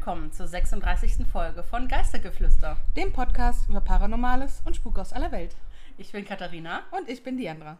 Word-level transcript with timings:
Willkommen 0.00 0.32
zur 0.32 0.46
36. 0.48 1.26
Folge 1.30 1.62
von 1.62 1.86
Geistergeflüster. 1.86 2.78
dem 2.96 3.12
Podcast 3.12 3.68
über 3.68 3.82
Paranormales 3.82 4.62
und 4.64 4.74
Spuk 4.74 4.98
aus 4.98 5.12
aller 5.12 5.30
Welt. 5.30 5.54
Ich 5.98 6.10
bin 6.12 6.24
Katharina 6.24 6.84
Und 6.90 7.06
ich 7.10 7.22
bin 7.22 7.36
Diandra. 7.36 7.76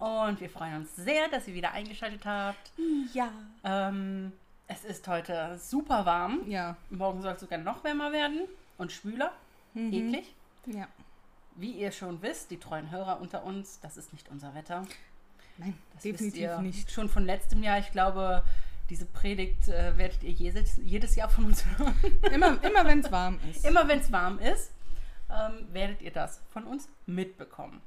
und 0.00 0.40
wir 0.40 0.50
freuen 0.50 0.78
uns 0.78 0.96
sehr, 0.96 1.28
dass 1.28 1.46
ihr 1.46 1.54
wieder 1.54 1.70
eingeschaltet 1.70 2.26
habt. 2.26 2.72
Ja. 3.14 3.30
Ähm, 3.62 4.32
es 4.66 4.82
ist 4.84 5.06
heute 5.06 5.56
super 5.56 6.04
warm. 6.04 6.40
Ja. 6.48 6.76
Morgen 6.90 7.22
soll 7.22 7.34
es 7.34 7.40
sogar 7.40 7.58
noch 7.60 7.84
wärmer 7.84 8.10
werden 8.10 8.40
und 8.76 8.90
schwüler. 8.90 9.30
Mhm. 9.74 9.92
Eklig. 9.92 10.34
Ja. 10.66 10.88
Wie 11.54 11.70
ihr 11.74 11.92
schon 11.92 12.20
wisst, 12.22 12.50
die 12.50 12.58
treuen 12.58 12.90
Hörer 12.90 13.20
unter 13.20 13.44
uns, 13.44 13.78
das 13.78 13.96
ist 13.96 14.12
nicht 14.12 14.28
unser 14.30 14.52
Wetter. 14.56 14.84
Nein, 15.58 15.78
Das 15.94 16.02
definitiv 16.02 16.26
wisst 16.26 16.36
ihr 16.38 16.58
nicht. 16.58 16.90
Schon 16.90 17.08
von 17.08 17.24
letztem 17.24 17.62
Jahr. 17.62 17.78
Ich 17.78 17.92
glaube, 17.92 18.42
diese 18.92 19.06
Predigt 19.06 19.68
äh, 19.68 19.96
werdet 19.96 20.22
ihr 20.22 20.32
jedes, 20.32 20.76
jedes 20.76 21.16
Jahr 21.16 21.30
von 21.30 21.46
uns 21.46 21.64
hören. 21.78 21.94
Immer, 22.30 22.62
immer 22.62 22.84
wenn 22.84 23.00
es 23.00 23.10
warm 23.20 23.40
ist. 23.50 23.64
Immer 23.64 23.88
wenn 23.88 24.00
es 24.00 24.12
warm 24.12 24.38
ist, 24.38 24.70
ähm, 25.30 25.66
werdet 25.72 26.02
ihr 26.02 26.10
das 26.10 26.42
von 26.50 26.64
uns 26.64 26.90
mitbekommen. 27.06 27.80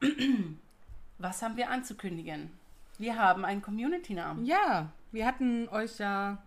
Was 1.18 1.42
haben 1.42 1.56
wir 1.56 1.68
anzukündigen? 1.68 2.48
Wir 2.96 3.18
haben 3.18 3.44
einen 3.44 3.60
Community-Namen. 3.60 4.44
Ja, 4.46 4.92
wir 5.10 5.26
hatten 5.26 5.68
euch 5.68 5.98
ja 5.98 6.38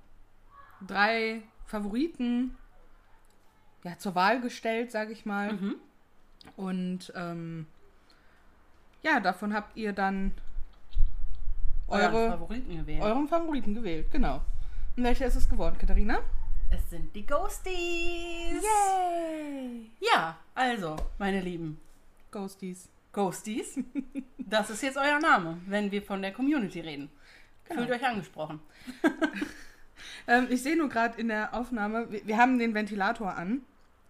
drei 0.87 1.41
Favoriten 1.65 2.55
ja, 3.83 3.97
zur 3.97 4.15
Wahl 4.15 4.39
gestellt, 4.39 4.93
sage 4.93 5.11
ich 5.11 5.25
mal. 5.25 5.51
Mhm. 5.51 5.75
Und 6.55 7.11
ähm, 7.17 7.67
ja, 9.01 9.19
davon 9.19 9.53
habt 9.53 9.75
ihr 9.75 9.91
dann 9.91 10.31
eure, 11.87 12.29
Favoriten 12.31 12.77
gewählt. 12.77 13.01
euren 13.01 13.27
Favoriten 13.27 13.73
gewählt. 13.73 14.07
Genau. 14.11 14.41
Und 14.95 15.03
welcher 15.03 15.25
ist 15.25 15.35
es 15.35 15.49
geworden, 15.49 15.77
Katharina? 15.77 16.19
es 16.73 16.89
sind 16.89 17.15
die 17.15 17.25
Ghosties. 17.25 18.63
Yay! 18.63 19.91
Ja, 19.99 20.37
also, 20.55 20.95
meine 21.19 21.41
Lieben 21.41 21.79
Ghosties. 22.31 22.89
Ghosties, 23.11 23.79
das 24.39 24.71
ist 24.71 24.81
jetzt 24.81 24.97
euer 24.97 25.19
Name, 25.19 25.59
wenn 25.67 25.91
wir 25.91 26.01
von 26.01 26.21
der 26.23 26.31
Community 26.31 26.79
reden. 26.79 27.11
Genau. 27.65 27.81
Fühlt 27.81 27.91
euch 27.91 28.05
angesprochen. 28.05 28.59
Ähm, 30.27 30.47
ich 30.49 30.63
sehe 30.63 30.77
nur 30.77 30.89
gerade 30.89 31.19
in 31.19 31.27
der 31.27 31.53
Aufnahme, 31.53 32.09
wir, 32.11 32.25
wir 32.25 32.37
haben 32.37 32.57
den 32.57 32.73
Ventilator 32.73 33.35
an. 33.35 33.61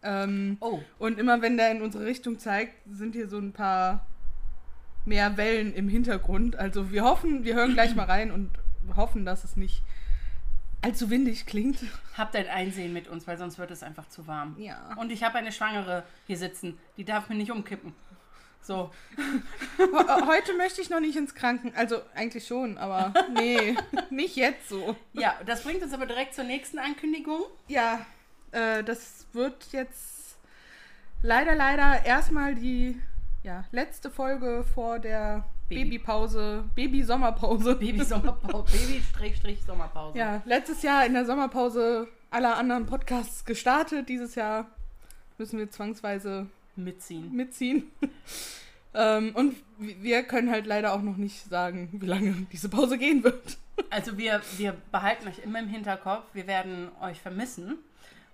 Ähm, 0.04 0.58
Oh, 0.60 0.80
und 1.00 1.20
immer 1.20 1.42
wenn 1.42 1.58
der 1.58 1.72
in 1.72 1.82
unsere 1.82 2.06
Richtung 2.06 2.38
zeigt, 2.40 2.74
sind 2.90 3.16
hier 3.16 3.28
so 3.28 3.38
ein 3.38 3.52
paar 3.52 4.06
mehr 5.06 5.38
Wellen 5.38 5.74
im 5.74 5.88
Hintergrund. 5.90 6.56
Also 6.56 6.92
wir 6.92 7.04
hoffen, 7.04 7.44
wir 7.44 7.56
hören 7.56 7.74
gleich 7.74 7.96
mal 7.96 8.06
rein 8.06 8.32
und 8.32 8.50
hoffen, 8.96 9.26
dass 9.26 9.44
es 9.44 9.56
nicht 9.56 9.82
allzu 10.82 11.10
windig 11.10 11.46
klingt. 11.46 11.80
habt 12.18 12.36
ein 12.36 12.48
Einsehen 12.48 12.92
mit 12.94 13.08
uns, 13.08 13.26
weil 13.28 13.38
sonst 13.38 13.58
wird 13.58 13.72
es 13.72 13.84
einfach 13.84 14.08
zu 14.10 14.28
warm. 14.28 14.56
Ja. 14.60 14.94
Und 14.98 15.12
ich 15.12 15.24
habe 15.24 15.38
eine 15.38 15.52
Schwangere 15.52 16.04
hier 16.28 16.38
sitzen, 16.38 16.78
die 16.98 17.06
darf 17.06 17.30
mir 17.30 17.36
nicht 17.36 17.52
umkippen. 17.52 17.94
So, 18.62 18.92
He- 19.78 19.84
Heute 20.26 20.54
möchte 20.58 20.82
ich 20.82 20.90
noch 20.90 21.00
nicht 21.02 21.18
ins 21.18 21.36
Kranken. 21.36 21.74
Also 21.76 22.02
eigentlich 22.16 22.48
schon, 22.48 22.78
aber 22.78 23.14
nee, 23.34 23.76
nicht 24.10 24.36
jetzt 24.38 24.70
so. 24.70 24.96
ja, 25.14 25.36
das 25.46 25.64
bringt 25.64 25.84
uns 25.84 25.94
aber 25.94 26.06
direkt 26.06 26.34
zur 26.34 26.44
nächsten 26.46 26.80
Ankündigung. 26.80 27.42
Ja, 27.68 28.06
äh, 28.52 28.84
das 28.84 29.26
wird 29.34 29.68
jetzt 29.72 30.38
leider, 31.22 31.56
leider 31.56 32.06
erstmal 32.06 32.56
die 32.56 33.00
ja, 33.44 33.66
letzte 33.72 34.10
Folge 34.10 34.64
vor 34.74 35.00
der 35.00 35.46
Baby. 35.70 35.98
Babypause, 35.98 36.64
Baby-Sommerpause. 36.76 37.76
Baby-Sommerpause, 37.80 38.78
Baby-Sommerpause. 38.78 40.18
Ja, 40.18 40.42
letztes 40.46 40.82
Jahr 40.82 41.06
in 41.06 41.14
der 41.14 41.26
Sommerpause 41.26 42.08
aller 42.32 42.58
anderen 42.58 42.86
Podcasts 42.86 43.46
gestartet. 43.46 44.10
Dieses 44.10 44.36
Jahr 44.36 44.68
müssen 45.38 45.60
wir 45.60 45.70
zwangsweise 45.70 46.48
Mitziehen. 46.76 47.34
mitziehen. 47.36 47.92
ähm, 48.94 49.36
und 49.36 49.56
wir 49.78 50.24
können 50.24 50.50
halt 50.50 50.66
leider 50.66 50.94
auch 50.94 51.02
noch 51.02 51.18
nicht 51.18 51.46
sagen, 51.50 51.90
wie 51.92 52.06
lange 52.06 52.48
diese 52.52 52.70
Pause 52.70 52.98
gehen 52.98 53.24
wird. 53.24 53.58
Also 53.90 54.20
wir, 54.20 54.40
wir 54.58 54.76
behalten 54.92 55.28
euch 55.28 55.40
immer 55.40 55.58
im 55.58 55.68
Hinterkopf, 55.68 56.26
wir 56.34 56.46
werden 56.46 56.90
euch 57.02 57.20
vermissen. 57.20 57.80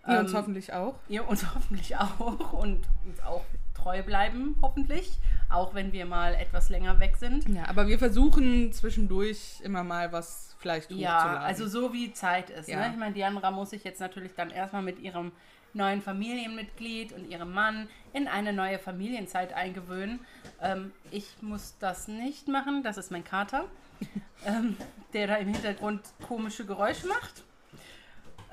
Ihr 0.05 0.19
uns 0.19 0.31
Ähm, 0.31 0.37
hoffentlich 0.37 0.73
auch. 0.73 0.95
Ihr 1.07 1.25
uns 1.29 1.55
hoffentlich 1.55 1.95
auch 1.95 2.51
und 2.51 2.81
uns 3.05 3.21
auch 3.25 3.45
treu 3.81 4.03
bleiben, 4.03 4.55
hoffentlich. 4.61 5.11
Auch 5.49 5.73
wenn 5.73 5.91
wir 5.91 6.05
mal 6.05 6.35
etwas 6.35 6.69
länger 6.69 6.99
weg 6.99 7.17
sind. 7.17 7.47
Ja, 7.49 7.67
aber 7.67 7.87
wir 7.87 7.97
versuchen 7.97 8.71
zwischendurch 8.71 9.61
immer 9.63 9.83
mal 9.83 10.11
was 10.11 10.55
vielleicht 10.59 10.91
Ja, 10.91 11.15
hochzuladen. 11.15 11.43
also 11.43 11.67
so 11.67 11.91
wie 11.93 12.13
Zeit 12.13 12.49
ist. 12.51 12.69
Ja. 12.69 12.81
Ne? 12.81 12.91
Ich 12.91 12.97
meine, 12.97 13.13
Diandra 13.13 13.49
muss 13.49 13.71
sich 13.71 13.83
jetzt 13.83 13.99
natürlich 13.99 14.35
dann 14.35 14.51
erstmal 14.51 14.83
mit 14.83 14.99
ihrem 14.99 15.31
neuen 15.73 16.01
Familienmitglied 16.01 17.13
und 17.13 17.29
ihrem 17.29 17.51
Mann 17.51 17.87
in 18.13 18.27
eine 18.27 18.53
neue 18.53 18.79
Familienzeit 18.79 19.53
eingewöhnen. 19.53 20.19
Ähm, 20.61 20.91
ich 21.11 21.27
muss 21.41 21.75
das 21.79 22.07
nicht 22.07 22.47
machen, 22.47 22.83
das 22.83 22.97
ist 22.97 23.11
mein 23.11 23.23
Kater, 23.23 23.65
ähm, 24.45 24.77
der 25.13 25.27
da 25.27 25.35
im 25.35 25.47
Hintergrund 25.47 26.01
komische 26.27 26.65
Geräusche 26.65 27.07
macht. 27.07 27.43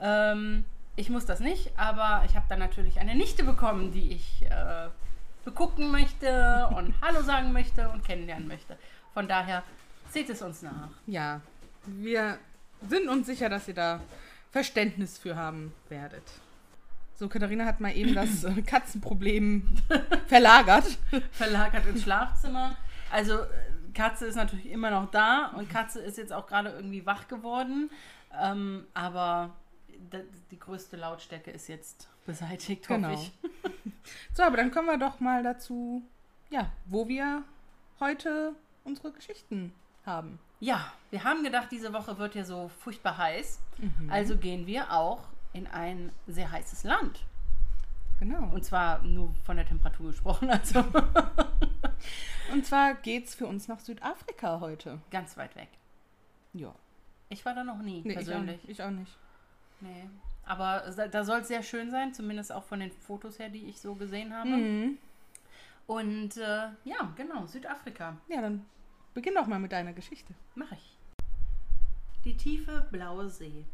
Ähm, 0.01 0.65
ich 0.95 1.11
muss 1.11 1.27
das 1.27 1.41
nicht, 1.41 1.79
aber 1.79 2.23
ich 2.27 2.37
habe 2.37 2.47
dann 2.49 2.59
natürlich 2.59 3.01
eine 3.01 3.15
Nichte 3.15 3.45
bekommen, 3.45 3.93
die 3.93 4.13
ich 4.13 4.43
äh, 4.49 4.89
begucken 5.47 5.91
möchte 5.93 6.69
und 6.77 6.93
Hallo 7.01 7.23
sagen 7.23 7.53
möchte 7.53 7.89
und 7.89 8.05
kennenlernen 8.05 8.49
möchte. 8.49 8.77
Von 9.15 9.29
daher 9.29 9.63
seht 10.11 10.29
es 10.29 10.43
uns 10.43 10.61
nach. 10.61 10.91
Ja, 11.07 11.41
wir 11.87 12.39
sind 12.87 13.09
uns 13.09 13.27
sicher, 13.27 13.49
dass 13.49 13.67
ihr 13.69 13.75
da 13.75 14.01
Verständnis 14.51 15.17
für 15.17 15.37
haben 15.37 15.73
werdet. 15.89 16.25
So, 17.15 17.29
Katharina 17.29 17.65
hat 17.65 17.81
mal 17.81 17.97
eben 17.97 18.15
das 18.15 18.45
äh, 18.45 18.61
Katzenproblem 18.67 19.67
verlagert. 20.27 20.99
verlagert 21.31 21.87
ins 21.87 22.03
Schlafzimmer. 22.03 22.77
Also 23.11 23.41
äh, 23.41 23.47
Katze 23.95 24.27
ist 24.27 24.35
natürlich 24.35 24.67
immer 24.67 24.91
noch 24.91 25.11
da 25.11 25.53
und 25.57 25.71
Katze 25.71 26.01
ist 26.01 26.19
jetzt 26.19 26.33
auch 26.33 26.47
gerade 26.47 26.71
irgendwie 26.71 27.07
wach 27.07 27.29
geworden. 27.29 27.89
Ähm, 28.39 28.87
aber 28.93 29.55
die 30.51 30.59
größte 30.59 30.97
Lautstärke 30.97 31.51
ist 31.53 31.69
jetzt 31.69 32.09
beseitigt, 32.27 32.89
hoffe 32.89 33.01
Genau. 33.01 33.13
ich. 33.15 33.33
So, 34.35 34.43
aber 34.45 34.57
dann 34.59 34.71
kommen 34.71 34.87
wir 34.87 34.99
doch 34.99 35.19
mal 35.19 35.43
dazu, 35.43 36.03
ja, 36.51 36.71
wo 36.85 37.09
wir 37.09 37.43
heute 37.99 38.55
unsere 38.85 39.11
Geschichten 39.11 39.73
haben. 40.05 40.39
Ja, 40.61 40.93
wir 41.11 41.25
haben 41.25 41.43
gedacht, 41.43 41.69
diese 41.73 41.93
Woche 41.93 42.17
wird 42.19 42.35
ja 42.37 42.45
so 42.45 42.69
furchtbar 42.69 43.19
heiß. 43.19 43.59
Mhm. 43.79 44.09
Also 44.11 44.37
gehen 44.37 44.67
wir 44.69 44.93
auch 44.93 45.25
in 45.55 45.67
ein 45.67 46.13
sehr 46.29 46.53
heißes 46.53 46.85
Land. 46.85 47.25
Genau. 48.21 48.49
Und 48.55 48.65
zwar 48.65 49.03
nur 49.03 49.35
von 49.45 49.57
der 49.57 49.67
Temperatur 49.67 50.07
gesprochen, 50.13 50.51
also 50.51 50.85
Und 52.53 52.65
zwar 52.65 52.95
geht's 52.95 53.35
für 53.35 53.47
uns 53.47 53.67
nach 53.69 53.81
Südafrika 53.81 54.61
heute. 54.61 55.01
ganz 55.11 55.37
weit 55.37 55.57
weg. 55.57 55.69
Ja. 56.53 56.73
Ich 57.29 57.45
war 57.45 57.55
da 57.55 57.65
noch 57.65 57.79
nie 57.79 58.03
Nee, 58.05 58.11
ich 58.13 58.19
auch, 58.19 58.25
persönlich. 58.25 58.69
ich 58.69 58.83
auch 58.83 58.91
nicht. 58.91 59.17
Nee. 59.81 60.09
Aber 60.47 60.81
da- 61.11 61.25
soll 61.25 61.41
es 61.41 61.49
sehr 61.49 61.63
schön 61.63 61.91
sein, 61.91 62.15
zumindest 62.15 62.53
auch 62.53 62.65
von 62.65 62.81
den 62.81 62.93
Fotos 62.93 63.39
her, 63.39 63.49
die 63.49 63.67
ich 63.69 63.81
so 63.81 63.95
gesehen 63.95 64.33
habe. 64.33 64.49
Mhm. 64.49 64.99
Und 65.87 66.37
äh, 66.37 66.69
ja, 66.85 67.13
genau, 67.17 67.47
Südafrika. 67.47 68.17
Ja, 68.29 68.41
dann 68.41 68.65
beginn 69.13 69.35
doch 69.35 69.47
mal 69.47 69.59
mit 69.59 69.73
deiner 69.73 69.93
Geschichte. 69.93 70.35
Mache 70.55 70.77
ich. 70.77 70.97
Die 72.25 72.37
tiefe 72.37 72.87
blaue 72.91 73.29
See. 73.29 73.65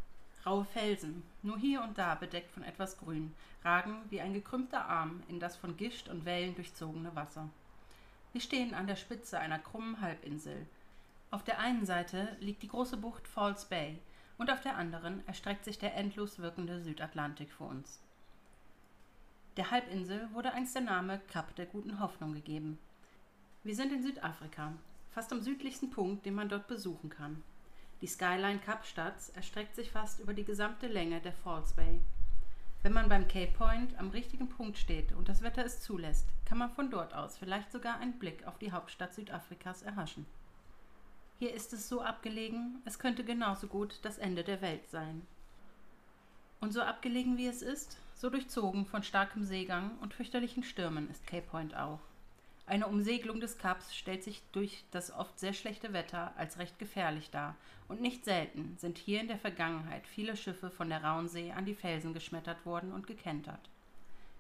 Raue 0.44 0.64
Felsen, 0.64 1.23
nur 1.43 1.56
hier 1.56 1.82
und 1.82 1.97
da 1.97 2.17
bedeckt 2.17 2.50
von 2.50 2.64
etwas 2.64 2.99
Grün, 2.99 3.32
ragen 3.62 4.02
wie 4.11 4.20
ein 4.20 4.35
gekrümmter 4.35 4.85
Arm 4.87 5.23
in 5.29 5.38
das 5.38 5.56
von 5.56 5.76
Gischt 5.76 6.08
und 6.08 6.25
Wellen 6.25 6.56
durchzogene 6.56 7.14
Wasser. 7.14 7.49
Wir 8.32 8.41
stehen 8.41 8.75
an 8.75 8.88
der 8.88 8.97
Spitze 8.97 9.38
einer 9.38 9.61
krummen 9.61 10.00
Halbinsel. 10.00 10.67
Auf 11.31 11.44
der 11.44 11.61
einen 11.61 11.87
Seite 11.87 12.37
liegt 12.41 12.62
die 12.62 12.69
große 12.69 12.97
Bucht 12.97 13.29
Falls 13.29 13.67
Bay 13.67 13.99
und 14.43 14.50
auf 14.50 14.61
der 14.61 14.77
anderen 14.77 15.25
erstreckt 15.29 15.65
sich 15.65 15.79
der 15.79 15.94
endlos 15.94 16.41
wirkende 16.41 16.81
Südatlantik 16.81 17.53
vor 17.53 17.69
uns. 17.69 18.03
Der 19.56 19.71
Halbinsel 19.71 20.29
wurde 20.33 20.53
einst 20.53 20.75
der 20.75 20.83
Name 20.83 21.21
Kap 21.29 21.55
der 21.55 21.67
guten 21.67 22.00
Hoffnung 22.00 22.33
gegeben. 22.33 22.81
Wir 23.62 23.77
sind 23.77 23.93
in 23.93 24.03
Südafrika, 24.03 24.73
fast 25.12 25.33
am 25.33 25.43
südlichsten 25.43 25.91
Punkt, 25.91 26.27
den 26.27 26.35
man 26.35 26.49
dort 26.49 26.67
besuchen 26.67 27.09
kann. 27.09 27.41
Die 28.00 28.09
Skyline 28.09 28.59
Kapstadts 28.59 29.29
erstreckt 29.29 29.77
sich 29.77 29.93
fast 29.93 30.19
über 30.19 30.35
die 30.35 30.45
gesamte 30.45 30.88
Länge 30.88 31.21
der 31.21 31.35
Falls 31.35 31.75
Bay. 31.75 32.00
Wenn 32.83 32.95
man 32.95 33.09
beim 33.09 33.29
Cape 33.29 33.53
Point 33.56 33.97
am 33.97 34.11
richtigen 34.11 34.49
Punkt 34.49 34.77
steht 34.77 35.12
und 35.12 35.29
das 35.29 35.43
Wetter 35.43 35.65
es 35.65 35.83
zulässt, 35.83 36.27
kann 36.47 36.59
man 36.59 36.73
von 36.73 36.91
dort 36.91 37.15
aus 37.15 37.38
vielleicht 37.38 37.71
sogar 37.71 38.00
einen 38.00 38.19
Blick 38.19 38.45
auf 38.49 38.59
die 38.59 38.73
Hauptstadt 38.73 39.15
Südafrikas 39.15 39.83
erhaschen. 39.83 40.27
Hier 41.43 41.55
ist 41.55 41.73
es 41.73 41.89
so 41.89 42.00
abgelegen, 42.00 42.81
es 42.85 43.00
könnte 43.00 43.25
genauso 43.25 43.67
gut 43.67 43.99
das 44.03 44.17
Ende 44.17 44.44
der 44.44 44.62
Welt 44.62 44.89
sein. 44.89 45.27
Und 46.61 46.73
so 46.73 46.81
abgelegen 46.83 47.37
wie 47.37 47.49
es 47.49 47.62
ist, 47.62 47.99
so 48.15 48.31
durchzogen 48.31 48.87
von 48.87 49.03
starkem 49.03 49.43
Seegang 49.43 49.99
und 50.00 50.15
fürchterlichen 50.15 50.62
Stürmen 50.62 51.11
ist 51.11 51.27
Cape 51.27 51.49
Point 51.50 51.75
auch. 51.75 51.99
Eine 52.65 52.87
Umsegelung 52.87 53.41
des 53.41 53.59
Kaps 53.59 53.93
stellt 53.93 54.23
sich 54.23 54.41
durch 54.53 54.85
das 54.93 55.11
oft 55.11 55.37
sehr 55.37 55.53
schlechte 55.53 55.93
Wetter 55.93 56.33
als 56.37 56.59
recht 56.59 56.79
gefährlich 56.79 57.31
dar, 57.31 57.56
und 57.88 58.00
nicht 58.00 58.25
selten 58.25 58.77
sind 58.79 58.97
hier 58.97 59.21
in 59.21 59.27
der 59.27 59.41
Vergangenheit 59.41 60.06
viele 60.06 60.37
Schiffe 60.37 60.71
von 60.71 60.91
der 60.91 61.03
rauen 61.03 61.27
See 61.27 61.50
an 61.50 61.65
die 61.65 61.75
Felsen 61.75 62.15
geschmettert 62.15 62.65
worden 62.65 62.93
und 62.93 63.09
gekentert. 63.09 63.69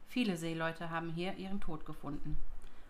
Viele 0.06 0.36
Seeleute 0.36 0.90
haben 0.90 1.10
hier 1.10 1.34
ihren 1.34 1.60
Tod 1.60 1.84
gefunden. 1.84 2.38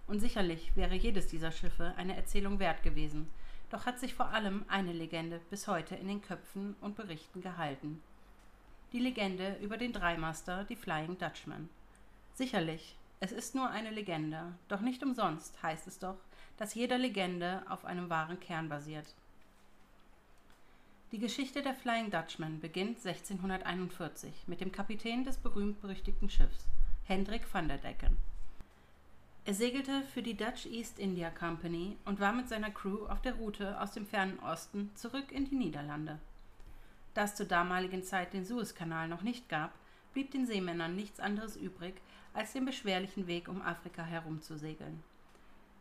Und 0.06 0.20
sicherlich 0.20 0.76
wäre 0.76 0.97
jedes 0.97 1.29
dieser 1.29 1.50
Schiffe 1.50 1.94
eine 1.97 2.15
Erzählung 2.15 2.58
wert 2.58 2.82
gewesen, 2.82 3.31
doch 3.72 3.86
hat 3.86 3.98
sich 3.98 4.14
vor 4.14 4.28
allem 4.28 4.64
eine 4.69 4.92
Legende 4.92 5.40
bis 5.48 5.66
heute 5.66 5.94
in 5.94 6.06
den 6.06 6.20
Köpfen 6.20 6.76
und 6.82 6.94
Berichten 6.94 7.40
gehalten. 7.40 8.02
Die 8.92 8.98
Legende 8.98 9.56
über 9.62 9.78
den 9.78 9.94
Dreimaster, 9.94 10.64
die 10.64 10.76
Flying 10.76 11.16
Dutchman. 11.16 11.70
Sicherlich, 12.34 12.94
es 13.20 13.32
ist 13.32 13.54
nur 13.54 13.70
eine 13.70 13.90
Legende, 13.90 14.52
doch 14.69 14.82
nicht 14.82 15.02
umsonst 15.02 15.62
heißt 15.62 15.86
es 15.86 15.98
doch, 15.98 16.19
dass 16.58 16.74
jede 16.74 16.98
Legende 16.98 17.62
auf 17.66 17.86
einem 17.86 18.10
wahren 18.10 18.38
Kern 18.40 18.69
basiert. 18.69 19.14
Die 21.10 21.19
Geschichte 21.19 21.62
der 21.62 21.74
Flying 21.74 22.10
Dutchman 22.10 22.60
beginnt 22.60 22.98
1641 22.98 24.48
mit 24.48 24.60
dem 24.60 24.70
Kapitän 24.70 25.24
des 25.24 25.38
berühmt-berüchtigten 25.38 26.28
Schiffs, 26.28 26.66
Hendrik 27.04 27.42
van 27.52 27.69
der 27.69 27.78
Decken. 27.78 28.19
Er 29.44 29.55
segelte 29.55 30.03
für 30.03 30.23
die 30.23 30.37
Dutch 30.37 30.67
East 30.67 31.00
India 31.00 31.29
Company 31.29 31.97
und 32.05 32.21
war 32.21 32.33
mit 32.33 32.49
seiner 32.49 32.71
Crew 32.71 33.06
auf 33.06 33.21
der 33.23 33.35
Route 33.35 33.81
aus 33.81 33.91
dem 33.91 34.06
fernen 34.06 34.39
Osten 34.39 34.93
zurück 34.94 35.33
in 35.33 35.47
die 35.47 35.56
Niederlande. 35.56 36.21
Da 37.15 37.25
es 37.25 37.35
zur 37.35 37.47
damaligen 37.47 38.05
Zeit 38.05 38.33
den 38.35 38.44
Suezkanal 38.44 39.09
noch 39.09 39.23
nicht 39.23 39.49
gab, 39.49 39.73
blieb 40.12 40.31
den 40.31 40.47
Seemännern 40.47 40.94
nichts 40.94 41.19
anderes 41.19 41.56
übrig, 41.56 41.94
als 42.35 42.53
den 42.53 42.65
beschwerlichen 42.65 43.27
Weg 43.27 43.49
um 43.49 43.62
Afrika 43.62 44.05
herum 44.05 44.41
zu 44.41 44.56
segeln. 44.56 45.03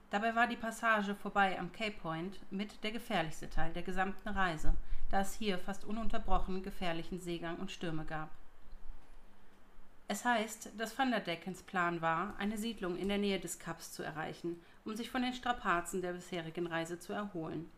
Dabei 0.10 0.36
war 0.36 0.48
die 0.48 0.58
Passage 0.58 1.14
vorbei 1.14 1.60
am 1.60 1.72
Cape 1.72 1.98
Point 2.02 2.40
mit 2.52 2.84
der 2.84 2.92
gefährlichste 2.92 3.50
Teil 3.50 3.72
der 3.74 3.84
gesamten 3.84 4.28
Reise, 4.28 4.74
da 5.12 5.22
es 5.22 5.36
hier 5.36 5.60
fast 5.60 5.86
ununterbrochen 5.86 6.64
gefährlichen 6.64 7.20
Seegang 7.20 7.58
und 7.58 7.72
Stürme 7.72 8.06
gab. 8.06 8.30
Es 10.12 10.26
heißt, 10.26 10.72
dass 10.78 11.00
Van 11.00 11.10
der 11.10 11.22
Deckens 11.22 11.64
Plan 11.64 12.02
war, 12.02 12.36
eine 12.38 12.58
Siedlung 12.58 12.98
in 12.98 13.08
der 13.08 13.18
Nähe 13.18 13.40
des 13.40 13.60
Kaps 13.60 13.94
zu 13.94 14.04
erreichen, 14.04 14.60
um 14.84 14.94
sich 14.94 15.10
von 15.10 15.22
den 15.22 15.34
Strapazen 15.34 16.02
der 16.02 16.12
bisherigen 16.12 16.68
Reise 16.68 17.00
zu 17.00 17.14
erholen. 17.14 17.72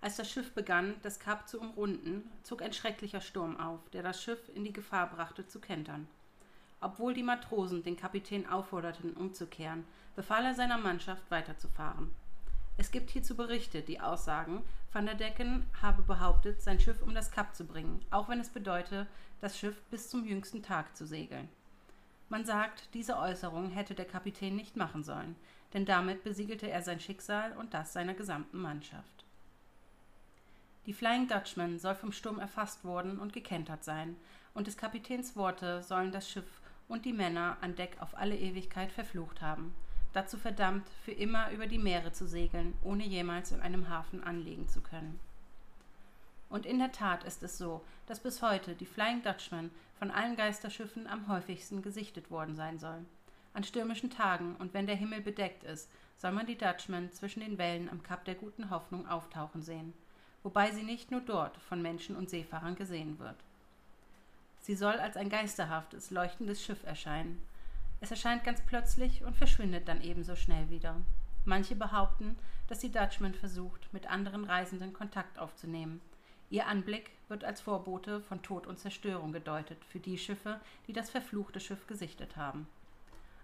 Als 0.00 0.16
das 0.16 0.28
Schiff 0.28 0.52
begann, 0.54 0.96
das 1.04 1.20
Kap 1.20 1.48
zu 1.48 1.60
umrunden, 1.60 2.28
zog 2.42 2.62
ein 2.62 2.72
schrecklicher 2.72 3.20
Sturm 3.20 3.60
auf, 3.60 3.78
der 3.90 4.02
das 4.02 4.20
Schiff 4.20 4.40
in 4.56 4.64
die 4.64 4.72
Gefahr 4.72 5.08
brachte 5.08 5.46
zu 5.46 5.60
kentern. 5.60 6.08
Obwohl 6.80 7.14
die 7.14 7.22
Matrosen 7.22 7.84
den 7.84 7.96
Kapitän 7.96 8.48
aufforderten, 8.48 9.12
umzukehren, 9.12 9.84
befahl 10.16 10.46
er 10.46 10.54
seiner 10.54 10.78
Mannschaft 10.78 11.30
weiterzufahren. 11.30 12.10
Es 12.76 12.90
gibt 12.90 13.10
hierzu 13.10 13.36
Berichte, 13.36 13.82
die 13.82 14.00
aussagen, 14.00 14.64
Van 14.92 15.06
der 15.06 15.14
Decken 15.14 15.64
habe 15.80 16.02
behauptet, 16.02 16.60
sein 16.60 16.80
Schiff 16.80 17.00
um 17.04 17.14
das 17.14 17.30
Kap 17.30 17.54
zu 17.54 17.64
bringen, 17.64 18.04
auch 18.10 18.28
wenn 18.28 18.40
es 18.40 18.48
bedeute, 18.48 19.06
das 19.40 19.56
Schiff 19.56 19.80
bis 19.92 20.08
zum 20.08 20.24
jüngsten 20.24 20.64
Tag 20.64 20.96
zu 20.96 21.06
segeln. 21.06 21.48
Man 22.28 22.44
sagt, 22.44 22.94
diese 22.94 23.18
Äußerung 23.18 23.70
hätte 23.70 23.94
der 23.94 24.04
Kapitän 24.04 24.54
nicht 24.54 24.76
machen 24.76 25.02
sollen, 25.02 25.36
denn 25.72 25.86
damit 25.86 26.24
besiegelte 26.24 26.68
er 26.68 26.82
sein 26.82 27.00
Schicksal 27.00 27.56
und 27.56 27.72
das 27.74 27.92
seiner 27.92 28.14
gesamten 28.14 28.60
Mannschaft. 28.60 29.24
Die 30.86 30.92
Flying 30.92 31.28
Dutchman 31.28 31.78
soll 31.78 31.94
vom 31.94 32.12
Sturm 32.12 32.38
erfasst 32.38 32.84
worden 32.84 33.18
und 33.18 33.32
gekentert 33.32 33.84
sein, 33.84 34.16
und 34.54 34.66
des 34.66 34.76
Kapitäns 34.76 35.36
Worte 35.36 35.82
sollen 35.82 36.12
das 36.12 36.28
Schiff 36.28 36.60
und 36.88 37.04
die 37.04 37.12
Männer 37.12 37.58
an 37.60 37.76
Deck 37.76 37.96
auf 38.00 38.16
alle 38.16 38.36
Ewigkeit 38.36 38.90
verflucht 38.90 39.40
haben, 39.40 39.74
dazu 40.12 40.36
verdammt, 40.36 40.88
für 41.04 41.12
immer 41.12 41.50
über 41.50 41.66
die 41.66 41.78
Meere 41.78 42.12
zu 42.12 42.26
segeln, 42.26 42.74
ohne 42.82 43.04
jemals 43.04 43.52
in 43.52 43.60
einem 43.60 43.88
Hafen 43.88 44.24
anlegen 44.24 44.68
zu 44.68 44.80
können. 44.80 45.20
Und 46.50 46.66
in 46.66 46.78
der 46.78 46.92
Tat 46.92 47.24
ist 47.24 47.42
es 47.42 47.58
so, 47.58 47.84
dass 48.06 48.20
bis 48.20 48.40
heute 48.42 48.74
die 48.74 48.86
Flying 48.86 49.22
Dutchman 49.22 49.70
von 49.98 50.10
allen 50.10 50.36
Geisterschiffen 50.36 51.06
am 51.06 51.28
häufigsten 51.28 51.82
gesichtet 51.82 52.30
worden 52.30 52.56
sein 52.56 52.78
soll. 52.78 53.04
An 53.52 53.64
stürmischen 53.64 54.10
Tagen 54.10 54.56
und 54.58 54.72
wenn 54.72 54.86
der 54.86 54.96
Himmel 54.96 55.20
bedeckt 55.20 55.64
ist, 55.64 55.90
soll 56.16 56.32
man 56.32 56.46
die 56.46 56.58
Dutchman 56.58 57.12
zwischen 57.12 57.40
den 57.40 57.58
Wellen 57.58 57.88
am 57.88 58.02
Kap 58.02 58.24
der 58.24 58.34
Guten 58.34 58.70
Hoffnung 58.70 59.08
auftauchen 59.08 59.62
sehen, 59.62 59.92
wobei 60.42 60.70
sie 60.70 60.82
nicht 60.82 61.10
nur 61.10 61.20
dort 61.20 61.56
von 61.58 61.82
Menschen 61.82 62.16
und 62.16 62.30
Seefahrern 62.30 62.76
gesehen 62.76 63.18
wird. 63.18 63.36
Sie 64.60 64.74
soll 64.74 64.94
als 64.94 65.16
ein 65.16 65.30
geisterhaftes, 65.30 66.10
leuchtendes 66.10 66.62
Schiff 66.62 66.84
erscheinen. 66.84 67.42
Es 68.00 68.10
erscheint 68.10 68.44
ganz 68.44 68.60
plötzlich 68.62 69.24
und 69.24 69.36
verschwindet 69.36 69.88
dann 69.88 70.02
ebenso 70.02 70.36
schnell 70.36 70.70
wieder. 70.70 70.96
Manche 71.44 71.74
behaupten, 71.74 72.36
dass 72.68 72.80
die 72.80 72.92
Dutchman 72.92 73.34
versucht, 73.34 73.92
mit 73.92 74.10
anderen 74.10 74.44
Reisenden 74.44 74.92
Kontakt 74.92 75.38
aufzunehmen, 75.38 76.00
Ihr 76.50 76.66
Anblick 76.66 77.10
wird 77.28 77.44
als 77.44 77.60
Vorbote 77.60 78.22
von 78.22 78.42
Tod 78.42 78.66
und 78.66 78.78
Zerstörung 78.78 79.32
gedeutet 79.32 79.84
für 79.84 79.98
die 79.98 80.16
Schiffe, 80.16 80.60
die 80.86 80.94
das 80.94 81.10
verfluchte 81.10 81.60
Schiff 81.60 81.86
gesichtet 81.86 82.36
haben. 82.36 82.66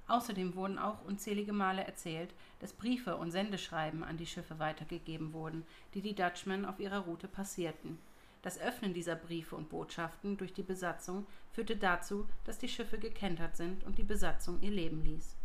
Außerdem 0.07 0.55
wurden 0.55 0.79
auch 0.79 1.03
unzählige 1.05 1.53
Male 1.53 1.85
erzählt, 1.85 2.31
dass 2.61 2.73
Briefe 2.73 3.17
und 3.17 3.31
Sendeschreiben 3.31 4.03
an 4.05 4.17
die 4.17 4.27
Schiffe 4.27 4.59
weitergegeben 4.59 5.33
wurden, 5.33 5.67
die 5.95 6.01
die 6.01 6.15
Dutchmen 6.15 6.65
auf 6.65 6.79
ihrer 6.79 7.01
Route 7.01 7.29
passierten. 7.29 7.99
Das 8.43 8.59
Öffnen 8.59 8.93
dieser 8.93 9.17
Briefe 9.17 9.57
und 9.57 9.71
Botschaften 9.71 10.37
durch 10.37 10.53
die 10.53 10.63
Besatzung 10.63 11.27
führte 11.53 11.77
dazu, 11.77 12.27
dass 12.45 12.59
die 12.59 12.69
Schiffe 12.69 12.99
gekentert 12.99 13.57
sind 13.57 13.85
und 13.85 13.97
die 13.97 14.03
Besatzung 14.03 14.61
ihr 14.61 14.71
Leben 14.71 15.03
ließ. 15.03 15.37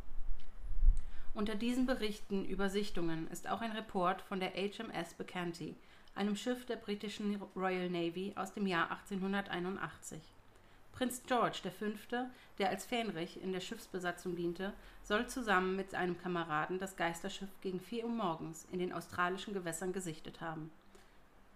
Unter 1.33 1.55
diesen 1.55 1.85
Berichten 1.85 2.43
über 2.43 2.69
Sichtungen 2.69 3.29
ist 3.31 3.47
auch 3.47 3.61
ein 3.61 3.71
Report 3.71 4.21
von 4.21 4.41
der 4.41 4.51
HMS 4.51 5.13
Becanty, 5.13 5.75
einem 6.15 6.35
Schiff 6.35 6.65
der 6.65 6.75
britischen 6.75 7.41
Royal 7.55 7.89
Navy 7.89 8.33
aus 8.35 8.53
dem 8.53 8.67
Jahr 8.67 8.91
1881. 8.91 10.21
Prinz 10.91 11.23
George 11.25 11.59
V., 11.79 11.85
der 12.57 12.69
als 12.69 12.85
Fähnrich 12.85 13.41
in 13.41 13.53
der 13.53 13.61
Schiffsbesatzung 13.61 14.35
diente, 14.35 14.73
soll 15.03 15.27
zusammen 15.27 15.75
mit 15.77 15.95
einem 15.95 16.17
Kameraden 16.17 16.77
das 16.77 16.97
Geisterschiff 16.97 17.49
gegen 17.61 17.79
vier 17.79 18.03
Uhr 18.03 18.11
morgens 18.11 18.67
in 18.71 18.79
den 18.79 18.91
australischen 18.91 19.53
Gewässern 19.53 19.93
gesichtet 19.93 20.41
haben. 20.41 20.71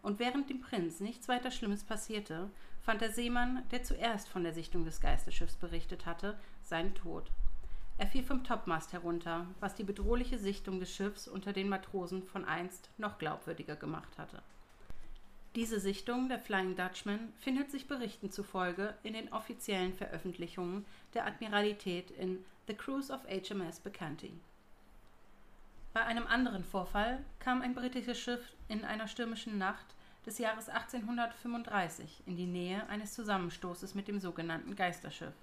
Und 0.02 0.20
während 0.20 0.50
dem 0.50 0.62
Prinz 0.62 1.00
nichts 1.00 1.28
weiter 1.28 1.52
Schlimmes 1.52 1.84
passierte, 1.84 2.50
fand 2.82 3.02
der 3.02 3.12
Seemann, 3.12 3.64
der 3.72 3.84
zuerst 3.84 4.30
von 4.30 4.44
der 4.44 4.54
Sichtung 4.54 4.86
des 4.86 5.02
Geisterschiffs 5.02 5.56
berichtet 5.56 6.06
hatte, 6.06 6.40
seinen 6.62 6.96
Tod. 6.96 7.32
Er 7.98 8.08
fiel 8.08 8.24
vom 8.24 8.44
Topmast 8.44 8.92
herunter, 8.92 9.48
was 9.60 9.76
die 9.76 9.84
bedrohliche 9.84 10.40
Sichtung 10.40 10.80
des 10.80 10.94
Schiffs 10.94 11.28
unter 11.28 11.54
den 11.54 11.70
Matrosen 11.70 12.24
von 12.24 12.44
einst 12.44 12.90
noch 12.98 13.18
glaubwürdiger 13.20 13.76
gemacht 13.76 14.18
hatte. 14.18 14.42
Diese 15.56 15.80
Sichtung 15.80 16.30
der 16.30 16.40
Flying 16.40 16.76
Dutchman 16.76 17.32
findet 17.38 17.70
sich 17.70 17.88
Berichten 17.88 18.32
zufolge 18.32 18.96
in 19.04 19.14
den 19.14 19.32
offiziellen 19.32 19.94
Veröffentlichungen 19.94 20.84
der 21.14 21.28
Admiralität 21.28 22.10
in 22.10 22.44
The 22.68 22.74
Cruise 22.74 23.14
of 23.14 23.22
HMS 23.26 23.80
Becanty. 23.80 24.34
Bei 25.94 26.04
einem 26.04 26.26
anderen 26.26 26.64
Vorfall 26.64 27.24
kam 27.38 27.62
ein 27.62 27.76
britisches 27.76 28.20
Schiff 28.20 28.42
in 28.68 28.84
einer 28.84 29.08
stürmischen 29.08 29.60
Nacht 29.60 29.86
des 30.26 30.40
Jahres 30.40 30.70
1835 30.70 32.24
in 32.26 32.36
die 32.36 32.48
Nähe 32.48 32.88
eines 32.90 33.14
Zusammenstoßes 33.14 33.94
mit 33.94 34.08
dem 34.08 34.20
sogenannten 34.20 34.76
Geisterschiff, 34.76 35.36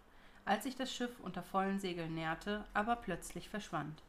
als 0.44 0.64
sich 0.64 0.76
das 0.76 0.92
Schiff 0.92 1.20
unter 1.20 1.42
vollen 1.42 1.78
Segeln 1.78 2.14
näherte, 2.14 2.64
aber 2.75 2.97
plötzlich 2.97 3.49
verschwand. 3.49 4.02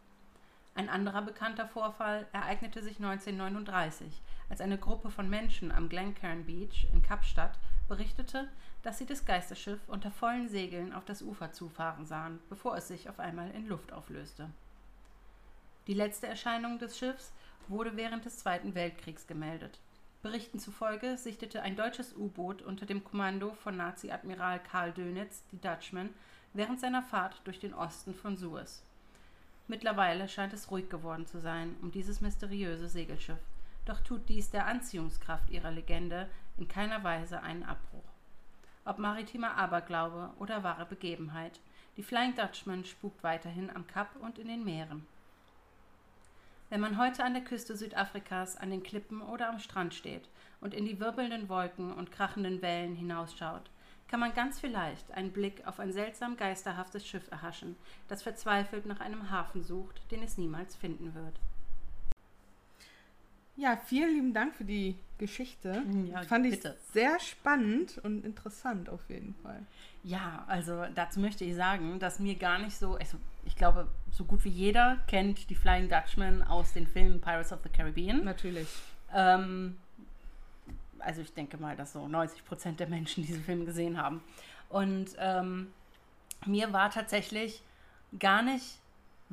Ein 0.73 0.89
anderer 0.89 1.21
bekannter 1.21 1.67
Vorfall 1.67 2.27
ereignete 2.31 2.81
sich 2.81 2.97
1939, 2.97 4.21
als 4.49 4.61
eine 4.61 4.77
Gruppe 4.77 5.11
von 5.11 5.29
Menschen 5.29 5.71
am 5.71 5.89
Glencairn 5.89 6.45
Beach 6.45 6.87
in 6.93 7.03
Kapstadt 7.03 7.59
berichtete, 7.87 8.47
dass 8.83 8.97
sie 8.97 9.05
das 9.05 9.25
Geisterschiff 9.25 9.79
unter 9.87 10.11
vollen 10.11 10.47
Segeln 10.47 10.93
auf 10.93 11.05
das 11.05 11.21
Ufer 11.21 11.51
zufahren 11.51 12.05
sahen, 12.05 12.39
bevor 12.49 12.77
es 12.77 12.87
sich 12.87 13.09
auf 13.09 13.19
einmal 13.19 13.51
in 13.51 13.67
Luft 13.67 13.91
auflöste. 13.91 14.49
Die 15.87 15.93
letzte 15.93 16.27
Erscheinung 16.27 16.79
des 16.79 16.97
Schiffs 16.97 17.33
wurde 17.67 17.97
während 17.97 18.25
des 18.25 18.37
Zweiten 18.39 18.75
Weltkriegs 18.75 19.27
gemeldet. 19.27 19.79
Berichten 20.21 20.59
zufolge 20.59 21.17
sichtete 21.17 21.63
ein 21.63 21.75
deutsches 21.75 22.15
U-Boot 22.15 22.61
unter 22.61 22.85
dem 22.85 23.03
Kommando 23.03 23.53
von 23.53 23.75
Nazi-Admiral 23.75 24.59
Karl 24.59 24.91
Dönitz 24.91 25.43
die 25.51 25.59
Dutchman 25.59 26.09
während 26.53 26.79
seiner 26.79 27.01
Fahrt 27.01 27.41
durch 27.45 27.59
den 27.59 27.73
Osten 27.73 28.13
von 28.13 28.37
Suez. 28.37 28.83
Mittlerweile 29.67 30.29
scheint 30.29 30.53
es 30.53 30.69
ruhig 30.69 30.89
geworden 30.89 31.25
zu 31.25 31.39
sein 31.39 31.75
um 31.81 31.91
dieses 31.91 32.21
mysteriöse 32.21 32.87
Segelschiff, 32.87 33.39
doch 33.85 33.99
tut 34.01 34.29
dies 34.29 34.51
der 34.51 34.67
Anziehungskraft 34.67 35.49
ihrer 35.49 35.71
Legende 35.71 36.29
in 36.57 36.67
keiner 36.67 37.03
Weise 37.03 37.41
einen 37.41 37.63
Abbruch. 37.63 38.03
Ob 38.85 38.99
maritimer 38.99 39.57
Aberglaube 39.57 40.31
oder 40.37 40.61
wahre 40.61 40.85
Begebenheit, 40.85 41.59
die 41.97 42.03
Flying 42.03 42.35
Dutchman 42.35 42.85
spukt 42.85 43.23
weiterhin 43.23 43.69
am 43.75 43.87
Kap 43.87 44.15
und 44.21 44.37
in 44.37 44.47
den 44.47 44.63
Meeren. 44.63 45.07
Wenn 46.71 46.79
man 46.79 46.97
heute 46.97 47.25
an 47.25 47.33
der 47.33 47.43
Küste 47.43 47.75
Südafrikas 47.75 48.55
an 48.55 48.69
den 48.69 48.81
Klippen 48.81 49.21
oder 49.21 49.49
am 49.49 49.59
Strand 49.59 49.93
steht 49.93 50.29
und 50.61 50.73
in 50.73 50.85
die 50.85 51.01
wirbelnden 51.01 51.49
Wolken 51.49 51.91
und 51.91 52.13
krachenden 52.13 52.61
Wellen 52.61 52.95
hinausschaut, 52.95 53.69
kann 54.07 54.21
man 54.21 54.33
ganz 54.33 54.61
vielleicht 54.61 55.11
einen 55.11 55.33
Blick 55.33 55.67
auf 55.67 55.81
ein 55.81 55.91
seltsam 55.91 56.37
geisterhaftes 56.37 57.05
Schiff 57.05 57.29
erhaschen, 57.29 57.75
das 58.07 58.23
verzweifelt 58.23 58.85
nach 58.85 59.01
einem 59.01 59.31
Hafen 59.31 59.63
sucht, 59.63 60.09
den 60.11 60.23
es 60.23 60.37
niemals 60.37 60.77
finden 60.77 61.13
wird. 61.13 61.41
Ja, 63.55 63.77
vielen 63.85 64.13
lieben 64.13 64.33
Dank 64.33 64.55
für 64.55 64.63
die 64.63 64.95
Geschichte. 65.17 65.83
Ja, 66.11 66.23
Fand 66.23 66.45
ich 66.45 66.55
bitte. 66.55 66.77
sehr 66.93 67.19
spannend 67.19 67.99
und 68.03 68.25
interessant 68.25 68.89
auf 68.89 69.01
jeden 69.09 69.35
Fall. 69.43 69.61
Ja, 70.03 70.45
also 70.47 70.85
dazu 70.95 71.19
möchte 71.19 71.45
ich 71.45 71.55
sagen, 71.55 71.99
dass 71.99 72.19
mir 72.19 72.35
gar 72.35 72.57
nicht 72.57 72.75
so, 72.75 72.95
also 72.95 73.17
ich 73.45 73.55
glaube, 73.55 73.87
so 74.11 74.23
gut 74.25 74.43
wie 74.45 74.49
jeder 74.49 74.97
kennt 75.07 75.49
die 75.49 75.55
Flying 75.55 75.89
Dutchman 75.89 76.41
aus 76.43 76.73
den 76.73 76.87
Filmen 76.87 77.21
Pirates 77.21 77.51
of 77.53 77.59
the 77.63 77.69
Caribbean. 77.69 78.23
Natürlich. 78.23 78.67
Ähm, 79.13 79.77
also 80.99 81.21
ich 81.21 81.33
denke 81.33 81.57
mal, 81.57 81.75
dass 81.75 81.93
so 81.93 82.07
90 82.07 82.45
Prozent 82.45 82.79
der 82.79 82.87
Menschen 82.87 83.23
diese 83.25 83.39
Filme 83.39 83.65
gesehen 83.65 83.97
haben. 83.97 84.23
Und 84.69 85.09
ähm, 85.19 85.67
mir 86.45 86.73
war 86.73 86.89
tatsächlich 86.89 87.61
gar 88.17 88.41
nicht 88.41 88.80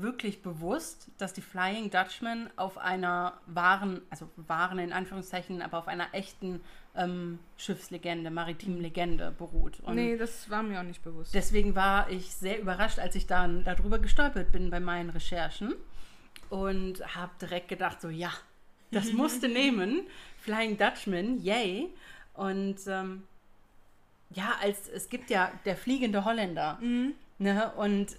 wirklich 0.00 0.43
bewusst, 0.43 1.09
dass 1.19 1.33
die 1.33 1.40
Flying 1.40 1.90
Dutchman 1.90 2.49
auf 2.57 2.78
einer 2.78 3.35
wahren, 3.47 4.00
also 4.11 4.28
wahren 4.37 4.78
in 4.78 4.93
Anführungszeichen, 4.93 5.61
aber 5.61 5.78
auf 5.78 5.88
einer 5.88 6.07
echten 6.12 6.61
ähm, 6.97 7.40
Schiffslegende, 7.57 8.31
maritimen 8.31 8.81
Legende 8.81 9.33
beruht. 9.37 9.81
Und 9.81 9.97
nee, 9.97 10.17
das 10.17 10.49
war 10.50 10.62
mir 10.62 10.78
auch 10.78 10.85
nicht 10.85 11.02
bewusst. 11.02 11.35
Deswegen 11.35 11.75
war 11.75 12.09
ich 12.11 12.33
sehr 12.33 12.61
überrascht, 12.61 13.00
als 13.00 13.17
ich 13.17 13.26
dann 13.26 13.64
darüber 13.64 13.99
gestolpert 13.99 14.52
bin 14.52 14.71
bei 14.71 14.81
meinen 14.81 15.11
Recherchen 15.11 15.75
und 16.49 17.17
habe 17.17 17.33
direkt 17.40 17.69
gedacht, 17.69 18.00
so 18.00 18.09
ja, 18.09 18.31
das 18.93 19.12
musste 19.12 19.49
nehmen. 19.49 20.07
Flying 20.38 20.76
Dutchman, 20.76 21.43
yay. 21.43 21.88
Und 22.35 22.76
ähm, 22.87 23.25
ja, 24.31 24.55
als 24.62 24.88
es 24.88 25.09
gibt 25.09 25.31
ja 25.31 25.50
der 25.64 25.76
fliegende 25.76 26.25
Holländer. 26.25 26.78
Ne? 27.38 27.73
Und 27.76 28.17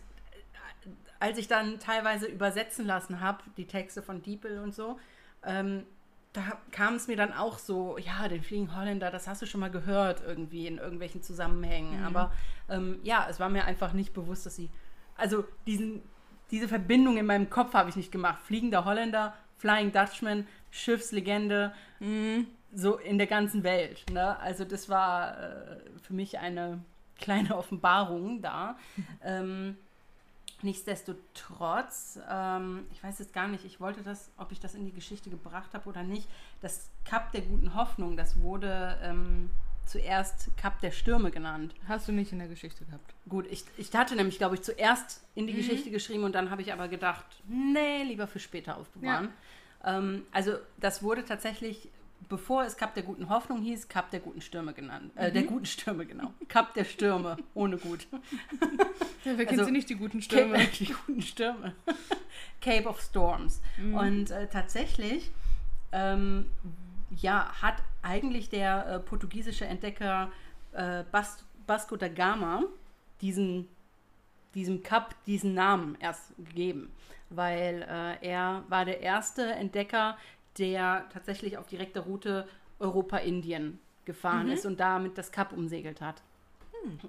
als 1.19 1.37
ich 1.37 1.47
dann 1.47 1.79
teilweise 1.79 2.27
übersetzen 2.27 2.85
lassen 2.85 3.19
habe, 3.19 3.43
die 3.57 3.67
Texte 3.67 4.01
von 4.01 4.21
Diepel 4.21 4.59
und 4.59 4.73
so, 4.73 4.99
ähm, 5.43 5.85
da 6.33 6.43
kam 6.71 6.95
es 6.95 7.07
mir 7.07 7.17
dann 7.17 7.33
auch 7.33 7.57
so, 7.57 7.97
ja, 7.97 8.27
den 8.27 8.43
Fliegen 8.43 8.75
Holländer, 8.75 9.09
das 9.09 9.27
hast 9.27 9.41
du 9.41 9.45
schon 9.47 9.61
mal 9.61 9.71
gehört 9.71 10.21
irgendwie 10.25 10.67
in 10.67 10.77
irgendwelchen 10.77 11.23
Zusammenhängen. 11.23 12.05
Aber 12.05 12.31
ähm, 12.69 12.99
ja, 13.03 13.25
es 13.29 13.39
war 13.39 13.49
mir 13.49 13.65
einfach 13.65 13.93
nicht 13.93 14.13
bewusst, 14.13 14.45
dass 14.45 14.55
sie, 14.55 14.69
also 15.15 15.43
diesen, 15.65 16.03
diese 16.51 16.67
Verbindung 16.67 17.17
in 17.17 17.25
meinem 17.25 17.49
Kopf 17.49 17.73
habe 17.73 17.89
ich 17.89 17.95
nicht 17.95 18.11
gemacht. 18.11 18.41
Fliegender 18.43 18.85
Holländer, 18.85 19.33
Flying 19.57 19.91
Dutchman, 19.91 20.47
Schiffslegende, 20.69 21.73
so 22.73 22.97
in 22.97 23.17
der 23.17 23.27
ganzen 23.27 23.63
Welt. 23.63 24.05
Ne? 24.11 24.39
Also 24.39 24.65
das 24.65 24.87
war 24.87 25.37
äh, 25.37 25.79
für 26.01 26.13
mich 26.13 26.37
eine 26.37 26.79
kleine 27.17 27.55
Offenbarung 27.57 28.41
da. 28.41 28.77
ähm, 29.23 29.77
Nichtsdestotrotz, 30.61 32.19
ähm, 32.29 32.85
ich 32.91 33.03
weiß 33.03 33.19
jetzt 33.19 33.33
gar 33.33 33.47
nicht, 33.47 33.65
ich 33.65 33.79
wollte 33.79 34.01
das, 34.03 34.31
ob 34.37 34.51
ich 34.51 34.59
das 34.59 34.75
in 34.75 34.85
die 34.85 34.91
Geschichte 34.91 35.29
gebracht 35.29 35.73
habe 35.73 35.87
oder 35.87 36.03
nicht. 36.03 36.27
Das 36.61 36.89
Kap 37.05 37.31
der 37.31 37.41
guten 37.41 37.75
Hoffnung, 37.75 38.17
das 38.17 38.39
wurde 38.41 38.97
ähm, 39.01 39.49
zuerst 39.85 40.49
Kap 40.57 40.79
der 40.81 40.91
Stürme 40.91 41.31
genannt. 41.31 41.73
Hast 41.87 42.07
du 42.07 42.11
nicht 42.11 42.31
in 42.31 42.39
der 42.39 42.47
Geschichte 42.47 42.85
gehabt. 42.85 43.13
Gut, 43.27 43.47
ich, 43.49 43.65
ich 43.77 43.93
hatte 43.95 44.15
nämlich, 44.15 44.37
glaube 44.37 44.55
ich, 44.55 44.61
zuerst 44.61 45.23
in 45.35 45.47
die 45.47 45.53
Geschichte 45.53 45.91
geschrieben 45.91 46.23
und 46.23 46.35
dann 46.35 46.51
habe 46.51 46.61
ich 46.61 46.71
aber 46.71 46.87
gedacht, 46.87 47.25
nee, 47.47 48.03
lieber 48.03 48.27
für 48.27 48.39
später 48.39 48.77
aufbewahren. 48.77 49.29
Ähm, 49.83 50.25
also 50.31 50.53
das 50.77 51.01
wurde 51.01 51.25
tatsächlich, 51.25 51.89
bevor 52.27 52.63
es 52.63 52.77
Kap 52.77 52.93
der 52.93 53.03
guten 53.03 53.29
Hoffnung 53.29 53.61
hieß, 53.61 53.87
Kap 53.87 54.11
der 54.11 54.19
guten 54.19 54.41
Stürme 54.41 54.73
genannt. 54.73 55.11
Äh, 55.15 55.31
der 55.31 55.43
guten 55.43 55.65
Stürme, 55.65 56.05
genau. 56.05 56.33
Kap 56.47 56.73
der 56.73 56.83
Stürme, 56.85 57.37
ohne 57.53 57.77
gut. 57.77 58.07
Ja, 59.25 59.37
wer 59.37 59.45
kennt 59.45 59.59
Also, 59.59 59.65
sie 59.65 59.71
nicht, 59.73 59.89
die 59.89 59.95
guten 59.95 60.21
Stürme? 60.21 60.53
Cape, 60.57 60.71
die 60.79 60.93
guten 61.05 61.21
Stürme. 61.21 61.75
Cape 62.61 62.87
of 62.87 63.01
Storms. 63.01 63.61
Und 63.77 64.31
äh, 64.31 64.47
tatsächlich, 64.47 65.29
ähm, 65.91 66.45
ja, 67.11 67.51
hat 67.61 67.83
eigentlich 68.01 68.49
der 68.49 68.87
äh, 68.87 68.99
portugiesische 68.99 69.65
Entdecker 69.65 70.31
äh, 70.71 71.03
Bas 71.11 71.43
Vasco 71.67 71.97
da 71.97 72.07
Gama 72.07 72.63
diesen, 73.21 73.67
diesem 74.55 74.81
Kap 74.81 75.15
diesen 75.25 75.53
Namen 75.53 75.95
erst 75.99 76.35
gegeben, 76.37 76.91
weil 77.29 77.85
äh, 77.87 78.27
er 78.27 78.63
war 78.69 78.85
der 78.85 79.01
erste 79.01 79.51
Entdecker, 79.51 80.17
der 80.59 81.05
tatsächlich 81.13 81.57
auf 81.57 81.67
direkter 81.67 82.01
Route 82.01 82.47
Europa-Indien 82.79 83.79
gefahren 84.05 84.49
ist 84.49 84.65
und 84.65 84.79
damit 84.79 85.17
das 85.17 85.31
Kap 85.31 85.53
umsegelt 85.53 86.01
hat. 86.01 86.21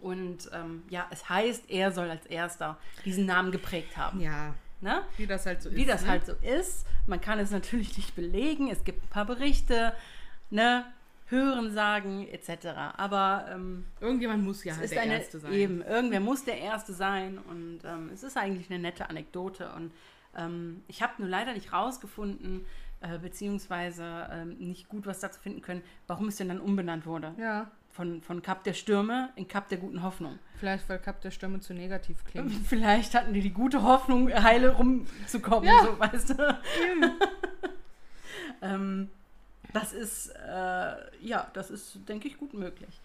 Und 0.01 0.51
ähm, 0.53 0.83
ja, 0.91 1.07
es 1.11 1.29
heißt, 1.29 1.71
er 1.71 1.93
soll 1.93 2.11
als 2.11 2.27
erster 2.27 2.77
diesen 3.05 3.27
Namen 3.27 3.53
geprägt 3.53 3.97
haben. 3.97 4.21
Ja, 4.21 4.55
Ne? 4.83 5.03
wie 5.19 5.27
das 5.27 5.45
halt 5.45 5.61
so 5.61 5.69
ist. 5.69 5.75
Wie 5.77 5.85
das 5.85 6.03
ne? 6.05 6.09
halt 6.09 6.25
so 6.25 6.33
ist. 6.43 6.87
Man 7.07 7.21
kann 7.21 7.39
es 7.39 7.51
natürlich 7.51 7.99
nicht 7.99 8.15
belegen. 8.17 8.71
Es 8.71 8.83
gibt 8.83 9.05
ein 9.05 9.09
paar 9.09 9.27
Berichte, 9.27 9.93
ne? 10.49 10.87
Hörensagen 11.27 12.27
etc. 12.29 12.67
Aber 12.97 13.47
ähm, 13.53 13.85
Irgendjemand 14.01 14.43
muss 14.43 14.65
ja 14.65 14.75
halt 14.77 14.91
der 14.91 15.03
eine, 15.03 15.19
Erste 15.19 15.39
sein. 15.39 15.53
eben, 15.53 15.83
irgendwer 15.83 16.21
muss 16.21 16.45
der 16.45 16.59
Erste 16.59 16.93
sein. 16.95 17.39
Und 17.39 17.81
ähm, 17.85 18.11
es 18.13 18.23
ist 18.23 18.37
eigentlich 18.39 18.71
eine 18.71 18.79
nette 18.81 19.09
Anekdote. 19.11 19.71
Und 19.77 19.93
ähm, 20.37 20.83
ich 20.89 21.03
habe 21.03 21.13
nur 21.19 21.29
leider 21.29 21.53
nicht 21.53 21.73
rausgefunden, 21.73 22.65
äh, 23.01 23.19
beziehungsweise 23.19 24.29
ähm, 24.31 24.57
nicht 24.59 24.89
gut 24.89 25.07
was 25.07 25.21
dazu 25.21 25.41
finden 25.41 25.63
können, 25.63 25.83
warum 26.07 26.29
es 26.29 26.37
denn 26.37 26.49
dann 26.49 26.61
umbenannt 26.61 27.07
wurde. 27.07 27.35
Ja, 27.39 27.71
Von, 27.91 28.21
von 28.23 28.43
Kap 28.43 28.63
der 28.65 28.75
Stürme 28.75 29.31
in 29.37 29.49
Kap 29.49 29.69
der 29.69 29.79
guten 29.79 30.03
Hoffnung. 30.03 30.39
vielleicht 30.59 30.89
weil 30.89 30.99
Kap 30.99 31.21
der 31.23 31.31
Stürme 31.31 31.61
zu 31.61 31.73
negativ 31.75 32.25
klingt. 32.25 32.53
Vielleicht 32.67 33.15
hatten 33.15 33.33
die 33.33 33.41
die 33.41 33.53
gute 33.53 33.83
Hoffnung, 33.83 34.31
heile 34.33 34.75
rumzukommen, 34.77 35.65
Ja. 35.69 35.85
so, 35.85 35.99
weißt 35.99 36.31
du. 36.31 36.59
ähm, 38.63 39.09
das 39.73 39.93
ist, 39.93 40.29
äh, 40.31 40.97
ja, 41.21 41.49
das 41.53 41.71
ist, 41.71 41.99
denke 42.09 42.29
ich, 42.29 42.37
gut 42.39 42.55
möglich. 42.55 43.01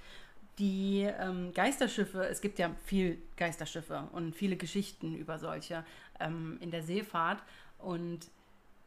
Die 0.57 1.01
ähm, 1.19 1.51
Geisterschiffe, 1.53 2.25
es 2.27 2.41
gibt 2.41 2.59
ja 2.59 2.71
viel 2.85 3.21
Geisterschiffe 3.37 4.07
und 4.13 4.35
viele 4.35 4.55
Geschichten 4.55 5.15
über 5.15 5.37
solche 5.37 5.83
ähm, 6.19 6.57
in 6.61 6.71
der 6.71 6.81
Seefahrt. 6.81 7.43
Und 7.77 8.19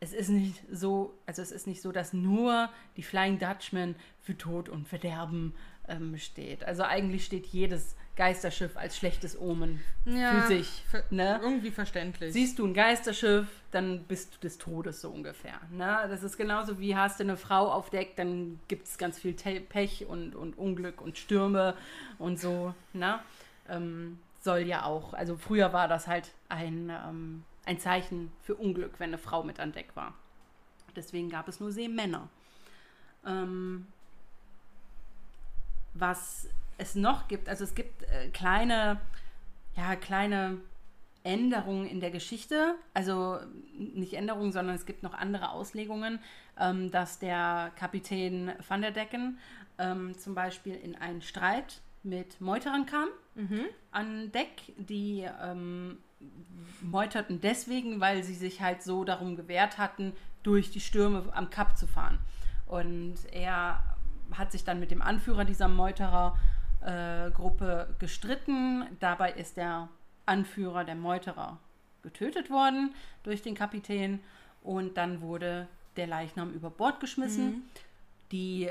es 0.00 0.12
ist 0.12 0.28
nicht 0.28 0.62
so, 0.70 1.14
also 1.26 1.42
es 1.42 1.50
ist 1.50 1.66
nicht 1.66 1.82
so, 1.82 1.92
dass 1.92 2.12
nur 2.12 2.68
die 2.96 3.02
Flying 3.02 3.38
Dutchman 3.38 3.96
für 4.22 4.36
Tod 4.36 4.68
und 4.68 4.86
Verderben 4.86 5.54
ähm, 5.88 6.16
steht. 6.18 6.64
Also 6.64 6.82
eigentlich 6.84 7.24
steht 7.24 7.46
jedes 7.46 7.96
Geisterschiff 8.14 8.76
als 8.76 8.96
schlechtes 8.96 9.40
Omen 9.40 9.80
Ja, 10.04 10.42
für 10.42 10.48
sich. 10.48 10.84
Ne? 11.10 11.40
Irgendwie 11.42 11.70
verständlich. 11.70 12.32
Siehst 12.32 12.58
du 12.58 12.66
ein 12.66 12.74
Geisterschiff, 12.74 13.46
dann 13.70 14.04
bist 14.04 14.34
du 14.34 14.40
des 14.40 14.58
Todes 14.58 15.00
so 15.00 15.10
ungefähr. 15.10 15.60
Ne? 15.70 15.98
Das 16.08 16.22
ist 16.22 16.36
genauso 16.36 16.78
wie 16.78 16.96
hast 16.96 17.20
du 17.20 17.24
eine 17.24 17.36
Frau 17.36 17.70
auf 17.70 17.90
Deck, 17.90 18.16
dann 18.16 18.60
gibt 18.68 18.86
es 18.86 18.98
ganz 18.98 19.18
viel 19.18 19.34
Pech 19.34 20.06
und, 20.06 20.34
und 20.34 20.58
Unglück 20.58 21.00
und 21.00 21.16
Stürme 21.16 21.74
und 22.18 22.40
so. 22.40 22.74
Ne? 22.92 23.20
Ähm, 23.68 24.18
soll 24.40 24.60
ja 24.60 24.84
auch, 24.84 25.14
also 25.14 25.36
früher 25.36 25.72
war 25.72 25.88
das 25.88 26.06
halt 26.06 26.30
ein, 26.48 26.90
ähm, 26.90 27.44
ein 27.68 27.78
Zeichen 27.78 28.32
für 28.42 28.54
Unglück, 28.54 28.98
wenn 28.98 29.10
eine 29.10 29.18
Frau 29.18 29.42
mit 29.42 29.60
an 29.60 29.72
Deck 29.72 29.94
war. 29.94 30.14
Deswegen 30.96 31.28
gab 31.28 31.48
es 31.48 31.60
nur 31.60 31.70
Seemänner. 31.70 32.28
Ähm, 33.26 33.86
was 35.92 36.48
es 36.78 36.94
noch 36.94 37.28
gibt, 37.28 37.48
also 37.48 37.64
es 37.64 37.74
gibt 37.74 38.04
äh, 38.04 38.30
kleine, 38.30 39.00
ja, 39.76 39.96
kleine 39.96 40.58
Änderungen 41.24 41.86
in 41.86 42.00
der 42.00 42.10
Geschichte, 42.10 42.74
also 42.94 43.38
nicht 43.76 44.14
Änderungen, 44.14 44.52
sondern 44.52 44.74
es 44.74 44.86
gibt 44.86 45.02
noch 45.02 45.12
andere 45.12 45.50
Auslegungen, 45.50 46.20
ähm, 46.58 46.90
dass 46.90 47.18
der 47.18 47.72
Kapitän 47.76 48.52
van 48.66 48.80
der 48.80 48.92
Decken 48.92 49.38
ähm, 49.78 50.16
zum 50.16 50.34
Beispiel 50.34 50.74
in 50.74 50.96
einen 50.96 51.20
Streit 51.20 51.82
mit 52.02 52.40
Meuterern 52.40 52.86
kam 52.86 53.08
an 53.90 54.32
Deck, 54.32 54.62
die 54.78 55.28
ähm, 55.42 55.98
meuterten 56.80 57.40
deswegen, 57.40 58.00
weil 58.00 58.22
sie 58.22 58.34
sich 58.34 58.60
halt 58.60 58.82
so 58.82 59.04
darum 59.04 59.36
gewehrt 59.36 59.78
hatten, 59.78 60.12
durch 60.42 60.70
die 60.70 60.80
Stürme 60.80 61.24
am 61.32 61.50
Kap 61.50 61.76
zu 61.76 61.86
fahren. 61.86 62.18
Und 62.66 63.16
er 63.32 63.82
hat 64.32 64.52
sich 64.52 64.64
dann 64.64 64.80
mit 64.80 64.90
dem 64.90 65.02
Anführer 65.02 65.44
dieser 65.44 65.68
Meuterergruppe 65.68 67.88
äh, 67.88 67.92
gestritten. 67.98 68.84
Dabei 69.00 69.32
ist 69.32 69.56
der 69.56 69.88
Anführer 70.26 70.84
der 70.84 70.94
Meuterer 70.94 71.58
getötet 72.02 72.50
worden 72.50 72.94
durch 73.22 73.42
den 73.42 73.54
Kapitän 73.54 74.20
und 74.62 74.96
dann 74.96 75.20
wurde 75.20 75.68
der 75.96 76.06
Leichnam 76.06 76.52
über 76.52 76.70
Bord 76.70 77.00
geschmissen. 77.00 77.68
Die 78.30 78.70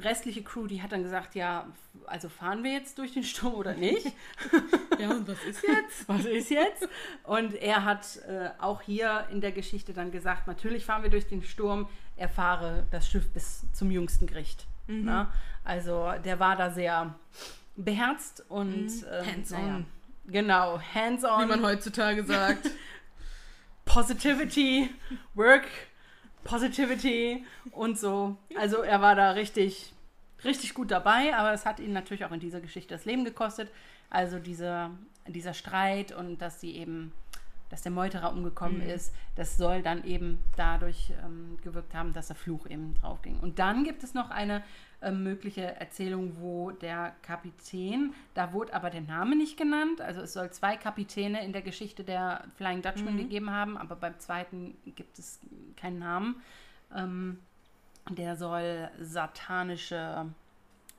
restliche 0.00 0.42
Crew, 0.42 0.66
die 0.66 0.82
hat 0.82 0.92
dann 0.92 1.02
gesagt, 1.02 1.34
ja, 1.34 1.66
also 2.06 2.28
fahren 2.28 2.62
wir 2.64 2.72
jetzt 2.72 2.98
durch 2.98 3.12
den 3.12 3.22
Sturm 3.24 3.54
oder 3.54 3.74
nicht? 3.74 4.06
Ja, 4.98 5.10
und 5.10 5.28
was 5.28 5.44
ist 5.44 5.62
jetzt? 5.62 6.08
was 6.08 6.24
ist 6.24 6.48
jetzt? 6.48 6.88
Und 7.24 7.52
er 7.54 7.84
hat 7.84 8.16
äh, 8.28 8.48
auch 8.58 8.80
hier 8.80 9.26
in 9.30 9.42
der 9.42 9.52
Geschichte 9.52 9.92
dann 9.92 10.10
gesagt, 10.10 10.46
natürlich 10.46 10.86
fahren 10.86 11.02
wir 11.02 11.10
durch 11.10 11.26
den 11.26 11.42
Sturm, 11.42 11.86
er 12.16 12.30
fahre 12.30 12.86
das 12.90 13.06
Schiff 13.06 13.28
bis 13.30 13.66
zum 13.74 13.90
jüngsten 13.90 14.26
Gericht. 14.26 14.64
Na? 14.86 15.30
Also 15.64 16.12
der 16.24 16.40
war 16.40 16.56
da 16.56 16.70
sehr 16.70 17.14
beherzt 17.76 18.42
und 18.48 18.86
Mhm. 18.86 19.04
ähm, 19.10 19.26
Hands-on. 19.26 19.60
naja, 19.66 19.80
genau, 20.28 20.80
hands-on. 20.94 21.42
Wie 21.42 21.46
man 21.46 21.62
heutzutage 21.62 22.24
sagt. 22.24 22.70
Positivity, 23.84 24.90
Work, 25.34 25.66
Positivity 26.46 27.44
und 27.72 27.98
so. 27.98 28.36
Also 28.58 28.78
er 28.82 29.00
war 29.00 29.14
da 29.14 29.30
richtig, 29.32 29.92
richtig 30.44 30.74
gut 30.74 30.90
dabei, 30.90 31.34
aber 31.36 31.52
es 31.52 31.66
hat 31.66 31.80
ihn 31.80 31.92
natürlich 31.92 32.24
auch 32.24 32.32
in 32.32 32.40
dieser 32.40 32.60
Geschichte 32.60 32.94
das 32.94 33.04
Leben 33.04 33.24
gekostet. 33.24 33.70
Also 34.10 34.38
dieser, 34.38 34.90
dieser 35.26 35.54
Streit 35.54 36.12
und 36.12 36.38
dass 36.40 36.60
sie 36.60 36.76
eben, 36.76 37.12
dass 37.70 37.82
der 37.82 37.92
Meuterer 37.92 38.32
umgekommen 38.32 38.84
Mhm. 38.84 38.90
ist, 38.90 39.12
das 39.34 39.56
soll 39.56 39.82
dann 39.82 40.04
eben 40.04 40.38
dadurch 40.56 41.12
ähm, 41.24 41.58
gewirkt 41.62 41.94
haben, 41.94 42.12
dass 42.12 42.28
der 42.28 42.36
Fluch 42.36 42.66
eben 42.68 42.94
drauf 43.00 43.22
ging. 43.22 43.38
Und 43.40 43.58
dann 43.58 43.84
gibt 43.84 44.04
es 44.04 44.14
noch 44.14 44.30
eine 44.30 44.62
ähm, 45.02 45.22
mögliche 45.22 45.62
Erzählung, 45.80 46.36
wo 46.40 46.70
der 46.70 47.14
Kapitän, 47.22 48.14
da 48.34 48.52
wurde 48.52 48.72
aber 48.74 48.90
der 48.90 49.02
Name 49.02 49.36
nicht 49.36 49.56
genannt, 49.58 50.00
also 50.00 50.22
es 50.22 50.32
soll 50.32 50.50
zwei 50.50 50.76
Kapitäne 50.76 51.44
in 51.44 51.52
der 51.52 51.62
Geschichte 51.62 52.02
der 52.04 52.44
Flying 52.56 52.82
Dutchman 52.82 53.14
Mhm. 53.14 53.18
gegeben 53.18 53.50
haben, 53.50 53.76
aber 53.76 53.94
beim 53.96 54.18
zweiten 54.18 54.76
gibt 54.94 55.18
es 55.18 55.40
keinen 55.76 55.98
Namen. 55.98 56.36
Ähm, 56.94 57.40
der 58.10 58.36
soll 58.36 58.88
satanische 59.00 60.26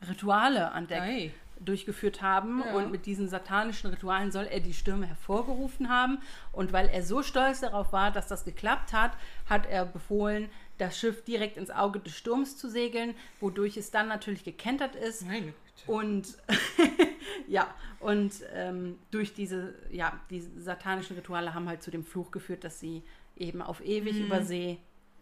Rituale 0.07 0.71
an 0.71 0.87
Deck 0.87 1.01
Ei. 1.01 1.31
durchgeführt 1.59 2.21
haben 2.21 2.61
Ja. 2.63 2.73
und 2.75 2.91
mit 2.91 3.05
diesen 3.07 3.27
satanischen 3.29 3.89
Ritualen 3.89 4.31
soll 4.31 4.45
er 4.45 4.59
die 4.59 4.73
Stürme 4.73 5.07
hervorgerufen 5.07 5.89
haben 5.89 6.19
und 6.51 6.71
weil 6.71 6.87
er 6.89 7.01
so 7.01 7.23
stolz 7.23 7.61
darauf 7.61 7.93
war, 7.93 8.11
dass 8.11 8.27
das 8.27 8.45
geklappt 8.45 8.93
hat, 8.93 9.11
hat 9.49 9.65
er 9.65 9.85
befohlen, 9.85 10.49
das 10.77 10.97
Schiff 10.97 11.23
direkt 11.23 11.57
ins 11.57 11.71
Auge 11.71 11.99
des 11.99 12.15
Sturms 12.15 12.57
zu 12.57 12.69
segeln, 12.69 13.15
wodurch 13.39 13.77
es 13.77 13.91
dann 13.91 14.07
natürlich 14.07 14.43
gekentert 14.43 14.95
ist 14.95 15.25
Meine 15.25 15.47
Güte. 15.47 15.91
und 15.91 16.37
ja, 17.47 17.73
und 17.99 18.33
ähm, 18.53 18.97
durch 19.11 19.33
diese, 19.33 19.73
ja, 19.89 20.19
diese 20.29 20.49
satanischen 20.61 21.15
Rituale 21.15 21.53
haben 21.53 21.67
halt 21.67 21.81
zu 21.81 21.91
dem 21.91 22.03
Fluch 22.03 22.31
geführt, 22.31 22.63
dass 22.63 22.79
sie 22.79 23.03
eben 23.35 23.61
auf 23.61 23.83
ewig 23.83 24.19
über 24.19 24.43
See 24.43 24.77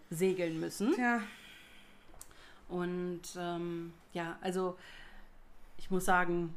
segeln 0.10 0.60
müssen. 0.60 0.94
Tja, 0.94 1.22
Und 2.70 3.22
ähm, 3.38 3.94
ja, 4.14 4.38
also 4.42 4.78
ich 5.78 5.90
muss 5.92 6.06
sagen, 6.06 6.56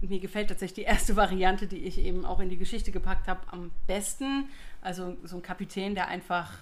mir 0.00 0.20
gefällt 0.20 0.48
tatsächlich 0.48 0.86
die 0.86 0.90
erste 0.90 1.16
Variante, 1.16 1.66
die 1.66 1.78
ich 1.84 1.98
eben 1.98 2.24
auch 2.24 2.40
in 2.40 2.48
die 2.48 2.56
Geschichte 2.56 2.92
gepackt 2.92 3.28
habe, 3.28 3.40
am 3.52 3.70
besten. 3.86 4.48
Also 4.80 5.16
so 5.24 5.36
ein 5.36 5.42
Kapitän, 5.42 5.94
der 5.94 6.08
einfach 6.08 6.52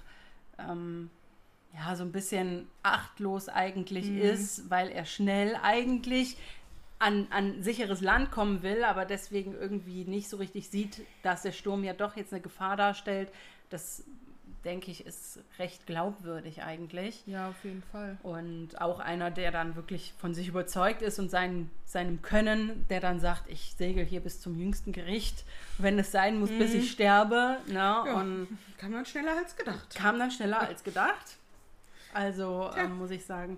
ähm, 0.59 1.11
ja 1.75 1.95
so 1.97 2.05
ein 2.05 2.13
bisschen 2.13 2.67
achtlos 2.83 3.49
eigentlich 3.49 4.09
ist, 4.09 4.71
weil 4.71 4.89
er 4.91 5.05
schnell 5.05 5.59
eigentlich 5.63 6.37
an, 6.99 7.27
an 7.31 7.63
sicheres 7.63 8.01
Land 8.01 8.31
kommen 8.31 8.63
will, 8.63 8.83
aber 8.85 9.05
deswegen 9.05 9.55
irgendwie 9.55 10.05
nicht 10.05 10.29
so 10.29 10.39
richtig 10.39 10.71
sieht, 10.71 11.03
dass 11.23 11.43
der 11.43 11.53
Sturm 11.53 11.85
ja 11.85 11.93
doch 11.93 12.17
jetzt 12.17 12.33
eine 12.33 12.41
Gefahr 12.41 12.77
darstellt. 12.77 13.31
Das 13.69 14.05
denke 14.67 14.91
ich 14.91 15.07
ist 15.07 15.39
recht 15.59 15.87
glaubwürdig 15.87 16.63
eigentlich. 16.63 17.23
ja, 17.27 17.49
auf 17.49 17.65
jeden 17.65 17.83
Fall. 17.85 18.19
Und 18.23 18.81
auch 18.81 18.99
einer, 18.99 19.31
der 19.31 19.53
dann 19.53 19.77
wirklich 19.77 20.13
von 20.19 20.35
sich 20.35 20.49
überzeugt 20.49 21.01
ist 21.03 21.19
und 21.19 21.31
sein, 21.31 21.71
seinem 21.85 22.21
Können, 22.21 22.85
der 22.91 23.01
dann 23.01 23.21
sagt, 23.21 23.49
ich 23.49 23.75
segel 23.79 24.05
hier 24.05 24.21
bis 24.21 24.41
zum 24.41 24.59
jüngsten 24.59 24.93
Gericht, 24.93 25.45
wenn 25.79 25.99
es 25.99 26.11
sein 26.13 26.39
muss, 26.39 26.51
bis 26.51 26.75
ich 26.75 26.91
sterbe. 26.91 27.59
Ne? 27.67 27.73
Mhm. 27.73 27.75
Ja. 27.75 28.03
Und 28.03 28.59
Kann 28.77 28.91
man 28.91 29.07
schneller 29.07 29.37
als 29.39 29.57
gedacht. 29.57 29.95
kam 29.95 30.19
dann 30.19 30.31
schneller 30.31 30.61
als 30.61 30.83
gedacht. 30.83 31.37
Also 32.13 32.71
ähm, 32.77 32.99
muss 32.99 33.11
ich 33.11 33.25
sagen. 33.25 33.57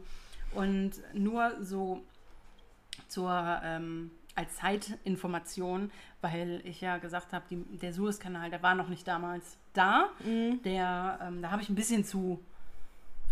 Und 0.52 0.92
nur 1.14 1.52
so 1.60 2.02
zur 3.08 3.60
ähm, 3.64 4.10
als 4.38 4.56
Zeitinformation, 4.56 5.90
weil 6.20 6.60
ich 6.64 6.80
ja 6.80 6.98
gesagt 6.98 7.32
habe, 7.32 7.44
der 7.50 7.92
Suezkanal, 7.92 8.50
der 8.50 8.62
war 8.62 8.74
noch 8.74 8.88
nicht 8.88 9.06
damals 9.06 9.56
da. 9.72 10.10
Mhm. 10.24 10.62
Der, 10.62 11.18
ähm, 11.22 11.42
da 11.42 11.50
habe 11.50 11.60
ich 11.62 11.68
ein 11.68 11.74
bisschen 11.74 12.04
zu 12.04 12.40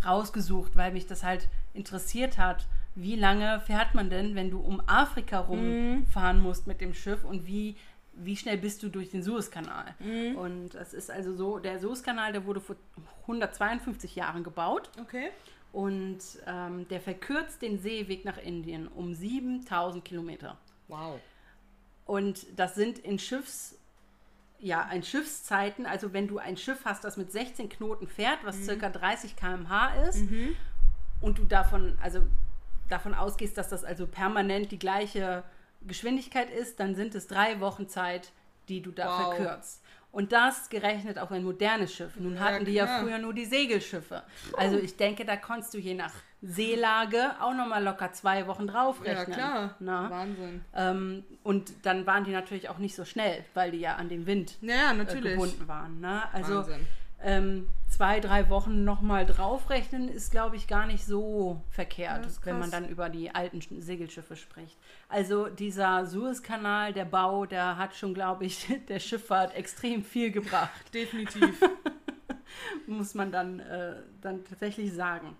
rausgesucht, 0.05 0.75
weil 0.75 0.91
mich 0.91 1.07
das 1.07 1.23
halt 1.23 1.47
interessiert 1.73 2.37
hat. 2.37 2.67
Wie 2.95 3.15
lange 3.15 3.59
fährt 3.61 3.95
man 3.95 4.09
denn, 4.09 4.35
wenn 4.35 4.49
du 4.51 4.59
um 4.59 4.81
Afrika 4.87 5.39
rumfahren 5.39 6.39
musst 6.41 6.67
mit 6.67 6.81
dem 6.81 6.93
Schiff 6.93 7.23
und 7.23 7.45
wie, 7.47 7.75
wie 8.13 8.35
schnell 8.35 8.57
bist 8.57 8.83
du 8.83 8.89
durch 8.89 9.09
den 9.09 9.23
Suezkanal? 9.23 9.93
Und 10.35 10.75
es 10.75 10.93
ist 10.93 11.09
also 11.11 11.33
so, 11.35 11.59
der 11.59 11.79
Suezkanal, 11.79 12.31
der 12.33 12.45
wurde 12.45 12.59
vor 12.59 12.75
152 13.23 14.15
Jahren 14.15 14.43
gebaut 14.43 14.89
Okay. 14.99 15.29
und 15.73 16.19
ähm, 16.47 16.87
der 16.89 16.99
verkürzt 16.99 17.61
den 17.61 17.79
Seeweg 17.79 18.25
nach 18.25 18.37
Indien 18.39 18.87
um 18.87 19.13
7000 19.13 20.03
Kilometer. 20.03 20.57
Wow. 20.87 21.19
Und 22.05 22.45
das 22.57 22.75
sind 22.75 22.99
in 22.99 23.19
Schiffs, 23.19 23.75
ja, 24.59 24.89
in 24.91 25.03
Schiffszeiten, 25.03 25.85
also 25.85 26.13
wenn 26.13 26.27
du 26.27 26.37
ein 26.37 26.57
Schiff 26.57 26.79
hast, 26.85 27.03
das 27.03 27.17
mit 27.17 27.31
16 27.31 27.69
Knoten 27.69 28.07
fährt, 28.07 28.39
was 28.43 28.63
circa 28.63 28.89
30 28.89 29.35
km/h 29.35 29.93
ist, 30.07 30.23
und 31.21 31.37
du 31.37 31.43
davon, 31.45 31.97
also 32.01 32.21
davon 32.89 33.13
ausgehst, 33.13 33.57
dass 33.57 33.69
das 33.69 33.83
also 33.83 34.07
permanent 34.07 34.71
die 34.71 34.79
gleiche 34.79 35.43
Geschwindigkeit 35.81 36.49
ist, 36.49 36.79
dann 36.79 36.95
sind 36.95 37.13
es 37.15 37.27
drei 37.27 37.59
Wochen 37.59 37.87
Zeit, 37.89 38.31
die 38.69 38.81
du 38.81 38.91
da 38.91 39.07
Wow. 39.07 39.35
verkürzt. 39.35 39.83
Und 40.17 40.31
das 40.31 40.69
gerechnet 40.69 41.19
auf 41.19 41.31
ein 41.31 41.43
modernes 41.43 41.93
Schiff. 41.93 42.15
Nun 42.15 42.33
Ja, 42.37 42.39
hatten 42.39 42.65
die 42.65 42.71
ja 42.73 42.87
früher 42.87 43.19
nur 43.19 43.35
die 43.35 43.45
Segelschiffe. 43.45 44.23
Also 44.57 44.79
ich 44.79 44.97
denke, 44.97 45.25
da 45.25 45.37
konntest 45.37 45.75
du 45.75 45.77
je 45.77 45.93
nach 45.93 46.11
Seelage 46.41 47.35
auch 47.39 47.53
nochmal 47.53 47.83
locker 47.83 48.11
zwei 48.13 48.47
Wochen 48.47 48.65
Ja, 48.65 48.71
draufrechnen. 48.73 49.35
klar. 49.37 49.75
Na? 49.79 50.09
Wahnsinn. 50.09 50.65
Ähm, 50.73 51.23
und 51.43 51.85
dann 51.85 52.07
waren 52.07 52.23
die 52.23 52.31
natürlich 52.31 52.67
auch 52.67 52.79
nicht 52.79 52.95
so 52.95 53.05
schnell, 53.05 53.45
weil 53.53 53.69
die 53.69 53.77
ja 53.79 53.97
an 53.97 54.09
den 54.09 54.25
Wind 54.25 54.57
Ja, 54.61 54.91
äh, 54.91 55.21
gebunden 55.21 55.67
waren. 55.67 55.99
Ne? 55.99 56.23
Also 56.33 56.55
Wahnsinn. 56.55 56.87
Ähm, 57.23 57.67
zwei, 57.89 58.19
drei 58.19 58.49
Wochen 58.49 58.83
nochmal 58.83 59.25
draufrechnen 59.25 60.07
ist, 60.09 60.31
glaube 60.31 60.55
ich, 60.55 60.67
gar 60.67 60.85
nicht 60.85 61.05
so 61.05 61.61
verkehrt, 61.71 62.27
wenn 62.43 62.59
man 62.59 62.69
dann 62.71 62.87
über 62.89 63.09
die 63.09 63.33
alten 63.33 63.59
Sch- 63.59 63.81
Segelschiffe 63.81 64.35
spricht. 64.35 64.77
Also 65.09 65.47
dieser 65.47 66.05
Suezkanal, 66.05 66.93
der 66.93 67.05
Bau, 67.05 67.45
der 67.45 67.77
hat 67.77 67.95
schon, 67.95 68.13
glaube 68.13 68.45
ich, 68.45 68.67
der 68.87 68.99
Schifffahrt 68.99 69.55
extrem 69.55 70.03
viel 70.03 70.31
gebracht, 70.31 70.71
Definitiv. 70.93 71.59
muss 72.87 73.13
man 73.13 73.31
dann, 73.31 73.59
äh, 73.59 73.95
dann 74.21 74.43
tatsächlich 74.45 74.93
sagen. 74.93 75.35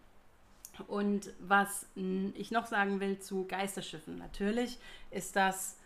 Und 0.88 1.32
was 1.40 1.88
ich 2.36 2.52
noch 2.52 2.68
sagen 2.68 3.00
will 3.00 3.18
zu 3.20 3.46
Geisterschiffen, 3.48 4.18
natürlich 4.20 4.78
ist 5.10 5.36
das 5.36 5.77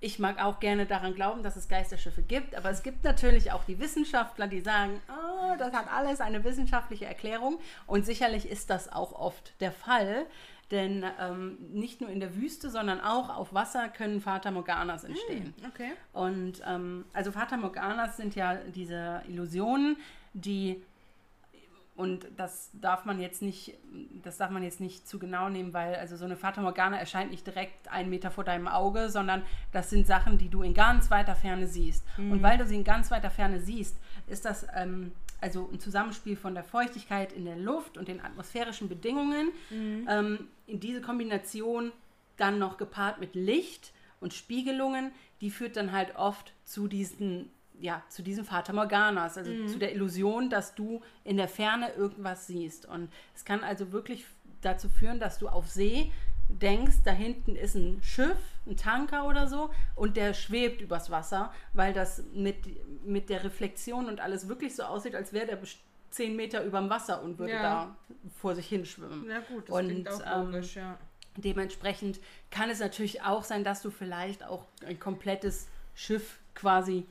ich 0.00 0.18
mag 0.18 0.42
auch 0.42 0.60
gerne 0.60 0.86
daran 0.86 1.14
glauben, 1.14 1.42
dass 1.42 1.56
es 1.56 1.68
Geisterschiffe 1.68 2.22
gibt, 2.22 2.54
aber 2.54 2.70
es 2.70 2.82
gibt 2.82 3.04
natürlich 3.04 3.52
auch 3.52 3.64
die 3.64 3.78
Wissenschaftler, 3.78 4.46
die 4.46 4.60
sagen, 4.60 5.00
oh, 5.08 5.56
das 5.58 5.72
hat 5.72 5.90
alles 5.92 6.20
eine 6.20 6.44
wissenschaftliche 6.44 7.06
Erklärung 7.06 7.58
und 7.86 8.04
sicherlich 8.04 8.48
ist 8.48 8.70
das 8.70 8.92
auch 8.92 9.12
oft 9.12 9.58
der 9.60 9.72
Fall, 9.72 10.26
denn 10.70 11.04
ähm, 11.20 11.58
nicht 11.72 12.00
nur 12.00 12.10
in 12.10 12.20
der 12.20 12.36
Wüste, 12.36 12.70
sondern 12.70 13.00
auch 13.00 13.34
auf 13.34 13.54
Wasser 13.54 13.88
können 13.88 14.20
Fata 14.20 14.50
Morganas 14.50 15.04
entstehen. 15.04 15.54
Okay. 15.68 15.92
Und 16.12 16.62
ähm, 16.66 17.04
also 17.12 17.32
Fata 17.32 17.56
Morganas 17.56 18.16
sind 18.16 18.34
ja 18.34 18.56
diese 18.56 19.22
Illusionen, 19.28 19.96
die 20.32 20.82
und 21.96 22.26
das 22.36 22.70
darf 22.74 23.04
man 23.04 23.20
jetzt 23.20 23.40
nicht, 23.40 23.74
das 24.22 24.36
darf 24.36 24.50
man 24.50 24.64
jetzt 24.64 24.80
nicht 24.80 25.06
zu 25.06 25.18
genau 25.20 25.48
nehmen, 25.48 25.72
weil 25.72 25.94
also 25.94 26.16
so 26.16 26.24
eine 26.24 26.36
Fata 26.36 26.60
Morgana 26.60 26.98
erscheint 26.98 27.30
nicht 27.30 27.46
direkt 27.46 27.88
einen 27.88 28.10
Meter 28.10 28.32
vor 28.32 28.42
deinem 28.42 28.66
Auge, 28.66 29.10
sondern 29.10 29.42
das 29.72 29.90
sind 29.90 30.06
Sachen, 30.06 30.36
die 30.36 30.48
du 30.48 30.62
in 30.62 30.74
ganz 30.74 31.10
weiter 31.10 31.36
Ferne 31.36 31.68
siehst. 31.68 32.04
Und 32.32 32.42
weil 32.42 32.58
du 32.58 32.66
sie 32.66 32.74
in 32.74 32.84
ganz 32.84 33.12
weiter 33.12 33.30
Ferne 33.30 33.60
siehst, 33.60 33.96
ist 34.26 34.44
das 34.44 34.66
ähm, 34.74 35.12
also 35.40 35.68
ein 35.72 35.78
Zusammenspiel 35.78 36.36
von 36.36 36.54
der 36.54 36.64
Feuchtigkeit 36.64 37.32
in 37.32 37.44
der 37.44 37.56
Luft 37.56 37.98
und 37.98 38.08
den 38.08 38.20
atmosphärischen 38.20 38.88
Bedingungen. 38.88 39.50
Ähm, 40.08 40.48
in 40.66 40.80
diese 40.80 41.00
Kombination 41.00 41.92
dann 42.38 42.58
noch 42.58 42.76
gepaart 42.76 43.20
mit 43.20 43.34
Licht 43.34 43.92
und 44.20 44.34
Spiegelungen, 44.34 45.12
die 45.40 45.50
führt 45.50 45.76
dann 45.76 45.92
halt 45.92 46.16
oft 46.16 46.54
zu 46.64 46.88
diesen, 46.88 47.50
ja, 47.80 48.02
zu 48.08 48.22
diesen 48.22 48.44
Fata 48.44 48.72
Morganas, 48.72 49.36
also 49.36 49.50
zu 49.66 49.78
der 49.78 49.92
Illusion, 49.94 50.48
dass 50.50 50.74
du 50.74 51.02
in 51.24 51.36
der 51.36 51.48
Ferne 51.48 51.92
irgendwas 51.92 52.46
siehst. 52.46 52.86
Und 52.86 53.10
es 53.34 53.44
kann 53.44 53.62
also 53.64 53.92
wirklich 53.92 54.24
dazu 54.62 54.88
führen, 54.88 55.20
dass 55.20 55.38
du 55.38 55.48
auf 55.48 55.68
See 55.68 56.12
denkst, 56.48 56.96
da 57.04 57.10
hinten 57.10 57.56
ist 57.56 57.74
ein 57.74 58.02
Schiff, 58.02 58.36
ein 58.66 58.76
Tanker 58.76 59.26
oder 59.26 59.46
so, 59.48 59.70
und 59.94 60.16
der 60.16 60.34
schwebt 60.34 60.80
übers 60.80 61.10
Wasser, 61.10 61.52
weil 61.72 61.92
das 61.92 62.22
mit, 62.34 62.56
mit 63.04 63.30
der 63.30 63.44
Reflexion 63.44 64.06
und 64.06 64.20
alles 64.20 64.46
wirklich 64.48 64.74
so 64.76 64.82
aussieht, 64.84 65.14
als 65.14 65.32
wäre 65.32 65.46
der 65.46 65.58
zehn 66.10 66.36
Meter 66.36 66.62
über 66.64 66.80
dem 66.80 66.90
Wasser 66.90 67.22
und 67.22 67.38
würde 67.38 67.54
Ja. 67.54 67.62
da 67.62 67.96
vor 68.40 68.54
sich 68.54 68.68
hinschwimmen. 68.68 69.28
Ja 69.28 69.40
gut, 69.40 69.68
das 69.68 69.76
Und, 69.76 69.86
klingt 69.88 70.08
auch 70.10 70.20
ähm, 70.24 70.52
logisch, 70.52 70.76
ja. 70.76 70.98
Dementsprechend 71.36 72.20
kann 72.50 72.70
es 72.70 72.78
natürlich 72.78 73.22
auch 73.22 73.42
sein, 73.42 73.64
dass 73.64 73.82
du 73.82 73.90
vielleicht 73.90 74.44
auch 74.44 74.66
ein 74.86 75.00
komplettes 75.00 75.66
Schiff 75.94 76.38
quasi 76.54 77.06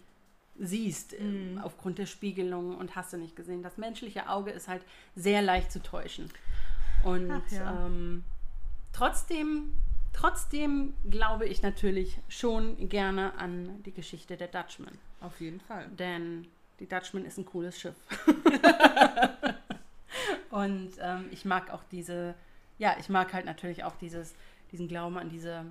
siehst, 0.59 1.13
ähm, 1.13 1.59
aufgrund 1.63 1.97
der 1.97 2.05
Spiegelung 2.05 2.77
und 2.77 2.95
hast 2.95 3.13
du 3.13 3.17
nicht 3.17 3.35
gesehen. 3.35 3.63
Das 3.63 3.77
menschliche 3.77 4.29
Auge 4.29 4.51
ist 4.51 4.67
halt 4.67 4.83
sehr 5.15 5.41
leicht 5.41 5.71
zu 5.71 5.81
täuschen. 5.81 6.29
Und 7.03 7.29
ja. 7.51 7.85
ähm, 7.85 8.23
trotzdem 8.93 9.73
trotzdem 10.13 10.93
glaube 11.09 11.47
ich 11.47 11.63
natürlich 11.63 12.19
schon 12.29 12.87
gerne 12.87 13.33
an 13.37 13.81
die 13.83 13.91
Geschichte 13.91 14.37
der 14.37 14.47
Dutchman. 14.47 14.97
Auf 15.21 15.41
jeden 15.41 15.59
Fall. 15.59 15.87
Denn 15.97 16.47
die 16.79 16.87
Dutchman 16.87 17.25
ist 17.25 17.37
ein 17.37 17.45
cooles 17.45 17.79
Schiff. 17.79 17.95
und 20.51 20.91
ähm, 21.01 21.25
ich 21.31 21.45
mag 21.45 21.71
auch 21.71 21.83
diese, 21.91 22.35
ja, 22.77 22.95
ich 22.99 23.09
mag 23.09 23.33
halt 23.33 23.45
natürlich 23.45 23.83
auch 23.83 23.95
dieses, 23.95 24.35
diesen 24.71 24.87
Glauben 24.87 25.17
an 25.17 25.29
diese 25.29 25.65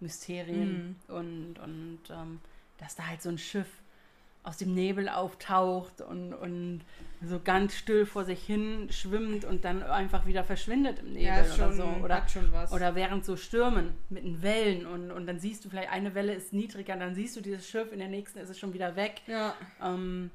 Mysterien 0.00 0.96
Mhm. 1.08 1.14
und, 1.14 1.58
und 1.60 2.00
ähm, 2.10 2.40
dass 2.78 2.96
da 2.96 3.06
halt 3.06 3.22
so 3.22 3.28
ein 3.28 3.38
Schiff 3.38 3.68
aus 4.44 4.56
dem 4.56 4.74
Nebel 4.74 5.08
auftaucht 5.08 6.00
und, 6.00 6.34
und 6.34 6.80
so 7.24 7.38
ganz 7.38 7.76
still 7.76 8.06
vor 8.06 8.24
sich 8.24 8.44
hin 8.44 8.88
schwimmt 8.90 9.44
und 9.44 9.64
dann 9.64 9.82
einfach 9.84 10.26
wieder 10.26 10.42
verschwindet 10.42 10.98
im 10.98 11.12
Nebel 11.12 11.22
Ja, 11.22 11.40
ist 11.40 11.54
oder 11.54 11.68
schon, 11.68 11.76
so. 11.76 12.04
Oder, 12.04 12.28
schon 12.28 12.52
oder 12.72 12.94
während 12.96 13.24
so 13.24 13.36
Stürmen 13.36 13.94
mit 14.08 14.24
den 14.24 14.42
Wellen 14.42 14.86
und, 14.86 15.12
und 15.12 15.26
dann 15.26 15.38
siehst 15.38 15.64
du 15.64 15.70
vielleicht 15.70 15.92
eine 15.92 16.14
Welle 16.14 16.34
ist 16.34 16.52
niedriger, 16.52 16.96
dann 16.96 17.14
siehst 17.14 17.36
du 17.36 17.40
dieses 17.40 17.68
Schiff, 17.68 17.92
in 17.92 18.00
der 18.00 18.08
nächsten 18.08 18.40
ist 18.40 18.48
es 18.48 18.58
schon 18.58 18.74
wieder 18.74 18.96
weg. 18.96 19.22
ja. 19.26 19.54
Ähm, 19.80 20.30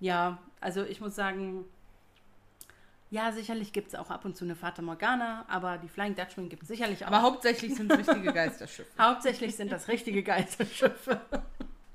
ja, 0.00 0.38
also 0.60 0.84
ich 0.84 1.00
muss 1.00 1.16
sagen, 1.16 1.64
ja, 3.10 3.32
sicherlich 3.32 3.72
gibt 3.72 3.88
es 3.88 3.94
auch 3.94 4.10
ab 4.10 4.24
und 4.24 4.36
zu 4.36 4.44
eine 4.44 4.54
Fata 4.54 4.82
Morgana, 4.82 5.46
aber 5.48 5.78
die 5.78 5.88
Flying 5.88 6.14
Dutchman 6.14 6.48
gibt 6.48 6.62
es 6.62 6.68
sicherlich 6.68 7.04
auch. 7.04 7.08
Aber 7.08 7.22
hauptsächlich 7.22 7.74
sind 7.74 7.90
es 7.90 7.98
richtige 7.98 8.32
Geisterschiffe. 8.34 8.90
Hauptsächlich 8.98 9.56
sind 9.56 9.72
das 9.72 9.88
richtige 9.88 10.22
Geisterschiffe. 10.22 11.20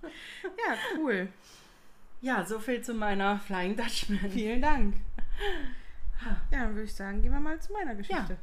Ja, 0.44 0.76
cool. 0.98 1.28
Ja, 2.22 2.46
so 2.46 2.60
viel 2.60 2.82
zu 2.82 2.94
meiner 2.94 3.39
Flying 3.39 3.76
Dutchman. 3.76 4.32
Vielen 4.32 4.62
Dank. 4.62 4.96
Ja, 6.24 6.38
dann 6.52 6.70
würde 6.70 6.84
ich 6.84 6.96
sagen, 6.96 7.22
gehen 7.22 7.32
wir 7.32 7.39
mal 7.39 7.60
zu 7.60 7.74
meiner 7.74 7.96
Geschichte. 7.96 8.38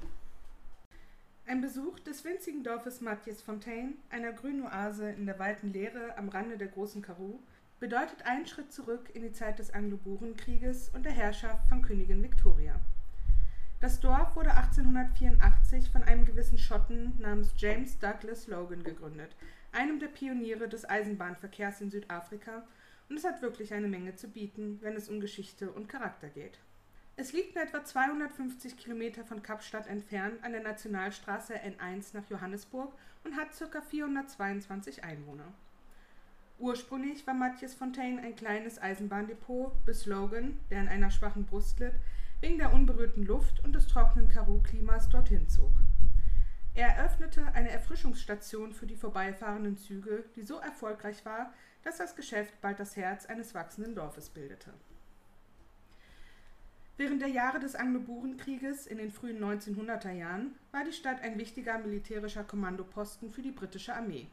Ein 1.47 1.63
Besuch 1.63 1.99
des 2.01 2.25
winzigen 2.25 2.63
Dorfes 2.63 3.01
Mathies 3.01 3.43
Fontaine, 3.43 3.95
einer 4.11 4.33
grünen 4.33 4.65
Oase 4.65 5.11
in 5.11 5.27
der 5.27 5.39
weiten 5.39 5.73
Leere 5.73 6.17
am 6.17 6.29
Rande 6.29 6.57
der 6.59 6.69
großen 6.69 7.03
Karoo, 7.03 7.41
bedeutet 7.81 8.27
einen 8.27 8.47
Schritt 8.47 8.71
zurück 8.71 9.11
in 9.15 9.23
die 9.23 9.33
Zeit 9.33 9.59
des 9.59 9.73
Anglo-Buren-Krieges 9.73 10.91
und 10.91 11.05
der 11.05 11.13
Herrschaft 11.13 11.67
von 11.69 11.83
Königin 11.83 12.23
Victoria. 12.23 12.79
Das 13.81 13.99
Dorf 13.99 14.37
wurde 14.37 14.55
1884 14.55 15.91
von 15.91 16.03
einem 16.03 16.27
gewissen 16.27 16.59
Schotten 16.59 17.19
namens 17.19 17.55
James 17.57 17.99
Douglas 17.99 18.47
Logan 18.47 18.85
gegründet, 18.85 19.35
einem 19.73 19.99
der 19.99 20.09
Pioniere 20.09 20.69
des 20.69 20.89
Eisenbahnverkehrs 20.89 21.81
in 21.81 21.91
Südafrika, 21.91 22.65
und 23.09 23.17
es 23.17 23.25
hat 23.25 23.43
wirklich 23.43 23.75
eine 23.75 23.89
Menge 23.89 24.15
zu 24.15 24.29
bieten, 24.29 24.79
wenn 24.83 24.95
es 24.95 25.09
um 25.09 25.21
Geschichte 25.21 25.73
und 25.73 25.89
Charakter 25.89 26.29
geht. 26.29 26.61
Es 27.17 27.33
liegt 27.33 27.55
nur 27.55 27.65
etwa 27.65 27.85
250 27.85 28.77
Kilometer 28.77 29.25
von 29.25 29.43
Kapstadt 29.43 29.89
entfernt 29.89 30.43
an 30.43 30.53
der 30.53 30.63
Nationalstraße 30.63 31.55
N1 31.55 32.15
nach 32.15 32.31
Johannesburg 32.31 32.95
und 33.25 33.37
hat 33.37 33.49
ca. 33.59 33.83
422 33.83 35.05
Einwohner. 35.05 35.53
Ursprünglich 36.59 37.27
war 37.27 37.35
Mathias 37.35 37.75
Fontaine 37.75 38.23
ein 38.23 38.37
kleines 38.37 38.81
Eisenbahndepot, 38.81 39.85
bis 39.85 40.07
Logan, 40.07 40.59
der 40.71 40.81
an 40.81 40.89
einer 40.89 41.11
schwachen 41.11 41.45
Brust 41.45 41.81
litt, 41.81 41.95
wegen 42.41 42.59
der 42.59 42.73
unberührten 42.73 43.27
Luft 43.27 43.63
und 43.65 43.75
des 43.75 43.87
trockenen 43.87 44.29
Karoo-Klimas 44.29 45.09
dorthin 45.09 45.49
zog. 45.49 45.73
Er 46.75 46.89
eröffnete 46.89 47.45
eine 47.55 47.71
Erfrischungsstation 47.71 48.73
für 48.73 48.87
die 48.87 48.97
vorbeifahrenden 48.97 49.77
Züge, 49.77 50.25
die 50.37 50.43
so 50.43 50.59
erfolgreich 50.59 51.25
war, 51.25 51.53
dass 51.83 51.99
das 51.99 52.15
Geschäft 52.15 52.61
bald 52.61 52.79
das 52.79 52.97
Herz 52.97 53.27
eines 53.27 53.55
wachsenden 53.55 53.95
Dorfes 53.95 54.31
bildete. 54.31 54.73
Während 56.97 57.23
der 57.23 57.29
Jahre 57.29 57.61
des 57.61 57.75
Anglo-Buren-Krieges 57.75 58.87
in 58.87 58.99
den 58.99 59.11
frühen 59.11 59.43
1900er 59.43 60.13
Jahren 60.13 60.55
war 60.71 60.85
die 60.85 60.93
Stadt 60.93 61.23
ein 61.23 61.39
wichtiger 61.39 61.79
militärischer 61.79 62.45
Kommandoposten 62.45 63.31
für 63.31 63.41
die 63.41 63.53
britische 63.53 63.95
Armee. 63.95 64.29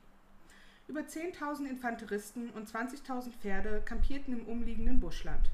Über 0.90 1.02
10.000 1.02 1.66
Infanteristen 1.66 2.50
und 2.50 2.70
20.000 2.70 3.32
Pferde 3.32 3.82
kampierten 3.86 4.34
im 4.34 4.48
umliegenden 4.48 5.00
Buschland. 5.00 5.50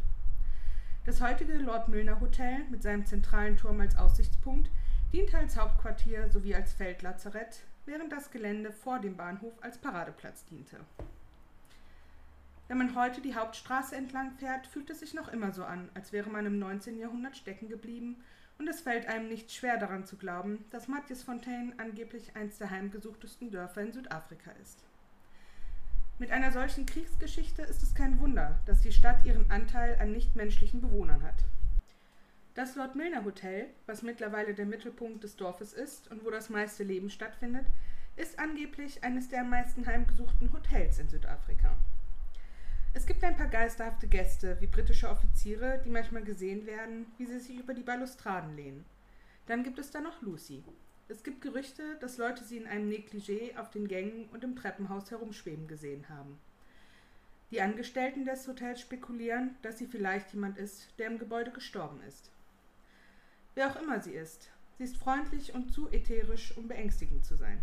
Das 1.06 1.22
heutige 1.22 1.58
Lord 1.58 1.88
Milner 1.88 2.20
Hotel 2.20 2.64
mit 2.72 2.82
seinem 2.82 3.06
zentralen 3.06 3.58
Turm 3.58 3.80
als 3.80 3.96
Aussichtspunkt 3.96 4.72
diente 5.14 5.38
als 5.38 5.56
Hauptquartier 5.56 6.28
sowie 6.30 6.56
als 6.56 6.74
Feldlazarett, 6.74 7.60
während 7.86 8.12
das 8.12 8.32
Gelände 8.32 8.72
vor 8.72 9.00
dem 9.00 9.16
Bahnhof 9.16 9.54
als 9.62 9.78
Paradeplatz 9.78 10.44
diente. 10.46 10.78
Wenn 12.68 12.80
man 12.80 12.96
heute 12.96 13.22
die 13.22 13.36
Hauptstraße 13.36 13.96
entlang 13.96 14.32
fährt, 14.32 14.66
fühlt 14.66 14.90
es 14.90 15.02
sich 15.02 15.14
noch 15.14 15.28
immer 15.28 15.52
so 15.52 15.64
an, 15.64 15.90
als 15.94 16.12
wäre 16.12 16.30
man 16.32 16.48
im 16.48 16.58
19. 16.58 16.98
Jahrhundert 16.98 17.38
stecken 17.38 17.70
geblieben, 17.70 18.24
und 18.58 18.68
es 18.68 18.82
fällt 18.82 19.08
einem 19.08 19.30
nicht 19.30 19.52
schwer 19.52 19.78
daran 19.78 20.06
zu 20.06 20.16
glauben, 20.16 20.66
dass 20.72 20.88
Mathias 20.88 21.24
Fontaine 21.24 21.74
angeblich 21.78 22.36
eins 22.36 22.58
der 22.58 22.70
heimgesuchtesten 22.70 23.52
Dörfer 23.52 23.82
in 23.82 23.92
Südafrika 23.92 24.52
ist. 24.62 24.80
Mit 26.18 26.32
einer 26.32 26.52
solchen 26.52 26.86
Kriegsgeschichte 26.86 27.64
ist 27.64 27.84
es 27.84 27.94
kein 27.94 28.20
Wunder, 28.20 28.60
dass 28.66 28.82
die 28.82 28.92
Stadt 28.92 29.26
ihren 29.26 29.50
Anteil 29.52 29.98
an 30.00 30.12
nichtmenschlichen 30.12 30.82
Bewohnern 30.82 31.24
hat. 31.24 31.44
Das 32.56 32.76
Lord 32.76 32.96
Milner 32.96 33.26
Hotel, 33.26 33.66
was 33.88 34.04
mittlerweile 34.04 34.54
der 34.54 34.68
Mittelpunkt 34.68 35.24
des 35.24 35.36
Dorfes 35.36 35.74
ist 35.74 36.12
und 36.12 36.24
wo 36.24 36.30
das 36.30 36.52
meiste 36.52 36.84
Leben 36.84 37.10
stattfindet, 37.10 37.66
ist 38.16 38.38
angeblich 38.38 39.04
eines 39.04 39.28
der 39.28 39.42
am 39.42 39.50
meisten 39.50 39.88
heimgesuchten 39.88 40.54
Hotels 40.54 41.00
in 41.00 41.10
Südafrika. 41.10 41.76
Es 42.94 43.08
gibt 43.08 43.24
ein 43.24 43.36
paar 43.36 43.48
geisterhafte 43.48 44.08
Gäste, 44.08 44.62
wie 44.62 44.68
britische 44.68 45.10
Offiziere, 45.10 45.82
die 45.84 45.90
manchmal 45.90 46.24
gesehen 46.24 46.68
werden, 46.68 47.08
wie 47.18 47.26
sie 47.26 47.40
sich 47.40 47.58
über 47.58 47.74
die 47.74 47.82
Balustraden 47.82 48.56
lehnen. 48.56 48.86
Dann 49.48 49.64
gibt 49.64 49.80
es 49.80 49.90
da 49.90 50.00
noch 50.00 50.22
Lucy. 50.22 50.64
Es 51.08 51.24
gibt 51.24 51.42
Gerüchte, 51.42 51.96
dass 52.02 52.20
Leute 52.20 52.44
sie 52.44 52.58
in 52.58 52.68
einem 52.68 52.88
Negligé 52.88 53.58
auf 53.58 53.72
den 53.72 53.88
Gängen 53.88 54.30
und 54.32 54.44
im 54.44 54.56
Treppenhaus 54.56 55.10
herumschweben 55.10 55.68
gesehen 55.68 56.08
haben. 56.08 56.40
Die 57.50 57.62
Angestellten 57.62 58.26
des 58.26 58.48
Hotels 58.48 58.80
spekulieren, 58.80 59.56
dass 59.64 59.80
sie 59.80 59.88
vielleicht 59.88 60.34
jemand 60.34 60.60
ist, 60.60 60.88
der 61.00 61.08
im 61.08 61.18
Gebäude 61.18 61.50
gestorben 61.50 62.00
ist. 62.08 62.30
Wer 63.56 63.70
auch 63.70 63.76
immer 63.82 64.02
sie 64.02 64.14
ist, 64.14 64.50
sie 64.78 64.84
ist 64.84 64.98
freundlich 64.98 65.54
und 65.54 65.72
zu 65.72 65.90
ätherisch, 65.92 66.58
um 66.58 66.68
beängstigend 66.68 67.26
zu 67.26 67.36
sein. 67.36 67.62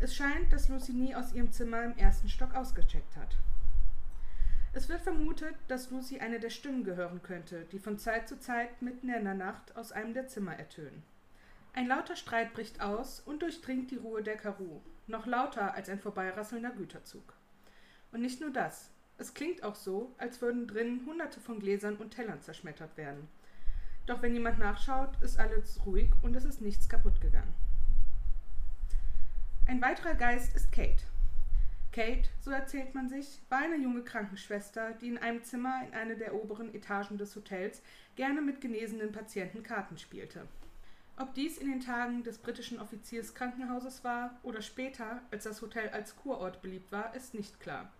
Es 0.00 0.14
scheint, 0.14 0.52
dass 0.52 0.68
Lucy 0.68 0.92
nie 0.92 1.14
aus 1.14 1.32
ihrem 1.32 1.52
Zimmer 1.52 1.82
im 1.84 1.96
ersten 1.96 2.28
Stock 2.28 2.54
ausgecheckt 2.54 3.16
hat. 3.16 3.36
Es 4.72 4.88
wird 4.88 5.00
vermutet, 5.00 5.54
dass 5.66 5.90
Lucy 5.90 6.20
eine 6.20 6.40
der 6.40 6.50
Stimmen 6.50 6.84
gehören 6.84 7.22
könnte, 7.22 7.66
die 7.72 7.78
von 7.78 7.98
Zeit 7.98 8.28
zu 8.28 8.38
Zeit 8.38 8.80
mitten 8.80 9.08
in 9.08 9.24
der 9.24 9.34
Nacht 9.34 9.76
aus 9.76 9.92
einem 9.92 10.14
der 10.14 10.28
Zimmer 10.28 10.54
ertönen. 10.54 11.02
Ein 11.74 11.86
lauter 11.86 12.16
Streit 12.16 12.54
bricht 12.54 12.80
aus 12.80 13.20
und 13.20 13.42
durchdringt 13.42 13.90
die 13.90 13.96
Ruhe 13.96 14.22
der 14.22 14.36
Karoo, 14.36 14.80
noch 15.06 15.26
lauter 15.26 15.74
als 15.74 15.88
ein 15.88 16.00
vorbeirasselnder 16.00 16.70
Güterzug. 16.70 17.34
Und 18.12 18.20
nicht 18.20 18.40
nur 18.40 18.50
das, 18.50 18.90
es 19.18 19.34
klingt 19.34 19.64
auch 19.64 19.74
so, 19.74 20.14
als 20.18 20.40
würden 20.40 20.66
drinnen 20.66 21.04
hunderte 21.06 21.40
von 21.40 21.58
Gläsern 21.58 21.96
und 21.96 22.12
Tellern 22.12 22.40
zerschmettert 22.40 22.96
werden. 22.96 23.28
Doch 24.08 24.22
wenn 24.22 24.32
jemand 24.32 24.58
nachschaut, 24.58 25.10
ist 25.20 25.38
alles 25.38 25.84
ruhig 25.84 26.10
und 26.22 26.34
es 26.34 26.46
ist 26.46 26.62
nichts 26.62 26.88
kaputt 26.88 27.20
gegangen. 27.20 27.54
Ein 29.66 29.82
weiterer 29.82 30.14
Geist 30.14 30.56
ist 30.56 30.72
Kate. 30.72 31.04
Kate, 31.92 32.30
so 32.40 32.50
erzählt 32.50 32.94
man 32.94 33.10
sich, 33.10 33.42
war 33.50 33.58
eine 33.58 33.76
junge 33.76 34.02
Krankenschwester, 34.02 34.92
die 34.94 35.08
in 35.08 35.18
einem 35.18 35.44
Zimmer 35.44 35.82
in 35.86 35.92
einer 35.92 36.14
der 36.14 36.34
oberen 36.34 36.74
Etagen 36.74 37.18
des 37.18 37.36
Hotels 37.36 37.82
gerne 38.16 38.40
mit 38.40 38.62
genesenen 38.62 39.12
Patienten 39.12 39.62
Karten 39.62 39.98
spielte. 39.98 40.48
Ob 41.18 41.34
dies 41.34 41.58
in 41.58 41.68
den 41.68 41.80
Tagen 41.80 42.22
des 42.22 42.38
britischen 42.38 42.80
Offizierskrankenhauses 42.80 44.04
war 44.04 44.38
oder 44.42 44.62
später, 44.62 45.20
als 45.30 45.44
das 45.44 45.60
Hotel 45.60 45.90
als 45.90 46.16
Kurort 46.16 46.62
beliebt 46.62 46.90
war, 46.92 47.14
ist 47.14 47.34
nicht 47.34 47.60
klar. 47.60 47.92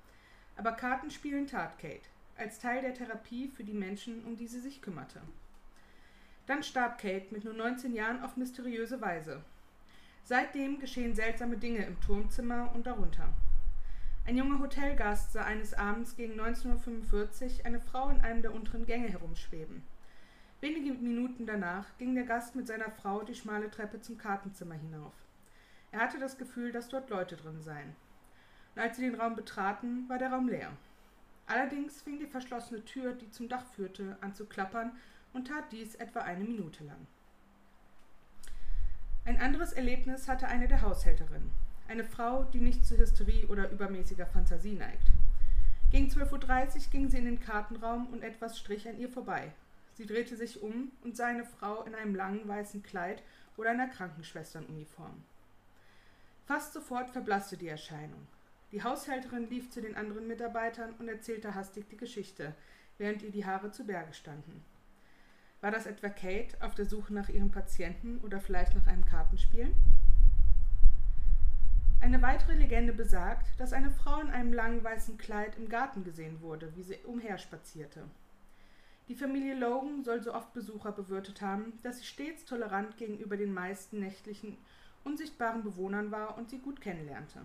Aber 0.57 0.73
Kartenspielen 0.73 1.47
tat 1.47 1.79
Kate, 1.79 2.09
als 2.39 2.61
Teil 2.61 2.81
der 2.81 2.95
Therapie 2.95 3.49
für 3.49 3.65
die 3.65 3.75
Menschen, 3.75 4.25
um 4.25 4.39
die 4.39 4.47
sie 4.47 4.61
sich 4.61 4.81
kümmerte. 4.81 5.21
Dann 6.49 6.63
starb 6.63 6.99
Kate 6.99 7.27
mit 7.31 7.45
nur 7.45 7.53
19 7.53 7.95
Jahren 7.95 8.23
auf 8.23 8.39
mysteriöse 8.39 9.03
Weise. 9.03 9.43
Seitdem 10.25 10.81
geschehen 10.81 11.15
seltsame 11.15 11.59
Dinge 11.59 11.85
im 11.85 12.01
Turmzimmer 12.01 12.73
und 12.75 12.87
darunter. 12.87 13.29
Ein 14.27 14.39
junger 14.39 14.59
Hotelgast 14.59 15.33
sah 15.33 15.45
eines 15.45 15.75
Abends 15.75 16.17
gegen 16.17 16.41
19.45 16.41 17.61
Uhr 17.61 17.67
eine 17.67 17.81
Frau 17.81 18.09
in 18.09 18.23
einem 18.23 18.41
der 18.41 18.55
unteren 18.55 18.87
Gänge 18.87 19.09
herumschweben. 19.09 19.83
Wenige 20.63 20.95
Minuten 20.95 21.45
danach 21.45 21.85
ging 21.99 22.15
der 22.15 22.25
Gast 22.25 22.57
mit 22.57 22.67
seiner 22.67 22.91
Frau 22.91 23.23
die 23.23 23.35
schmale 23.35 23.71
Treppe 23.71 24.01
zum 24.01 24.17
Kartenzimmer 24.17 24.75
hinauf. 24.75 25.13
Er 25.93 26.01
hatte 26.01 26.19
das 26.19 26.39
Gefühl, 26.39 26.73
dass 26.73 26.89
dort 26.89 27.11
Leute 27.11 27.37
drin 27.37 27.61
seien. 27.61 27.95
Und 28.75 28.83
als 28.83 28.97
sie 28.97 29.03
den 29.03 29.21
Raum 29.21 29.37
betraten, 29.37 30.09
war 30.09 30.17
der 30.17 30.33
Raum 30.33 30.49
leer. 30.49 30.73
Allerdings 31.47 32.01
fing 32.01 32.19
die 32.19 32.27
verschlossene 32.27 32.85
Tür, 32.87 33.13
die 33.13 33.31
zum 33.31 33.49
Dach 33.49 33.65
führte, 33.75 34.17
an 34.23 34.35
zu 34.35 34.47
klappern 34.47 34.93
und 35.39 35.47
tat 35.47 35.71
dies 35.71 35.95
etwa 35.95 36.21
eine 36.21 36.43
Minute 36.43 36.83
lang. 36.83 37.07
Ein 39.25 39.41
anderes 39.41 39.73
Erlebnis 39.73 40.27
hatte 40.27 40.49
eine 40.49 40.67
der 40.67 40.83
Haushälterinnen, 40.83 41.53
eine 41.87 42.03
Frau, 42.03 42.43
die 42.43 42.59
nicht 42.59 42.85
zu 42.85 42.99
Hysterie 42.99 43.47
oder 43.47 43.71
übermäßiger 43.71 44.27
Fantasie 44.27 44.75
neigt. 44.75 45.13
Gegen 45.93 46.09
12.30 46.09 46.87
Uhr 46.87 46.91
ging 46.91 47.09
sie 47.09 47.19
in 47.19 47.27
den 47.27 47.39
Kartenraum 47.39 48.09
und 48.09 48.25
etwas 48.25 48.59
strich 48.59 48.89
an 48.89 48.99
ihr 48.99 49.09
vorbei. 49.09 49.53
Sie 49.95 50.07
drehte 50.07 50.37
sich 50.37 50.61
um 50.61 50.91
und 51.05 51.17
sah 51.17 51.29
eine 51.29 51.45
Frau 51.45 51.85
in 51.85 51.95
einem 51.95 52.17
langen 52.17 52.49
weißen 52.49 52.83
Kleid 52.83 53.23
oder 53.57 53.71
einer 53.71 53.87
Krankenschwesternuniform. 53.87 55.23
Fast 56.47 56.73
sofort 56.73 57.11
verblasste 57.11 57.57
die 57.57 57.69
Erscheinung. 57.69 58.27
Die 58.73 58.83
Haushälterin 58.83 59.49
lief 59.49 59.71
zu 59.71 59.81
den 59.81 59.95
anderen 59.95 60.27
Mitarbeitern 60.27 60.95
und 60.99 61.09
erzählte 61.09 61.55
hastig 61.55 61.89
die 61.91 61.97
Geschichte, 61.97 62.57
während 62.97 63.23
ihr 63.23 63.31
die 63.31 63.47
Haare 63.47 63.71
zu 63.71 63.87
Berge 63.87 64.15
standen. 64.15 64.65
War 65.61 65.73
das 65.73 65.87
etwa 65.87 66.09
Kate 66.09 66.57
auf 66.61 66.77
der 66.77 66.87
Suche 66.87 67.13
nach 67.13 67.29
ihrem 67.29 67.51
Patienten 67.51 68.19
oder 68.19 68.41
vielleicht 68.41 68.77
nach 68.77 68.87
einem 68.87 69.05
Kartenspiel? 69.05 69.75
Eine 72.01 72.23
weitere 72.23 72.55
Legende 72.55 72.93
besagt, 72.93 73.59
dass 73.59 73.73
eine 73.73 73.91
Frau 73.91 74.21
in 74.21 74.31
einem 74.31 74.53
langen 74.53 74.85
weißen 74.85 75.19
Kleid 75.19 75.57
im 75.57 75.69
Garten 75.69 76.05
gesehen 76.05 76.41
wurde, 76.43 76.75
wie 76.77 76.85
sie 76.85 76.99
umherspazierte. 77.05 78.05
Die 79.09 79.17
Familie 79.17 79.59
Logan 79.59 80.05
soll 80.05 80.23
so 80.23 80.33
oft 80.33 80.53
Besucher 80.53 80.93
bewirtet 80.93 81.43
haben, 81.43 81.73
dass 81.83 81.99
sie 81.99 82.05
stets 82.05 82.45
tolerant 82.45 82.97
gegenüber 82.97 83.37
den 83.37 83.53
meisten 83.53 83.99
nächtlichen, 83.99 84.57
unsichtbaren 85.03 85.65
Bewohnern 85.65 86.13
war 86.13 86.39
und 86.39 86.51
sie 86.51 86.59
gut 86.59 86.81
kennenlernte. 86.81 87.41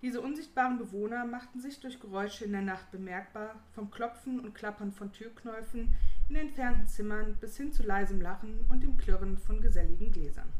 Diese 0.00 0.22
unsichtbaren 0.22 0.78
Bewohner 0.78 1.26
machten 1.26 1.60
sich 1.60 1.80
durch 1.80 2.00
Geräusche 2.00 2.44
in 2.44 2.52
der 2.52 2.62
Nacht 2.62 2.90
bemerkbar, 2.92 3.56
vom 3.74 3.90
Klopfen 3.90 4.40
und 4.40 4.54
Klappern 4.54 4.92
von 4.92 5.12
Türknäufen 5.12 5.96
in 6.28 6.36
entfernten 6.36 6.86
Zimmern 6.86 7.36
bis 7.36 7.56
hin 7.56 7.72
zu 7.72 7.82
leisem 7.82 8.20
Lachen 8.20 8.64
und 8.68 8.82
dem 8.82 8.98
Klirren 8.98 9.38
von 9.38 9.60
geselligen 9.60 10.12
Gläsern. 10.12 10.52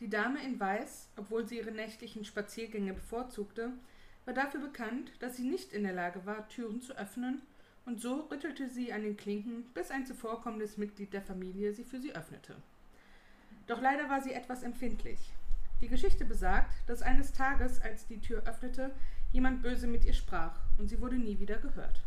Die 0.00 0.08
Dame 0.08 0.42
in 0.44 0.58
Weiß, 0.58 1.08
obwohl 1.16 1.46
sie 1.46 1.58
ihre 1.58 1.72
nächtlichen 1.72 2.24
Spaziergänge 2.24 2.92
bevorzugte, 2.92 3.72
war 4.24 4.34
dafür 4.34 4.60
bekannt, 4.60 5.12
dass 5.20 5.36
sie 5.36 5.48
nicht 5.48 5.72
in 5.72 5.84
der 5.84 5.92
Lage 5.92 6.26
war, 6.26 6.48
Türen 6.48 6.80
zu 6.80 6.96
öffnen, 6.96 7.42
und 7.86 8.00
so 8.00 8.26
rüttelte 8.30 8.68
sie 8.68 8.92
an 8.92 9.02
den 9.02 9.16
Klinken, 9.16 9.64
bis 9.74 9.90
ein 9.90 10.04
zuvorkommendes 10.04 10.76
Mitglied 10.76 11.12
der 11.14 11.22
Familie 11.22 11.72
sie 11.72 11.84
für 11.84 12.00
sie 12.00 12.14
öffnete. 12.14 12.56
Doch 13.66 13.80
leider 13.80 14.10
war 14.10 14.20
sie 14.20 14.32
etwas 14.32 14.62
empfindlich. 14.62 15.32
Die 15.80 15.88
Geschichte 15.88 16.24
besagt, 16.24 16.74
dass 16.86 17.02
eines 17.02 17.32
Tages, 17.32 17.80
als 17.80 18.06
die 18.06 18.20
Tür 18.20 18.42
öffnete, 18.46 18.90
jemand 19.32 19.62
böse 19.62 19.86
mit 19.86 20.04
ihr 20.04 20.12
sprach, 20.12 20.60
und 20.78 20.88
sie 20.88 21.00
wurde 21.00 21.16
nie 21.16 21.38
wieder 21.38 21.56
gehört. 21.58 22.02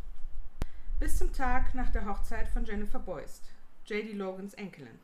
Bis 1.02 1.18
zum 1.18 1.34
Tag 1.34 1.74
nach 1.74 1.90
der 1.90 2.06
Hochzeit 2.06 2.48
von 2.50 2.64
Jennifer 2.64 3.00
Boyst, 3.00 3.50
J.D. 3.88 4.12
Logans 4.12 4.54
Enkelin. 4.54 5.00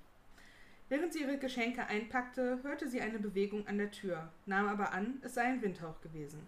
Während 0.89 1.11
sie 1.11 1.21
ihre 1.21 1.39
Geschenke 1.39 1.87
einpackte, 1.87 2.59
hörte 2.61 2.87
sie 2.87 3.01
eine 3.01 3.17
Bewegung 3.17 3.65
an 3.65 3.79
der 3.79 3.89
Tür, 3.89 4.31
nahm 4.45 4.67
aber 4.67 4.93
an, 4.93 5.17
es 5.23 5.33
sei 5.33 5.45
ein 5.45 5.63
Windhauch 5.63 5.99
gewesen. 6.01 6.45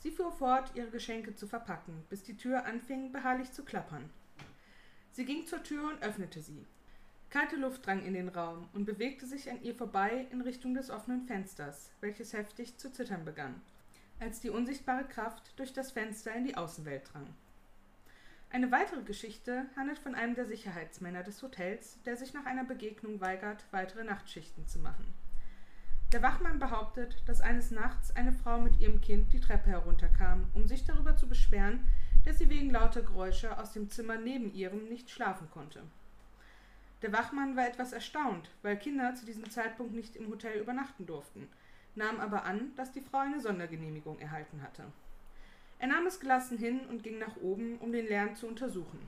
Sie 0.00 0.10
fuhr 0.10 0.32
fort, 0.32 0.72
ihre 0.74 0.90
Geschenke 0.90 1.36
zu 1.36 1.46
verpacken, 1.46 2.02
bis 2.10 2.24
die 2.24 2.36
Tür 2.36 2.64
anfing, 2.66 3.12
beharrlich 3.12 3.52
zu 3.52 3.62
klappern. 3.64 4.10
Sie 5.12 5.24
ging 5.24 5.46
zur 5.46 5.62
Tür 5.62 5.88
und 5.90 6.02
öffnete 6.02 6.42
sie. 6.42 6.66
Kalte 7.30 7.54
Luft 7.54 7.86
drang 7.86 8.04
in 8.04 8.14
den 8.14 8.28
Raum 8.28 8.66
und 8.72 8.86
bewegte 8.86 9.24
sich 9.24 9.48
an 9.52 9.62
ihr 9.62 9.76
vorbei 9.76 10.26
in 10.32 10.40
Richtung 10.40 10.74
des 10.74 10.90
offenen 10.90 11.28
Fensters, 11.28 11.92
welches 12.00 12.32
heftig 12.32 12.76
zu 12.76 12.90
zittern 12.90 13.24
begann, 13.24 13.62
als 14.18 14.40
die 14.40 14.50
unsichtbare 14.50 15.04
Kraft 15.04 15.56
durch 15.60 15.72
das 15.72 15.92
Fenster 15.92 16.34
in 16.34 16.42
die 16.42 16.56
Außenwelt 16.56 17.12
drang. 17.12 17.28
Eine 18.54 18.70
weitere 18.70 19.02
Geschichte 19.02 19.66
handelt 19.74 19.98
von 19.98 20.14
einem 20.14 20.36
der 20.36 20.46
Sicherheitsmänner 20.46 21.24
des 21.24 21.42
Hotels, 21.42 22.00
der 22.04 22.16
sich 22.16 22.34
nach 22.34 22.46
einer 22.46 22.62
Begegnung 22.62 23.20
weigert, 23.20 23.64
weitere 23.72 24.04
Nachtschichten 24.04 24.68
zu 24.68 24.78
machen. 24.78 25.12
Der 26.12 26.22
Wachmann 26.22 26.60
behauptet, 26.60 27.20
dass 27.26 27.40
eines 27.40 27.72
Nachts 27.72 28.14
eine 28.14 28.32
Frau 28.32 28.60
mit 28.60 28.78
ihrem 28.78 29.00
Kind 29.00 29.32
die 29.32 29.40
Treppe 29.40 29.70
herunterkam, 29.70 30.46
um 30.54 30.68
sich 30.68 30.84
darüber 30.84 31.16
zu 31.16 31.28
beschweren, 31.28 31.80
dass 32.24 32.38
sie 32.38 32.48
wegen 32.48 32.70
lauter 32.70 33.02
Geräusche 33.02 33.58
aus 33.58 33.72
dem 33.72 33.90
Zimmer 33.90 34.18
neben 34.18 34.54
ihrem 34.54 34.84
nicht 34.84 35.10
schlafen 35.10 35.50
konnte. 35.50 35.82
Der 37.02 37.12
Wachmann 37.12 37.56
war 37.56 37.66
etwas 37.66 37.92
erstaunt, 37.92 38.52
weil 38.62 38.76
Kinder 38.76 39.16
zu 39.16 39.26
diesem 39.26 39.50
Zeitpunkt 39.50 39.94
nicht 39.94 40.14
im 40.14 40.28
Hotel 40.28 40.60
übernachten 40.60 41.06
durften, 41.06 41.48
nahm 41.96 42.20
aber 42.20 42.44
an, 42.44 42.72
dass 42.76 42.92
die 42.92 43.00
Frau 43.00 43.18
eine 43.18 43.40
Sondergenehmigung 43.40 44.20
erhalten 44.20 44.62
hatte. 44.62 44.84
Er 45.78 45.88
nahm 45.88 46.06
es 46.06 46.20
gelassen 46.20 46.58
hin 46.58 46.80
und 46.88 47.02
ging 47.02 47.18
nach 47.18 47.36
oben, 47.36 47.78
um 47.78 47.92
den 47.92 48.06
Lärm 48.06 48.34
zu 48.34 48.46
untersuchen. 48.46 49.00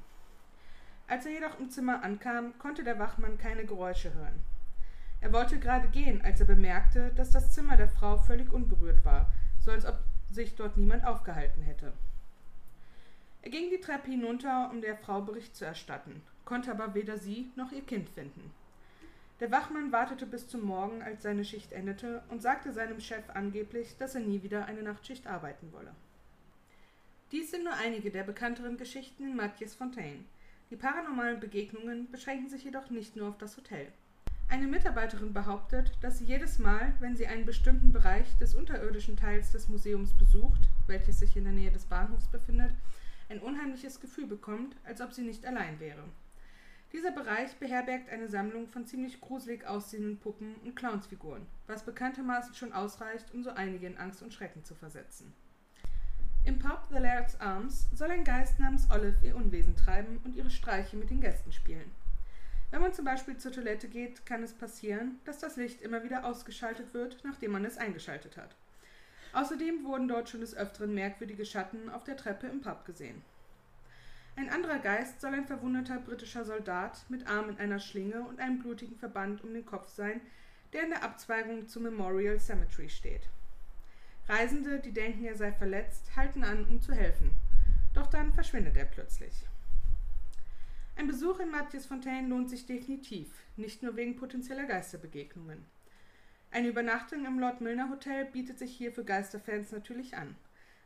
Als 1.09 1.25
er 1.25 1.33
jedoch 1.33 1.59
im 1.59 1.71
Zimmer 1.71 2.03
ankam, 2.03 2.59
konnte 2.59 2.83
der 2.83 2.99
Wachmann 2.99 3.39
keine 3.39 3.65
Geräusche 3.65 4.13
hören. 4.13 4.43
Er 5.21 5.33
wollte 5.33 5.59
gerade 5.59 5.89
gehen, 5.89 6.21
als 6.23 6.41
er 6.41 6.47
bemerkte, 6.47 7.13
dass 7.15 7.31
das 7.31 7.53
Zimmer 7.53 7.77
der 7.77 7.89
Frau 7.89 8.19
völlig 8.19 8.53
unberührt 8.53 9.05
war, 9.05 9.31
so 9.65 9.71
als 9.71 9.87
ob 9.87 9.99
sich 10.31 10.55
dort 10.55 10.77
niemand 10.77 11.05
aufgehalten 11.05 11.63
hätte. 11.63 11.93
Er 13.43 13.51
ging 13.51 13.71
die 13.71 13.81
Treppe 13.81 14.11
hinunter, 14.11 14.71
um 14.71 14.81
der 14.81 14.97
Frau 14.97 15.21
Bericht 15.21 15.55
zu 15.55 15.65
erstatten, 15.65 16.23
konnte 16.45 16.71
aber 16.71 16.95
weder 16.95 17.17
sie 17.17 17.51
noch 17.55 17.73
ihr 17.73 17.83
Kind 17.83 18.09
finden. 18.11 18.53
Der 19.39 19.53
Wachmann 19.53 19.93
wartete 19.93 20.27
bis 20.27 20.49
zum 20.49 20.63
Morgen, 20.63 21.03
als 21.03 21.23
seine 21.23 21.45
Schicht 21.45 21.73
endete, 21.73 22.23
und 22.29 22.43
sagte 22.43 22.73
seinem 22.73 23.01
Chef 23.01 23.23
angeblich, 23.35 23.97
dass 23.99 24.15
er 24.15 24.23
nie 24.23 24.43
wieder 24.43 24.67
eine 24.67 24.83
Nachtschicht 24.83 25.27
arbeiten 25.27 25.73
wolle. 25.73 25.95
Dies 27.33 27.51
sind 27.51 27.65
nur 27.65 27.73
einige 27.73 28.13
der 28.13 28.23
bekannteren 28.23 28.77
Geschichten 28.77 29.25
in 29.25 29.35
Mathias 29.35 29.75
Fontaine. 29.75 30.25
Die 30.71 30.77
paranormalen 30.77 31.41
Begegnungen 31.41 32.09
beschränken 32.13 32.49
sich 32.49 32.63
jedoch 32.63 32.89
nicht 32.89 33.17
nur 33.17 33.29
auf 33.29 33.37
das 33.37 33.57
Hotel. 33.57 33.89
Eine 34.49 34.69
Mitarbeiterin 34.69 35.33
behauptet, 35.33 35.91
dass 36.01 36.19
sie 36.19 36.25
jedes 36.25 36.61
Mal, 36.61 36.95
wenn 37.01 37.17
sie 37.17 37.27
einen 37.27 37.45
bestimmten 37.45 37.93
Bereich 37.93 38.39
des 38.39 38.55
unterirdischen 38.55 39.17
Teils 39.17 39.51
des 39.51 39.69
Museums 39.69 40.17
besucht, 40.17 40.69
welches 40.87 41.19
sich 41.19 41.37
in 41.37 41.43
der 41.43 41.53
Nähe 41.53 41.73
des 41.73 41.87
Bahnhofs 41.87 42.29
befindet, 42.29 42.71
ein 43.29 43.41
unheimliches 43.41 44.01
Gefühl 44.01 44.29
bekommt, 44.29 44.77
als 44.85 45.01
ob 45.01 45.13
sie 45.13 45.23
nicht 45.23 45.45
allein 45.47 45.81
wäre. 45.81 46.05
Dieser 46.93 47.11
Bereich 47.11 47.57
beherbergt 47.57 48.09
eine 48.09 48.29
Sammlung 48.29 48.69
von 48.69 48.87
ziemlich 48.87 49.21
gruselig 49.21 49.67
aussehenden 49.67 50.19
Puppen 50.19 50.55
und 50.65 50.77
Clownsfiguren, 50.77 51.45
was 51.67 51.85
bekanntermaßen 51.85 52.55
schon 52.55 52.73
ausreicht, 52.73 53.35
um 53.35 53.43
so 53.43 53.51
einige 53.51 53.89
in 53.89 53.99
Angst 53.99 54.23
und 54.23 54.33
Schrecken 54.33 54.63
zu 54.63 54.77
versetzen. 54.77 55.35
Im 56.47 56.61
Pub 56.61 56.87
The 56.93 56.99
Laird's 56.99 57.41
Arms 57.41 57.89
soll 57.93 58.09
ein 58.13 58.23
Geist 58.23 58.61
namens 58.61 58.89
Olive 58.93 59.17
ihr 59.27 59.35
Unwesen 59.35 59.75
treiben 59.75 60.21
und 60.23 60.37
ihre 60.37 60.49
Streiche 60.49 60.97
mit 60.97 61.11
den 61.11 61.21
Gästen 61.21 61.51
spielen. 61.51 61.91
Wenn 62.71 62.83
man 62.83 62.95
zum 62.95 63.05
Beispiel 63.05 63.37
zur 63.37 63.51
Toilette 63.51 63.89
geht, 63.89 64.25
kann 64.27 64.45
es 64.45 64.53
passieren, 64.53 65.19
dass 65.25 65.41
das 65.41 65.57
Licht 65.57 65.83
immer 65.83 66.05
wieder 66.05 66.25
ausgeschaltet 66.25 66.95
wird, 66.95 67.19
nachdem 67.25 67.51
man 67.51 67.65
es 67.65 67.79
eingeschaltet 67.79 68.37
hat. 68.37 68.55
Außerdem 69.33 69.85
wurden 69.85 70.07
dort 70.07 70.29
schon 70.29 70.41
des 70.41 70.57
Öfteren 70.57 70.95
merkwürdige 70.95 71.45
Schatten 71.45 71.91
auf 71.91 72.05
der 72.05 72.17
Treppe 72.17 72.47
im 72.47 72.61
Pub 72.61 72.85
gesehen. 72.85 73.23
Ein 74.37 74.49
anderer 74.49 74.79
Geist 74.79 75.21
soll 75.21 75.35
ein 75.35 75.49
verwundeter 75.49 75.99
britischer 75.99 76.45
Soldat 76.45 77.07
mit 77.09 77.27
Arm 77.27 77.49
in 77.51 77.59
einer 77.59 77.81
Schlinge 77.81 78.21
und 78.21 78.39
einem 78.39 78.61
blutigen 78.61 78.97
Verband 78.97 79.43
um 79.43 79.53
den 79.53 79.67
Kopf 79.67 79.89
sein, 79.89 80.21
der 80.73 80.85
in 80.85 80.91
der 80.91 81.03
Abzweigung 81.03 81.67
zum 81.67 81.83
Memorial 81.83 82.39
Cemetery 82.39 82.89
steht. 82.89 83.23
Reisende, 84.29 84.81
die 84.81 84.93
denken, 84.93 85.25
er 85.25 85.37
sei 85.37 85.53
verletzt, 85.53 86.17
halten 86.17 86.43
an, 86.45 86.65
um 86.67 86.81
zu 86.81 86.93
helfen. 86.93 87.31
Doch 87.95 88.09
dann 88.09 88.33
verschwindet 88.33 88.77
er 88.77 88.85
plötzlich. 88.85 89.33
Ein 90.97 91.07
Besuch 91.07 91.41
in 91.41 91.51
Mathias 91.51 91.87
Fontaine 91.87 92.29
lohnt 92.29 92.51
sich 92.51 92.67
definitiv, 92.67 93.29
nicht 93.57 93.83
nur 93.83 93.97
wegen 93.97 94.17
potenzieller 94.17 94.65
Geisterbegegnungen. 94.65 95.65
Eine 96.51 96.69
Übernachtung 96.69 97.27
im 97.27 97.39
Lord 97.39 97.61
Milner 97.61 97.91
Hotel 97.91 98.25
bietet 98.25 98.59
sich 98.59 98.75
hier 98.75 98.93
für 98.93 99.05
Geisterfans 99.05 99.73
natürlich 99.73 100.17
an. 100.17 100.37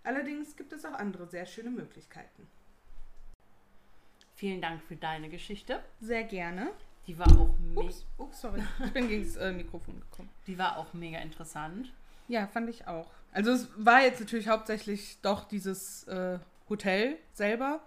Allerdings 0.03 0.57
gibt 0.57 0.73
es 0.73 0.85
auch 0.85 0.95
andere 0.95 1.27
sehr 1.29 1.47
schöne 1.47 1.71
Möglichkeiten. 1.71 2.49
Vielen 4.35 4.61
Dank 4.61 4.83
für 4.83 4.97
deine 4.97 5.29
Geschichte. 5.29 5.83
Sehr 6.01 6.25
gerne. 6.25 6.73
Die 7.07 7.19
war 7.19 7.29
auch 7.39 7.55
mega. 7.59 7.83
Ups, 7.83 8.07
ups, 8.19 8.41
sorry. 8.41 8.63
Ich 8.85 8.93
bin 8.93 9.09
gegen 9.09 9.25
das 9.25 9.37
äh, 9.37 9.53
Mikrofon 9.53 10.01
gekommen. 10.01 10.31
Die 10.47 10.59
war 10.59 10.79
auch 10.79 10.93
mega 10.95 11.19
interessant. 11.19 11.93
Ja, 12.27 12.47
fand 12.47 12.71
ich 12.71 12.87
auch. 12.87 13.11
Also 13.33 13.53
es 13.53 13.69
war 13.77 14.01
jetzt 14.03 14.21
natürlich 14.21 14.49
hauptsächlich 14.49 15.19
doch 15.23 15.45
dieses 15.45 16.05
äh, 16.09 16.39
Hotel 16.69 17.17
selber. 17.33 17.81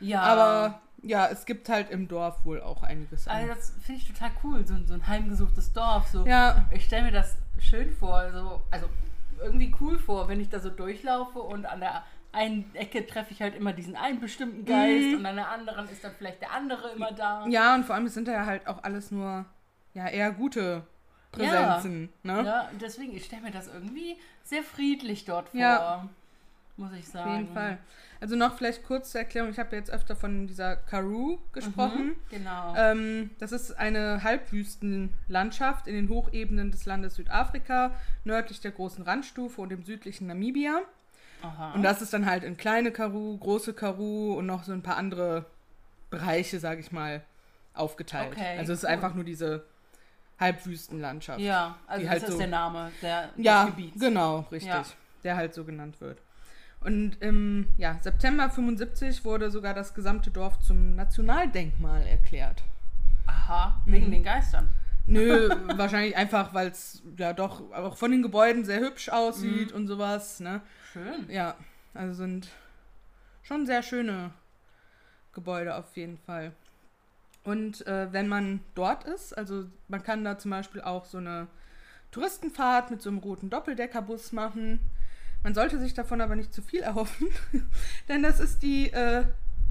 Ja. 0.00 0.20
Aber 0.22 0.80
ja, 1.02 1.26
es 1.28 1.44
gibt 1.46 1.68
halt 1.68 1.90
im 1.90 2.08
Dorf 2.08 2.44
wohl 2.44 2.60
auch 2.60 2.82
einiges 2.82 3.26
an. 3.28 3.36
Also 3.36 3.54
das 3.54 3.74
finde 3.84 4.00
ich 4.02 4.08
total 4.12 4.30
cool, 4.44 4.66
so, 4.66 4.74
so 4.86 4.94
ein 4.94 5.06
heimgesuchtes 5.06 5.72
Dorf. 5.72 6.08
So. 6.08 6.26
Ja. 6.26 6.66
Ich 6.70 6.84
stelle 6.84 7.04
mir 7.04 7.12
das 7.12 7.36
schön 7.58 7.92
vor, 7.92 8.30
so, 8.32 8.60
also 8.70 8.86
irgendwie 9.40 9.74
cool 9.80 9.98
vor, 9.98 10.28
wenn 10.28 10.40
ich 10.40 10.48
da 10.48 10.60
so 10.60 10.70
durchlaufe 10.70 11.40
und 11.40 11.66
an 11.66 11.80
der 11.80 12.04
einen 12.32 12.74
Ecke 12.74 13.06
treffe 13.06 13.32
ich 13.32 13.42
halt 13.42 13.54
immer 13.56 13.72
diesen 13.72 13.94
einen 13.96 14.18
bestimmten 14.20 14.64
Geist 14.64 15.06
Mhm. 15.08 15.16
und 15.18 15.26
an 15.26 15.36
der 15.36 15.48
anderen 15.50 15.88
ist 15.88 16.02
dann 16.02 16.12
vielleicht 16.16 16.40
der 16.40 16.52
andere 16.52 16.90
immer 16.92 17.12
da. 17.12 17.46
Ja, 17.48 17.74
und 17.74 17.84
vor 17.84 17.94
allem 17.94 18.06
es 18.06 18.14
sind 18.14 18.26
da 18.28 18.32
ja 18.32 18.46
halt 18.46 18.66
auch 18.66 18.82
alles 18.84 19.10
nur 19.10 19.44
ja 19.94 20.08
eher 20.08 20.30
gute 20.32 20.86
Präsenzen. 21.32 22.10
Ne? 22.22 22.42
Ja, 22.44 22.70
deswegen, 22.80 23.16
ich 23.16 23.24
stelle 23.24 23.42
mir 23.42 23.50
das 23.50 23.66
irgendwie 23.66 24.16
sehr 24.44 24.62
friedlich 24.62 25.24
dort 25.24 25.48
vor. 25.48 25.60
Ja. 25.60 26.08
Muss 26.76 26.92
ich 26.92 27.04
Auf 27.06 27.12
sagen. 27.12 27.36
jeden 27.36 27.52
Fall. 27.52 27.78
Also 28.20 28.36
noch 28.36 28.56
vielleicht 28.56 28.84
kurz 28.84 29.10
zur 29.10 29.20
Erklärung, 29.20 29.50
ich 29.50 29.58
habe 29.58 29.74
jetzt 29.76 29.90
öfter 29.90 30.14
von 30.14 30.46
dieser 30.46 30.76
Karoo 30.76 31.38
gesprochen. 31.52 32.06
Mhm, 32.06 32.16
genau. 32.30 32.74
Ähm, 32.76 33.30
das 33.38 33.52
ist 33.52 33.72
eine 33.78 34.22
Halbwüstenlandschaft 34.22 35.86
in 35.86 35.94
den 35.94 36.08
Hochebenen 36.08 36.70
des 36.70 36.86
Landes 36.86 37.16
Südafrika, 37.16 37.92
nördlich 38.24 38.60
der 38.60 38.70
großen 38.70 39.04
Randstufe 39.04 39.60
und 39.60 39.72
im 39.72 39.82
südlichen 39.82 40.28
Namibia. 40.28 40.82
Aha. 41.42 41.72
Und 41.72 41.82
das 41.82 42.00
ist 42.00 42.12
dann 42.12 42.26
halt 42.26 42.44
in 42.44 42.56
kleine 42.56 42.92
Karoo, 42.92 43.36
große 43.38 43.74
Karoo 43.74 44.34
und 44.34 44.46
noch 44.46 44.62
so 44.62 44.72
ein 44.72 44.82
paar 44.82 44.96
andere 44.96 45.46
Bereiche, 46.10 46.60
sage 46.60 46.80
ich 46.80 46.92
mal, 46.92 47.22
aufgeteilt. 47.74 48.32
Okay, 48.32 48.58
also 48.58 48.72
es 48.72 48.80
ist 48.80 48.84
cool. 48.84 48.90
einfach 48.90 49.14
nur 49.14 49.24
diese 49.24 49.64
Halbwüstenlandschaft. 50.42 51.40
Ja, 51.40 51.76
also 51.86 52.02
das 52.04 52.10
halt 52.10 52.22
ist 52.24 52.32
so- 52.32 52.38
der 52.38 52.46
Name 52.48 52.90
der, 53.00 53.30
Ja, 53.36 53.64
des 53.66 53.74
Gebiets. 53.76 54.00
genau, 54.00 54.40
richtig. 54.52 54.68
Ja. 54.70 54.84
Der 55.24 55.36
halt 55.36 55.54
so 55.54 55.64
genannt 55.64 56.00
wird. 56.00 56.18
Und 56.80 57.16
im 57.22 57.68
ja, 57.76 57.96
September 58.00 58.50
75 58.50 59.24
wurde 59.24 59.50
sogar 59.50 59.72
das 59.72 59.94
gesamte 59.94 60.30
Dorf 60.32 60.58
zum 60.60 60.96
Nationaldenkmal 60.96 62.04
erklärt. 62.06 62.62
Aha, 63.26 63.80
wegen 63.86 64.08
Mhm. 64.08 64.10
den 64.12 64.22
Geistern. 64.24 64.68
Nö, 65.06 65.48
wahrscheinlich 65.78 66.16
einfach, 66.16 66.52
weil 66.54 66.68
es 66.68 67.02
ja 67.16 67.32
doch 67.32 67.70
auch 67.72 67.96
von 67.96 68.10
den 68.10 68.22
Gebäuden 68.22 68.64
sehr 68.64 68.80
hübsch 68.80 69.08
aussieht 69.10 69.70
Mhm. 69.70 69.76
und 69.76 69.86
sowas. 69.86 70.40
Ne? 70.40 70.60
Schön. 70.92 71.28
Ja, 71.28 71.54
also 71.94 72.14
sind 72.14 72.48
schon 73.42 73.64
sehr 73.66 73.82
schöne 73.82 74.30
Gebäude 75.32 75.76
auf 75.76 75.96
jeden 75.96 76.18
Fall. 76.18 76.52
Und 77.44 77.86
äh, 77.86 78.12
wenn 78.12 78.28
man 78.28 78.60
dort 78.74 79.04
ist, 79.04 79.36
also 79.36 79.64
man 79.88 80.02
kann 80.02 80.24
da 80.24 80.38
zum 80.38 80.50
Beispiel 80.50 80.80
auch 80.80 81.04
so 81.04 81.18
eine 81.18 81.48
Touristenfahrt 82.12 82.90
mit 82.90 83.02
so 83.02 83.10
einem 83.10 83.18
roten 83.18 83.50
Doppeldeckerbus 83.50 84.32
machen. 84.32 84.80
Man 85.42 85.54
sollte 85.54 85.80
sich 85.80 85.94
davon 85.94 86.20
aber 86.20 86.36
nicht 86.36 86.54
zu 86.54 86.62
viel 86.62 86.80
erhoffen, 86.80 87.28
denn 88.08 88.22
das 88.22 88.38
ist 88.38 88.62
die 88.62 88.92
äh, 88.92 89.24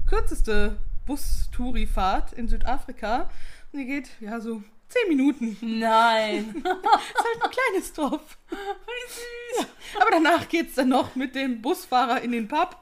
kürzeste 0.06 0.76
Bus-Touri-Fahrt 1.06 2.34
in 2.34 2.48
Südafrika. 2.48 3.30
Und 3.72 3.78
die 3.78 3.86
geht 3.86 4.10
ja 4.20 4.40
so 4.40 4.62
zehn 4.88 5.08
Minuten. 5.08 5.56
Nein. 5.60 6.54
ist 6.56 6.64
halt 6.64 7.42
ein 7.42 7.50
kleines 7.50 7.92
Dorf. 7.94 8.38
Wie 8.50 9.60
süß. 9.60 9.66
Aber 10.00 10.10
danach 10.10 10.48
geht's 10.48 10.74
dann 10.74 10.90
noch 10.90 11.14
mit 11.14 11.34
dem 11.34 11.62
Busfahrer 11.62 12.20
in 12.20 12.32
den 12.32 12.48
Pub. 12.48 12.76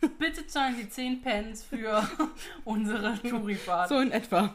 Bitte 0.18 0.46
zahlen 0.46 0.76
Sie 0.76 0.88
10 0.88 1.22
Pence 1.22 1.64
für 1.64 2.08
unsere 2.64 3.20
Tourifahrt. 3.22 3.88
So 3.88 3.98
in 3.98 4.12
etwa. 4.12 4.54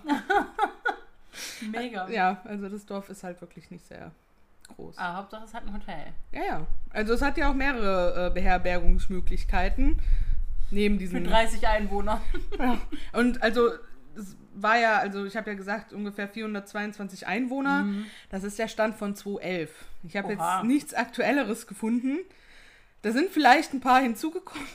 Mega. 1.71 2.09
Ja, 2.09 2.41
also 2.43 2.69
das 2.69 2.85
Dorf 2.85 3.09
ist 3.09 3.23
halt 3.23 3.39
wirklich 3.41 3.71
nicht 3.71 3.85
sehr 3.85 4.11
groß. 4.75 4.97
Ah, 4.97 5.15
Hauptsache 5.17 5.45
es 5.45 5.53
hat 5.53 5.65
ein 5.65 5.73
Hotel. 5.73 6.13
Ja, 6.31 6.43
ja. 6.43 6.67
Also 6.89 7.13
es 7.13 7.21
hat 7.21 7.37
ja 7.37 7.49
auch 7.49 7.53
mehrere 7.53 8.27
äh, 8.27 8.33
Beherbergungsmöglichkeiten. 8.33 9.99
Neben 10.71 10.95
Für 10.95 10.99
diesen. 10.99 11.23
30 11.25 11.67
Einwohner. 11.67 12.21
Ja. 12.57 12.77
Und 13.13 13.41
also 13.43 13.69
es 14.15 14.35
war 14.53 14.77
ja, 14.77 14.97
also 14.97 15.25
ich 15.25 15.35
habe 15.35 15.51
ja 15.51 15.55
gesagt, 15.55 15.93
ungefähr 15.93 16.27
422 16.27 17.27
Einwohner. 17.27 17.83
Mhm. 17.83 18.05
Das 18.29 18.43
ist 18.43 18.59
der 18.59 18.67
Stand 18.67 18.95
von 18.95 19.15
2011. 19.15 19.71
Ich 20.03 20.17
habe 20.17 20.33
jetzt 20.33 20.63
nichts 20.63 20.93
Aktuelleres 20.93 21.67
gefunden. 21.67 22.19
Da 23.01 23.11
sind 23.11 23.29
vielleicht 23.31 23.73
ein 23.73 23.81
paar 23.81 24.01
hinzugekommen, 24.01 24.67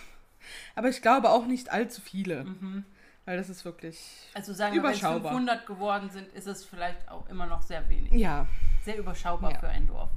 aber 0.75 0.89
ich 0.89 1.03
glaube 1.03 1.31
auch 1.31 1.47
nicht 1.47 1.71
allzu 1.73 2.01
viele. 2.01 2.45
Mhm. 2.45 2.85
Weil 3.25 3.37
das 3.39 3.49
ist 3.49 3.65
wirklich. 3.65 4.29
Also 4.35 4.53
sagen 4.53 4.75
wir, 4.75 4.83
wenn 4.85 4.93
es 4.93 4.99
Überschaubar. 5.01 5.33
500 5.33 5.67
geworden 5.67 6.11
sind, 6.11 6.29
ist 6.33 6.47
es 6.47 6.65
vielleicht 6.65 7.09
auch 7.09 7.29
immer 7.29 7.47
noch 7.47 7.61
sehr 7.63 7.89
wenig. 7.89 8.13
Ja, 8.13 8.47
Sehr 8.85 8.99
überschaubar 8.99 9.51
Ja. 9.53 9.59
für 9.59 9.69
ein 9.69 9.87
Dorf. 9.89 10.11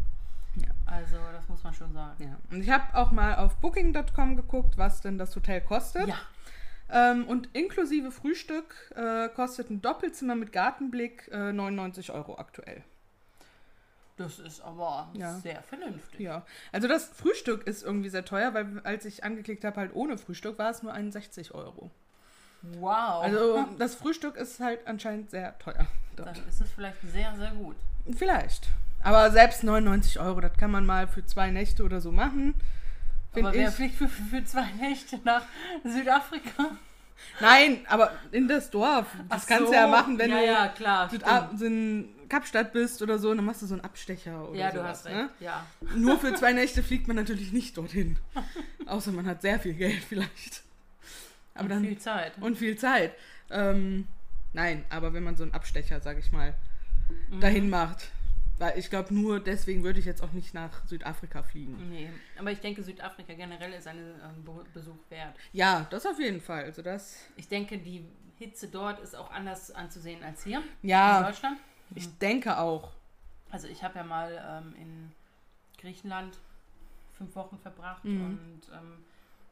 Ja. 0.55 0.67
Also 0.85 1.15
das 1.33 1.47
muss 1.49 1.63
man 1.63 1.73
schon 1.73 1.91
sagen. 1.93 2.23
ja. 2.23 2.37
Und 2.51 2.61
ich 2.61 2.69
habe 2.69 2.93
auch 2.95 3.11
mal 3.11 3.35
auf 3.37 3.55
Booking.com 3.57 4.35
geguckt, 4.35 4.77
was 4.77 5.01
denn 5.01 5.17
das 5.17 5.35
Hotel 5.35 5.61
kostet. 5.61 6.07
Ja. 6.07 6.17
Ähm, 6.91 7.25
und 7.27 7.47
inklusive 7.55 8.11
Frühstück 8.11 8.91
äh, 8.95 9.29
kostet 9.29 9.69
ein 9.71 9.81
Doppelzimmer 9.81 10.35
mit 10.35 10.51
Gartenblick 10.51 11.29
äh, 11.31 11.51
99 11.51 12.11
Euro 12.11 12.37
aktuell. 12.37 12.83
Das 14.19 14.37
ist 14.37 14.61
aber 14.61 15.09
Ja. 15.13 15.33
sehr 15.39 15.63
vernünftig. 15.63 16.19
Ja, 16.19 16.45
also 16.71 16.87
das 16.87 17.05
Frühstück 17.05 17.65
ist 17.65 17.83
irgendwie 17.83 18.09
sehr 18.09 18.25
teuer, 18.25 18.53
weil 18.53 18.81
als 18.83 19.05
ich 19.05 19.23
angeklickt 19.23 19.63
habe, 19.63 19.77
halt 19.77 19.95
ohne 19.95 20.17
Frühstück, 20.17 20.59
war 20.59 20.69
es 20.69 20.83
nur 20.83 20.93
61 20.93 21.53
Euro. 21.55 21.89
Wow. 22.61 23.23
Also 23.23 23.65
das 23.79 23.95
Frühstück 23.95 24.35
ist 24.35 24.59
halt 24.59 24.85
anscheinend 24.85 25.29
sehr 25.31 25.57
teuer. 25.59 25.87
dann 26.17 26.25
Dort. 26.25 26.37
ist 26.49 26.59
es 26.61 26.69
vielleicht 26.71 26.97
sehr, 27.01 27.33
sehr 27.37 27.51
gut. 27.51 27.75
Vielleicht. 28.17 28.67
Aber 29.01 29.31
selbst 29.31 29.63
99 29.63 30.19
Euro, 30.19 30.41
das 30.41 30.53
kann 30.57 30.71
man 30.71 30.85
mal 30.85 31.07
für 31.07 31.25
zwei 31.25 31.49
Nächte 31.51 31.83
oder 31.83 32.01
so 32.01 32.11
machen. 32.11 32.53
Aber 33.33 33.53
wer 33.53 33.71
fliegt 33.71 33.95
für, 33.95 34.09
für 34.09 34.43
zwei 34.43 34.65
Nächte 34.81 35.17
nach 35.23 35.43
Südafrika? 35.85 36.71
Nein, 37.39 37.85
aber 37.87 38.11
in 38.31 38.47
das 38.47 38.69
Dorf. 38.69 39.07
Das 39.29 39.43
Ach 39.43 39.47
kannst 39.47 39.65
so. 39.67 39.71
du 39.71 39.77
ja 39.77 39.87
machen, 39.87 40.17
wenn 40.17 40.29
ja, 40.31 40.37
du 40.39 40.45
Ja, 40.45 40.67
klar. 40.69 41.09
Süda- 41.09 41.49
stimmt. 41.55 41.59
In 42.29 42.37
Kapstadt 42.37 42.71
bist 42.73 43.01
oder 43.01 43.17
so, 43.17 43.33
dann 43.33 43.43
machst 43.43 43.61
du 43.61 43.65
so 43.65 43.73
einen 43.73 43.83
Abstecher 43.83 44.47
oder 44.49 44.59
Ja, 44.59 44.71
du 44.71 44.77
sowas, 44.77 44.89
hast 44.99 45.05
recht. 45.07 45.15
Ne? 45.17 45.29
Ja. 45.39 45.65
Nur 45.95 46.17
für 46.19 46.33
zwei 46.35 46.53
Nächte 46.53 46.83
fliegt 46.83 47.07
man 47.07 47.15
natürlich 47.15 47.51
nicht 47.51 47.75
dorthin. 47.77 48.17
Außer 48.85 49.11
man 49.11 49.25
hat 49.25 49.41
sehr 49.41 49.59
viel 49.59 49.73
Geld 49.73 50.03
vielleicht. 50.03 50.63
Aber 51.55 51.63
Und 51.63 51.69
dann 51.69 51.83
viel 51.85 51.97
Zeit. 51.97 52.33
und 52.39 52.57
viel 52.57 52.77
Zeit. 52.77 53.13
Ähm, 53.49 54.07
nein, 54.53 54.85
aber 54.89 55.13
wenn 55.13 55.23
man 55.23 55.35
so 55.35 55.43
einen 55.43 55.53
Abstecher, 55.53 55.99
sag 56.01 56.17
ich 56.19 56.31
mal, 56.31 56.53
Mhm. 57.31 57.39
dahin 57.39 57.69
macht. 57.71 58.09
Weil 58.59 58.77
ich 58.77 58.89
glaube, 58.91 59.13
nur 59.13 59.39
deswegen 59.39 59.83
würde 59.83 59.99
ich 59.99 60.05
jetzt 60.05 60.21
auch 60.21 60.33
nicht 60.33 60.53
nach 60.53 60.85
Südafrika 60.85 61.41
fliegen. 61.43 61.89
Nee, 61.89 62.09
aber 62.37 62.51
ich 62.51 62.59
denke, 62.59 62.83
Südafrika 62.83 63.33
generell 63.33 63.71
ist 63.73 63.87
einen 63.87 64.13
ähm, 64.23 64.43
Be- 64.43 64.65
Besuch 64.73 64.97
wert. 65.09 65.33
Ja, 65.53 65.87
das 65.89 66.05
auf 66.05 66.19
jeden 66.19 66.39
Fall. 66.41 66.65
Also 66.65 66.81
das. 66.83 67.17
Ich 67.37 67.47
denke, 67.47 67.77
die 67.79 68.03
Hitze 68.37 68.67
dort 68.67 68.99
ist 68.99 69.15
auch 69.15 69.31
anders 69.31 69.71
anzusehen 69.71 70.21
als 70.23 70.43
hier 70.43 70.61
in 70.83 70.89
Ja, 70.89 71.23
Deutschland. 71.23 71.57
Ich 71.95 72.17
denke 72.19 72.57
auch. 72.57 72.91
Also 73.51 73.67
ich 73.67 73.83
habe 73.83 73.95
ja 73.99 74.03
mal 74.03 74.31
ähm, 74.63 74.75
in 74.79 75.11
Griechenland 75.79 76.37
fünf 77.17 77.35
Wochen 77.35 77.57
verbracht 77.57 78.03
Mhm. 78.05 78.21
und 78.21 78.61
ähm, 78.73 79.03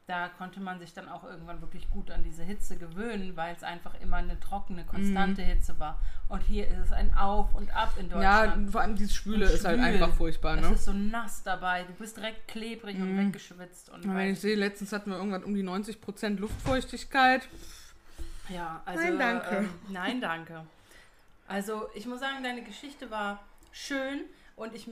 da 0.06 0.30
konnte 0.30 0.62
man 0.62 0.80
sich 0.80 0.94
dann 0.94 1.10
auch 1.10 1.26
irgendwann 1.26 1.60
wirklich 1.60 1.90
gut 1.90 2.12
an 2.12 2.24
diese 2.24 2.42
Hitze 2.44 2.78
gewöhnen, 2.78 3.36
weil 3.36 3.54
es 3.54 3.62
einfach 3.64 3.94
immer 4.00 4.16
eine 4.18 4.40
trockene, 4.40 4.86
konstante 4.86 5.42
Hitze 5.42 5.78
war. 5.80 6.00
Und 6.30 6.42
hier 6.44 6.66
ist 6.70 6.78
es 6.78 6.92
ein 6.94 7.14
Auf 7.14 7.54
und 7.54 7.76
Ab 7.76 7.94
in 7.98 8.06
Mhm. 8.06 8.22
Ja, 8.22 8.44
Deutschland. 8.46 8.72
vor 8.72 8.82
allem 8.82 8.96
dieses 8.96 9.14
Schwüle 9.16 9.48
Und 9.48 9.52
ist 9.54 9.66
halt 9.66 9.82
einfach 9.82 10.14
furchtbar, 10.14 10.56
Es 10.60 10.70
ne? 10.70 10.76
ist 10.76 10.86
so 10.86 10.94
nass 10.94 11.44
dabei, 11.44 11.84
du 11.84 11.92
bist 11.94 12.16
direkt 12.16 12.48
klebrig 12.48 12.96
und 12.96 13.16
Mhm. 13.16 13.28
weggeschwitzt. 13.28 13.90
Und 13.90 14.06
Und 14.06 14.16
wenn 14.16 14.32
ich 14.32 14.40
sehe, 14.40 14.56
letztens 14.56 14.94
hatten 14.94 15.10
wir 15.10 15.18
irgendwann 15.18 15.44
um 15.44 15.54
die 15.54 15.64
90% 15.64 16.40
Luftfeuchtigkeit. 16.40 17.50
Ja, 18.48 18.82
also. 18.86 19.04
Nein, 19.04 19.20
danke. 19.20 19.56
Ähm, 19.58 19.70
nein, 19.90 20.22
danke. 20.22 20.66
Also, 21.48 21.88
ich 21.96 22.06
muss 22.06 22.20
sagen, 22.20 22.44
deine 22.44 22.62
Geschichte 22.64 23.10
war 23.10 23.44
schön 23.72 24.22
und 24.56 24.74
ich 24.76 24.90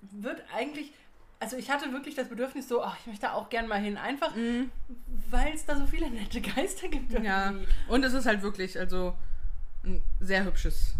würde 0.00 0.42
eigentlich. 0.54 0.92
Also, 1.38 1.56
ich 1.56 1.70
hatte 1.70 1.92
wirklich 1.92 2.14
das 2.14 2.28
Bedürfnis, 2.28 2.68
so, 2.68 2.82
ach, 2.82 2.96
ich 3.00 3.06
möchte 3.06 3.22
da 3.26 3.32
auch 3.34 3.50
gern 3.50 3.68
mal 3.68 3.80
hin. 3.80 3.96
Einfach, 3.98 4.32
weil 5.30 5.52
es 5.54 5.66
da 5.66 5.76
so 5.76 5.86
viele 5.86 6.08
nette 6.10 6.40
Geister 6.40 6.88
gibt. 6.88 7.12
Ja, 7.12 7.50
irgendwie. 7.50 7.66
und 7.88 8.04
es 8.04 8.12
ist 8.14 8.24
halt 8.26 8.40
wirklich, 8.42 8.78
also 8.78 9.14
ein 9.84 10.02
sehr 10.20 10.44
hübsches 10.44 10.94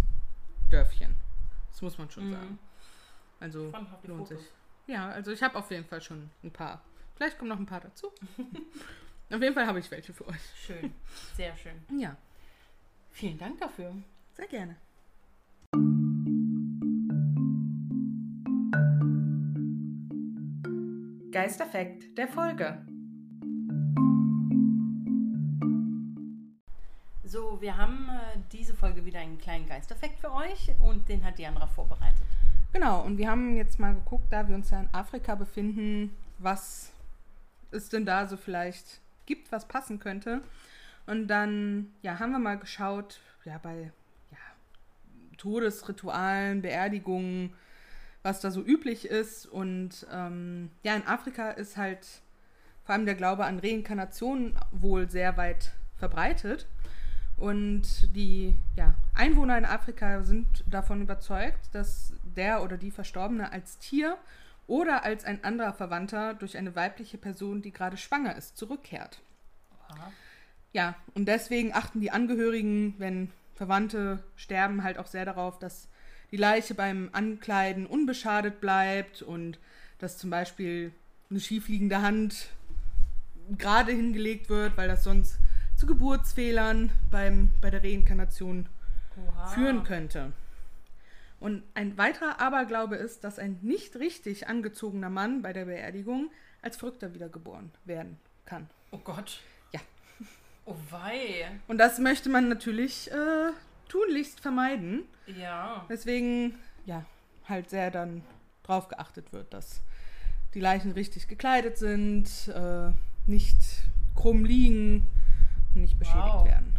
Dörfchen. 0.70 1.14
Das 1.70 1.80
muss 1.82 1.96
man 1.98 2.10
schon 2.10 2.28
Mhm. 2.28 2.32
sagen. 2.32 2.58
Also 3.40 3.72
lohnt 4.04 4.28
sich. 4.28 4.40
Ja, 4.86 5.08
also 5.10 5.30
ich 5.32 5.42
habe 5.42 5.56
auf 5.58 5.70
jeden 5.70 5.84
Fall 5.84 6.00
schon 6.00 6.30
ein 6.42 6.50
paar. 6.50 6.82
Vielleicht 7.16 7.38
kommen 7.38 7.48
noch 7.48 7.58
ein 7.58 7.66
paar 7.66 7.80
dazu. 7.80 8.08
auf 9.30 9.42
jeden 9.42 9.54
Fall 9.54 9.66
habe 9.66 9.78
ich 9.78 9.90
welche 9.90 10.12
für 10.14 10.26
euch. 10.28 10.40
Schön, 10.66 10.94
sehr 11.36 11.56
schön. 11.56 11.84
Ja, 11.98 12.16
Vielen 13.12 13.38
Dank 13.38 13.58
dafür. 13.58 13.94
sehr 14.34 14.46
gerne. 14.46 14.76
Geisterfekt 21.36 22.16
der 22.16 22.28
Folge. 22.28 22.78
So, 27.24 27.60
wir 27.60 27.76
haben 27.76 28.08
äh, 28.08 28.38
diese 28.52 28.72
Folge 28.72 29.04
wieder 29.04 29.20
einen 29.20 29.36
kleinen 29.36 29.68
Geisteffekt 29.68 30.18
für 30.18 30.32
euch 30.32 30.70
und 30.80 31.10
den 31.10 31.22
hat 31.22 31.36
Diandra 31.36 31.66
vorbereitet. 31.66 32.24
Genau, 32.72 33.02
und 33.02 33.18
wir 33.18 33.28
haben 33.28 33.54
jetzt 33.54 33.78
mal 33.78 33.92
geguckt, 33.92 34.32
da 34.32 34.48
wir 34.48 34.54
uns 34.54 34.70
ja 34.70 34.80
in 34.80 34.88
Afrika 34.94 35.34
befinden, 35.34 36.16
was 36.38 36.90
es 37.70 37.90
denn 37.90 38.06
da 38.06 38.26
so 38.26 38.38
vielleicht 38.38 39.02
gibt, 39.26 39.52
was 39.52 39.68
passen 39.68 39.98
könnte. 39.98 40.40
Und 41.04 41.28
dann, 41.28 41.92
ja, 42.00 42.18
haben 42.18 42.32
wir 42.32 42.38
mal 42.38 42.58
geschaut, 42.58 43.20
ja, 43.44 43.58
bei 43.58 43.92
ja, 44.30 44.38
Todesritualen, 45.36 46.62
Beerdigungen, 46.62 47.52
was 48.22 48.40
da 48.40 48.50
so 48.50 48.62
üblich 48.62 49.06
ist. 49.06 49.46
Und 49.46 50.06
ähm, 50.12 50.70
ja, 50.82 50.94
in 50.94 51.06
Afrika 51.06 51.50
ist 51.50 51.76
halt 51.76 52.06
vor 52.84 52.94
allem 52.94 53.06
der 53.06 53.14
Glaube 53.14 53.44
an 53.44 53.58
Reinkarnation 53.58 54.54
wohl 54.70 55.10
sehr 55.10 55.36
weit 55.36 55.72
verbreitet. 55.96 56.66
Und 57.36 58.14
die 58.14 58.54
ja, 58.76 58.94
Einwohner 59.14 59.58
in 59.58 59.64
Afrika 59.64 60.22
sind 60.22 60.64
davon 60.66 61.02
überzeugt, 61.02 61.68
dass 61.72 62.14
der 62.22 62.62
oder 62.62 62.78
die 62.78 62.90
Verstorbene 62.90 63.52
als 63.52 63.78
Tier 63.78 64.16
oder 64.66 65.04
als 65.04 65.24
ein 65.24 65.44
anderer 65.44 65.72
Verwandter 65.72 66.34
durch 66.34 66.56
eine 66.56 66.74
weibliche 66.74 67.18
Person, 67.18 67.62
die 67.62 67.72
gerade 67.72 67.96
schwanger 67.96 68.36
ist, 68.36 68.56
zurückkehrt. 68.56 69.20
Aha. 69.88 70.12
Ja, 70.72 70.94
und 71.14 71.26
deswegen 71.26 71.72
achten 71.72 72.00
die 72.00 72.10
Angehörigen, 72.10 72.94
wenn 72.98 73.30
Verwandte 73.54 74.22
sterben, 74.34 74.82
halt 74.82 74.98
auch 74.98 75.06
sehr 75.06 75.24
darauf, 75.24 75.58
dass 75.58 75.88
die 76.30 76.36
Leiche 76.36 76.74
beim 76.74 77.10
Ankleiden 77.12 77.86
unbeschadet 77.86 78.60
bleibt 78.60 79.22
und 79.22 79.58
dass 79.98 80.18
zum 80.18 80.30
Beispiel 80.30 80.92
eine 81.30 81.40
schiefliegende 81.40 82.02
Hand 82.02 82.50
gerade 83.58 83.92
hingelegt 83.92 84.48
wird, 84.48 84.76
weil 84.76 84.88
das 84.88 85.04
sonst 85.04 85.38
zu 85.76 85.86
Geburtsfehlern 85.86 86.90
beim, 87.10 87.50
bei 87.60 87.70
der 87.70 87.82
Reinkarnation 87.82 88.68
Oha. 89.16 89.46
führen 89.48 89.84
könnte. 89.84 90.32
Und 91.38 91.62
ein 91.74 91.98
weiterer 91.98 92.40
Aberglaube 92.40 92.96
ist, 92.96 93.22
dass 93.22 93.38
ein 93.38 93.58
nicht 93.62 93.96
richtig 93.96 94.48
angezogener 94.48 95.10
Mann 95.10 95.42
bei 95.42 95.52
der 95.52 95.66
Beerdigung 95.66 96.30
als 96.62 96.78
Verrückter 96.78 97.14
wiedergeboren 97.14 97.70
werden 97.84 98.18
kann. 98.46 98.68
Oh 98.90 98.98
Gott. 98.98 99.40
Ja. 99.72 99.80
Oh 100.64 100.76
wei. 100.90 101.50
Und 101.68 101.78
das 101.78 101.98
möchte 101.98 102.30
man 102.30 102.48
natürlich 102.48 103.10
äh, 103.12 103.50
tunlichst 103.88 104.40
vermeiden. 104.40 105.02
Ja. 105.26 105.84
Deswegen, 105.88 106.58
ja, 106.84 107.04
halt 107.48 107.70
sehr 107.70 107.90
dann 107.90 108.22
drauf 108.62 108.88
geachtet 108.88 109.32
wird, 109.32 109.52
dass 109.54 109.82
die 110.54 110.60
Leichen 110.60 110.92
richtig 110.92 111.28
gekleidet 111.28 111.76
sind, 111.78 112.28
äh, 112.48 112.90
nicht 113.26 113.58
krumm 114.14 114.44
liegen 114.44 115.06
und 115.74 115.82
nicht 115.82 115.98
beschädigt 115.98 116.24
Wow. 116.26 116.46
werden. 116.46 116.74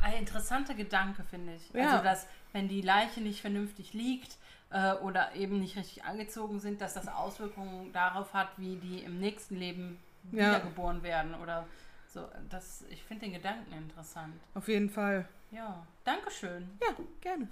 Ein 0.00 0.14
interessanter 0.14 0.74
Gedanke, 0.74 1.22
finde 1.24 1.54
ich. 1.54 1.70
Ja. 1.72 1.92
Also, 1.92 2.04
dass, 2.04 2.26
wenn 2.52 2.68
die 2.68 2.80
Leiche 2.82 3.20
nicht 3.20 3.40
vernünftig 3.40 3.92
liegt 3.94 4.36
äh, 4.70 4.94
oder 4.94 5.34
eben 5.36 5.60
nicht 5.60 5.76
richtig 5.76 6.04
angezogen 6.04 6.58
sind, 6.58 6.80
dass 6.80 6.94
das 6.94 7.06
Auswirkungen 7.08 7.92
darauf 7.92 8.34
hat, 8.34 8.48
wie 8.58 8.76
die 8.76 8.98
im 9.04 9.20
nächsten 9.20 9.56
Leben 9.56 9.98
Ja. 10.32 10.48
wiedergeboren 10.48 11.02
werden 11.02 11.34
oder 11.34 11.66
so. 12.08 12.28
Das, 12.50 12.84
ich 12.90 13.02
finde 13.04 13.26
den 13.26 13.34
Gedanken 13.34 13.72
interessant. 13.72 14.34
Auf 14.54 14.68
jeden 14.68 14.90
Fall. 14.90 15.26
Ja, 15.52 15.86
Dankeschön. 16.02 16.66
Ja, 16.80 16.96
gerne. 17.20 17.46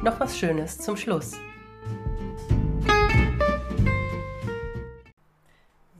Noch 0.00 0.20
was 0.20 0.38
Schönes 0.38 0.78
zum 0.78 0.96
Schluss. 0.96 1.32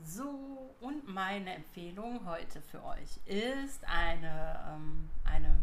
So, 0.05 0.73
und 0.79 1.13
meine 1.13 1.55
Empfehlung 1.55 2.25
heute 2.25 2.61
für 2.61 2.81
euch 2.85 3.19
ist 3.25 3.83
eine, 3.83 4.57
ähm, 4.69 5.09
eine 5.25 5.59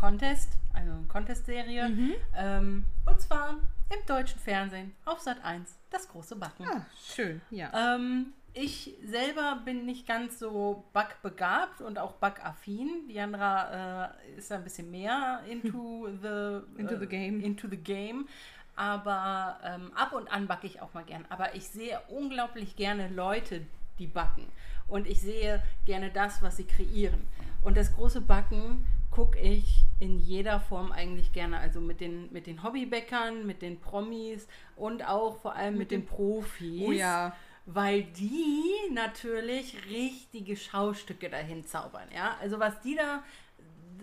Contest, 0.00 0.56
also 0.72 0.92
eine 0.92 1.06
Contest-Serie. 1.08 1.88
Mhm. 1.90 2.14
Ähm, 2.34 2.84
und 3.04 3.20
zwar 3.20 3.50
im 3.90 4.06
deutschen 4.06 4.40
Fernsehen 4.40 4.94
auf 5.04 5.20
Sat 5.20 5.44
1, 5.44 5.76
das 5.90 6.08
große 6.08 6.36
Backen. 6.36 6.64
Ah, 6.66 6.86
schön, 7.14 7.42
ja. 7.50 7.94
Ähm, 7.94 8.32
ich 8.54 8.96
selber 9.04 9.60
bin 9.62 9.84
nicht 9.84 10.08
ganz 10.08 10.38
so 10.38 10.84
backbegabt 10.94 11.82
und 11.82 11.98
auch 11.98 12.14
backaffin. 12.14 13.08
Diandra 13.08 14.06
äh, 14.06 14.38
ist 14.38 14.50
ein 14.50 14.64
bisschen 14.64 14.90
mehr 14.90 15.42
into 15.46 16.08
the, 16.22 16.80
Into 16.80 16.96
the 16.96 17.04
äh, 17.04 17.06
game. 17.06 17.40
Into 17.40 17.68
the 17.68 17.76
game. 17.76 18.26
Aber 18.76 19.58
ähm, 19.62 19.92
ab 19.94 20.14
und 20.14 20.32
an 20.32 20.46
backe 20.46 20.66
ich 20.66 20.80
auch 20.80 20.94
mal 20.94 21.04
gern. 21.04 21.26
Aber 21.28 21.54
ich 21.54 21.68
sehe 21.68 22.00
unglaublich 22.08 22.74
gerne 22.74 23.08
Leute, 23.08 23.66
die 23.98 24.06
backen. 24.06 24.46
Und 24.88 25.06
ich 25.06 25.20
sehe 25.20 25.62
gerne 25.84 26.10
das, 26.10 26.40
was 26.40 26.56
sie 26.56 26.64
kreieren. 26.64 27.28
Und 27.62 27.76
das 27.76 27.94
große 27.94 28.22
Backen 28.22 28.86
gucke 29.10 29.38
ich 29.38 29.84
in 29.98 30.18
jeder 30.18 30.60
Form 30.60 30.92
eigentlich 30.92 31.32
gerne. 31.32 31.58
Also 31.58 31.80
mit 31.80 32.00
den, 32.00 32.32
mit 32.32 32.46
den 32.46 32.62
Hobbybäckern, 32.62 33.46
mit 33.46 33.62
den 33.62 33.80
Promis 33.80 34.46
und 34.76 35.06
auch 35.06 35.40
vor 35.40 35.54
allem 35.54 35.76
mit, 35.76 35.90
den 35.90 36.06
Profis 36.06 36.82
Oh 36.86 36.92
ja. 36.92 37.36
weil 37.66 38.04
die 38.04 38.64
natürlich 38.92 39.76
richtige 39.88 40.56
Schaustücke 40.56 41.28
dahin 41.28 41.64
zaubern. 41.64 42.08
Ja? 42.14 42.36
Also 42.40 42.58
was 42.58 42.80
die 42.80 42.96
da 42.96 43.22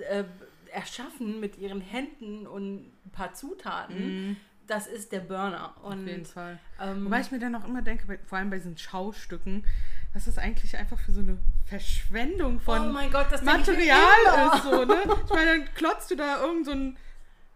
äh, 0.09 0.23
erschaffen 0.71 1.39
mit 1.39 1.57
ihren 1.57 1.81
Händen 1.81 2.45
und 2.45 2.87
ein 3.05 3.11
paar 3.11 3.33
Zutaten, 3.33 4.37
das 4.67 4.85
ist 4.87 5.11
der 5.13 5.21
Burner. 5.21 5.75
Und, 5.81 6.01
Auf 6.03 6.07
jeden 6.07 6.25
Fall. 6.25 6.59
Ähm, 6.79 7.05
Wobei 7.05 7.21
ich 7.21 7.31
mir 7.31 7.39
dann 7.39 7.55
auch 7.55 7.65
immer 7.65 7.81
denke, 7.81 8.05
bei, 8.05 8.17
vor 8.25 8.37
allem 8.37 8.49
bei 8.49 8.57
diesen 8.57 8.77
Schaustücken, 8.77 9.65
das 10.13 10.27
eigentlich 10.37 10.75
einfach 10.77 10.99
für 10.99 11.11
so 11.11 11.21
eine 11.21 11.37
Verschwendung 11.67 12.59
von 12.59 12.95
oh 12.95 13.09
Gott, 13.11 13.41
Material 13.43 14.53
ist. 14.53 14.63
So, 14.63 14.85
ne? 14.85 14.97
Ich 15.25 15.29
meine, 15.33 15.51
dann 15.51 15.73
klotzt 15.75 16.11
du 16.11 16.15
da 16.15 16.41
irgend 16.41 16.65
so 16.65 16.71
ein 16.71 16.97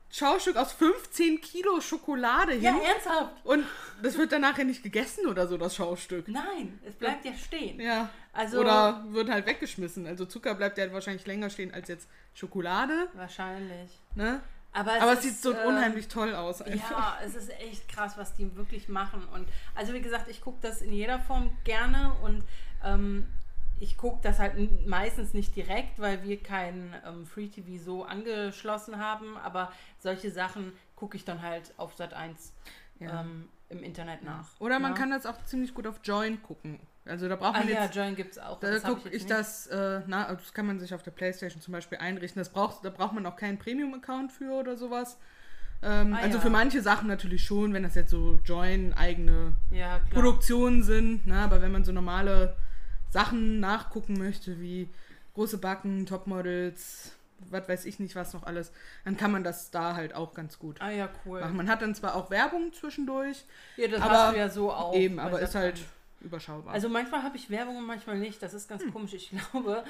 Schaustück 0.09 0.57
aus 0.57 0.73
15 0.73 1.39
Kilo 1.39 1.79
Schokolade 1.79 2.51
hin 2.53 2.63
Ja, 2.63 2.77
ernsthaft. 2.77 3.31
und 3.45 3.65
das 4.03 4.17
wird 4.17 4.33
dann 4.33 4.41
nachher 4.41 4.65
nicht 4.65 4.83
gegessen 4.83 5.27
oder 5.27 5.47
so, 5.47 5.57
das 5.57 5.75
Schaustück. 5.75 6.27
Nein, 6.27 6.79
es 6.85 6.95
bleibt 6.95 7.23
ja 7.23 7.33
stehen. 7.33 7.79
Ja. 7.79 8.09
Also- 8.33 8.59
Oder 8.59 9.05
wird 9.09 9.29
halt 9.29 9.45
weggeschmissen. 9.45 10.05
Also 10.07 10.25
Zucker 10.25 10.55
bleibt 10.55 10.77
ja 10.77 10.91
wahrscheinlich 10.91 11.25
länger 11.25 11.49
stehen 11.49 11.73
als 11.73 11.87
jetzt 11.87 12.09
Schokolade. 12.33 13.07
Wahrscheinlich. 13.13 13.91
Ne? 14.15 14.41
Aber, 14.73 14.93
Aber 15.01 15.13
es 15.13 15.19
ist, 15.25 15.41
sieht 15.41 15.41
so 15.41 15.53
äh, 15.53 15.65
unheimlich 15.65 16.07
toll 16.07 16.33
aus. 16.33 16.61
Einfach. 16.61 16.91
Ja, 16.91 17.17
es 17.25 17.35
ist 17.35 17.49
echt 17.49 17.87
krass, 17.89 18.17
was 18.17 18.33
die 18.35 18.55
wirklich 18.55 18.87
machen. 18.89 19.25
Und 19.33 19.47
also 19.75 19.93
wie 19.93 20.01
gesagt, 20.01 20.29
ich 20.29 20.41
gucke 20.41 20.59
das 20.61 20.81
in 20.81 20.93
jeder 20.93 21.19
Form 21.19 21.57
gerne 21.65 22.13
und 22.21 22.43
ähm, 22.83 23.27
ich 23.81 23.97
gucke 23.97 24.19
das 24.21 24.39
halt 24.39 24.87
meistens 24.87 25.33
nicht 25.33 25.55
direkt, 25.55 25.99
weil 25.99 26.23
wir 26.23 26.41
kein 26.41 26.93
ähm, 27.05 27.25
Free 27.25 27.47
TV 27.47 27.83
so 27.83 28.03
angeschlossen 28.05 28.97
haben. 28.99 29.35
Aber 29.37 29.71
solche 29.99 30.31
Sachen 30.31 30.71
gucke 30.95 31.17
ich 31.17 31.25
dann 31.25 31.41
halt 31.41 31.73
auf 31.77 31.95
Sat 31.95 32.13
1 32.13 32.53
Ja. 32.99 33.21
ähm, 33.21 33.49
im 33.69 33.81
Internet 33.83 34.23
nach. 34.23 34.47
Oder 34.59 34.79
man 34.79 34.91
Ja. 34.91 34.97
kann 34.97 35.09
das 35.11 35.25
auch 35.25 35.43
ziemlich 35.45 35.73
gut 35.73 35.87
auf 35.87 35.99
Join 36.03 36.41
gucken. 36.43 36.79
Also 37.05 37.27
da 37.27 37.35
braucht 37.35 37.55
Ah 37.55 37.59
man 37.59 37.69
ja, 37.69 37.83
jetzt. 37.85 37.95
Join 37.95 38.15
gibt 38.15 38.33
es 38.33 38.37
auch. 38.37 38.59
Da 38.59 38.77
gucke 38.79 39.09
ich, 39.09 39.23
nicht. 39.23 39.31
das, 39.31 39.65
äh, 39.67 40.01
na, 40.05 40.31
das 40.31 40.53
kann 40.53 40.67
man 40.67 40.79
sich 40.79 40.93
auf 40.93 41.01
der 41.01 41.09
Playstation 41.11 41.59
zum 41.61 41.71
Beispiel 41.71 41.97
einrichten. 41.97 42.39
Das 42.39 42.49
braucht, 42.49 42.85
da 42.85 42.91
braucht 42.91 43.13
man 43.13 43.25
auch 43.25 43.35
keinen 43.35 43.57
Premium-Account 43.57 44.31
für 44.31 44.51
oder 44.53 44.77
sowas. 44.77 45.17
Ähm, 45.81 46.13
Ah, 46.13 46.19
also 46.19 46.37
ja. 46.37 46.41
für 46.43 46.51
manche 46.51 46.81
Sachen 46.83 47.07
natürlich 47.07 47.43
schon, 47.43 47.73
wenn 47.73 47.81
das 47.81 47.95
jetzt 47.95 48.11
so 48.11 48.39
Join 48.45 48.93
eigene 48.93 49.53
Ja. 49.71 49.99
Produktionen 50.11 50.83
sind. 50.83 51.25
Ne? 51.25 51.39
Aber 51.39 51.63
wenn 51.63 51.71
man 51.71 51.83
so 51.83 51.91
normale 51.91 52.55
Sachen 53.11 53.59
nachgucken 53.59 54.13
möchte, 54.17 54.59
wie 54.59 54.89
große 55.35 55.59
Backen, 55.59 56.05
Topmodels, 56.05 57.11
was 57.49 57.67
weiß 57.67 57.85
ich 57.85 57.99
nicht, 57.99 58.15
was 58.15 58.33
noch 58.33 58.43
alles, 58.43 58.71
dann 59.05 59.17
kann 59.17 59.31
man 59.31 59.43
das 59.43 59.71
da 59.71 59.95
halt 59.95 60.13
auch 60.15 60.33
ganz 60.33 60.57
gut 60.59 60.81
Ah 60.81 60.89
ja, 60.91 61.09
cool. 61.25 61.41
machen. 61.41 61.55
Man 61.57 61.69
hat 61.69 61.81
dann 61.81 61.93
zwar 61.95 62.15
auch 62.15 62.29
Werbung 62.29 62.71
zwischendurch, 62.73 63.43
Ja, 63.77 63.87
das 63.87 64.01
aber 64.01 64.11
hast 64.13 64.33
du 64.33 64.37
ja 64.37 64.49
so 64.49 64.71
auch. 64.71 64.95
eben, 64.95 65.19
aber 65.19 65.39
ist 65.41 65.55
halt 65.55 65.75
1. 65.75 65.85
überschaubar. 66.21 66.73
Also 66.73 66.87
manchmal 66.89 67.23
habe 67.23 67.35
ich 67.37 67.49
Werbung 67.49 67.77
und 67.77 67.85
manchmal 67.85 68.17
nicht. 68.17 68.41
Das 68.43 68.53
ist 68.53 68.69
ganz 68.69 68.83
Hm. 68.83 68.93
komisch. 68.93 69.13
Ich 69.13 69.31
glaube, 69.51 69.83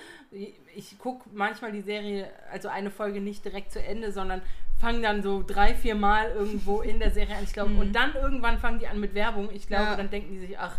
ich 0.76 0.98
gucke 0.98 1.30
manchmal 1.34 1.72
die 1.72 1.82
Serie, 1.82 2.30
also 2.52 2.70
eine 2.70 2.90
Folge 2.92 3.20
nicht 3.22 3.44
direkt 3.44 3.72
zu 3.74 3.82
Ende, 3.84 4.12
sondern 4.12 4.42
fange 4.80 5.02
dann 5.02 5.22
so 5.22 5.44
drei, 5.46 5.76
vier 5.76 5.96
Mal 5.96 6.32
irgendwo 6.32 6.82
in 6.82 7.00
der 7.00 7.12
Serie 7.12 7.36
an. 7.36 7.44
Ich 7.44 7.54
glaube, 7.54 7.74
und 7.78 7.94
dann 7.94 8.14
irgendwann 8.16 8.60
fangen 8.60 8.80
die 8.80 8.88
an 8.88 9.00
mit 9.00 9.14
Werbung. 9.14 9.50
Ich 9.54 9.68
glaube, 9.68 9.84
Hm. 9.84 9.92
Ja. 9.92 9.98
dann 9.98 10.10
denken 10.10 10.32
die 10.32 10.40
sich, 10.40 10.58
ach, 10.58 10.78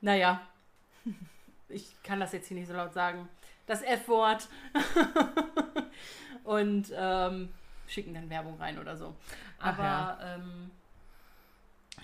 naja, 0.00 0.40
ich 1.68 2.02
kann 2.02 2.20
das 2.20 2.32
jetzt 2.32 2.48
hier 2.48 2.56
nicht 2.56 2.68
so 2.68 2.74
laut 2.74 2.92
sagen. 2.92 3.28
Das 3.66 3.82
F-Wort. 3.82 4.48
und 6.44 6.92
ähm, 6.94 7.52
schicken 7.88 8.14
dann 8.14 8.30
Werbung 8.30 8.56
rein 8.58 8.78
oder 8.78 8.96
so. 8.96 9.14
Aber 9.58 9.82
ja. 9.82 10.34
ähm, 10.36 10.70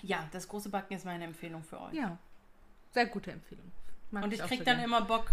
ja, 0.01 0.27
das 0.31 0.47
große 0.47 0.69
Backen 0.69 0.93
ist 0.93 1.05
meine 1.05 1.23
Empfehlung 1.23 1.63
für 1.63 1.79
euch. 1.79 1.93
ja, 1.93 2.17
sehr 2.91 3.05
gute 3.05 3.31
Empfehlung. 3.31 3.71
Mag 4.11 4.23
Und 4.23 4.33
ich 4.33 4.41
auch 4.43 4.47
krieg 4.47 4.63
sehr 4.63 4.73
dann 4.75 4.83
immer 4.83 5.01
Bock, 5.01 5.31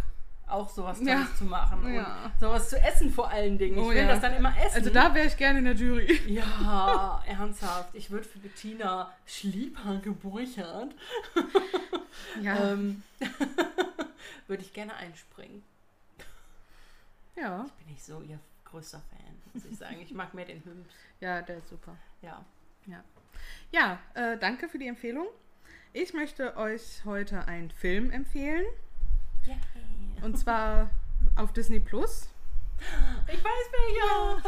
auch 0.51 0.69
sowas 0.69 0.99
Tolles 0.99 1.13
Ja. 1.13 1.29
zu 1.37 1.45
machen. 1.45 1.93
Ja. 1.95 2.25
Und 2.25 2.41
sowas 2.41 2.69
zu 2.71 2.81
essen 2.81 3.13
vor 3.13 3.29
allen 3.31 3.59
Dingen. 3.59 3.77
Ich 3.79 3.83
Oh 3.85 3.91
will 3.91 3.97
ja. 3.97 4.07
das 4.09 4.21
dann 4.21 4.35
immer 4.35 4.53
essen. 4.59 4.77
Also 4.77 4.91
da 4.91 5.15
wäre 5.15 5.27
ich 5.27 5.37
gerne 5.37 5.59
in 5.61 5.65
der 5.67 5.75
Jury. 5.75 6.21
Ja, 6.27 7.23
ernsthaft. 7.27 7.95
Ich 7.95 8.11
würde 8.11 8.25
für 8.27 8.39
Bettina 8.39 9.13
Schlieper 9.27 9.97
geburchert, 9.99 10.95
Ja. 12.43 12.73
ähm, 12.73 13.03
würde 14.47 14.63
ich 14.63 14.73
gerne 14.73 14.95
einspringen. 14.97 15.63
ja. 17.37 17.67
Bin 17.85 17.95
ich 17.95 18.03
so 18.03 18.21
ihr 18.23 18.39
größter 18.65 19.01
Fan, 19.11 19.35
muss 19.55 19.65
ich 19.65 19.77
sagen. 19.79 20.01
Ich 20.01 20.13
mag 20.13 20.33
mehr 20.35 20.45
den 20.45 20.63
Hymns. 20.65 20.89
Ja, 21.21 21.43
der 21.43 21.59
ist 21.59 21.69
super. 21.69 21.97
Ja. 22.23 22.45
Ja, 23.73 23.99
äh, 24.15 24.37
danke 24.39 24.69
für 24.69 24.79
die 24.79 24.89
Empfehlung. 24.89 25.27
Ich 25.93 26.13
möchte 26.15 26.57
euch 26.57 27.03
heute 27.05 27.47
einen 27.47 27.71
Film 27.71 28.11
empfehlen. 28.11 28.65
Yay. 29.47 29.57
Und 30.23 30.39
zwar 30.39 30.91
auf 31.37 31.53
Disney 31.53 31.81
Plus. 31.81 32.29
Ich 33.29 33.43
weiß 33.43 33.71
welcher. 33.73 34.43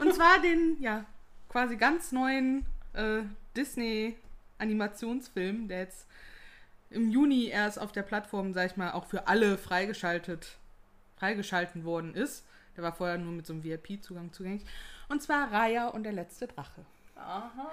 Und 0.00 0.14
zwar 0.14 0.40
den, 0.40 0.76
ja, 0.80 1.04
quasi 1.48 1.76
ganz 1.76 2.12
neuen 2.12 2.64
äh, 2.92 3.22
Disney-Animationsfilm, 3.56 5.66
der 5.68 5.80
jetzt 5.80 6.06
im 6.90 7.10
Juni 7.10 7.46
erst 7.46 7.78
auf 7.78 7.92
der 7.92 8.02
Plattform, 8.02 8.52
sag 8.52 8.70
ich 8.70 8.76
mal, 8.76 8.92
auch 8.92 9.06
für 9.06 9.28
alle 9.28 9.56
freigeschaltet, 9.58 10.58
freigeschalten 11.16 11.84
worden 11.84 12.14
ist. 12.14 12.44
Der 12.76 12.84
war 12.84 12.92
vorher 12.92 13.18
nur 13.18 13.32
mit 13.32 13.46
so 13.46 13.54
einem 13.54 13.64
VIP-Zugang 13.64 14.32
zugänglich. 14.32 14.64
Und 15.08 15.22
zwar 15.22 15.52
Raya 15.52 15.88
und 15.88 16.04
der 16.04 16.12
letzte 16.12 16.46
Drache. 16.46 16.84
Aha. 17.16 17.72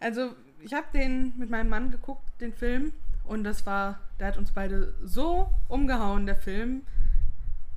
Also, 0.00 0.34
ich 0.60 0.74
habe 0.74 0.86
den 0.92 1.32
mit 1.36 1.50
meinem 1.50 1.68
Mann 1.68 1.90
geguckt, 1.90 2.24
den 2.40 2.52
Film. 2.52 2.92
Und 3.30 3.44
das 3.44 3.64
war, 3.64 4.00
der 4.18 4.26
hat 4.26 4.38
uns 4.38 4.50
beide 4.50 4.92
so 5.04 5.48
umgehauen, 5.68 6.26
der 6.26 6.34
Film. 6.34 6.82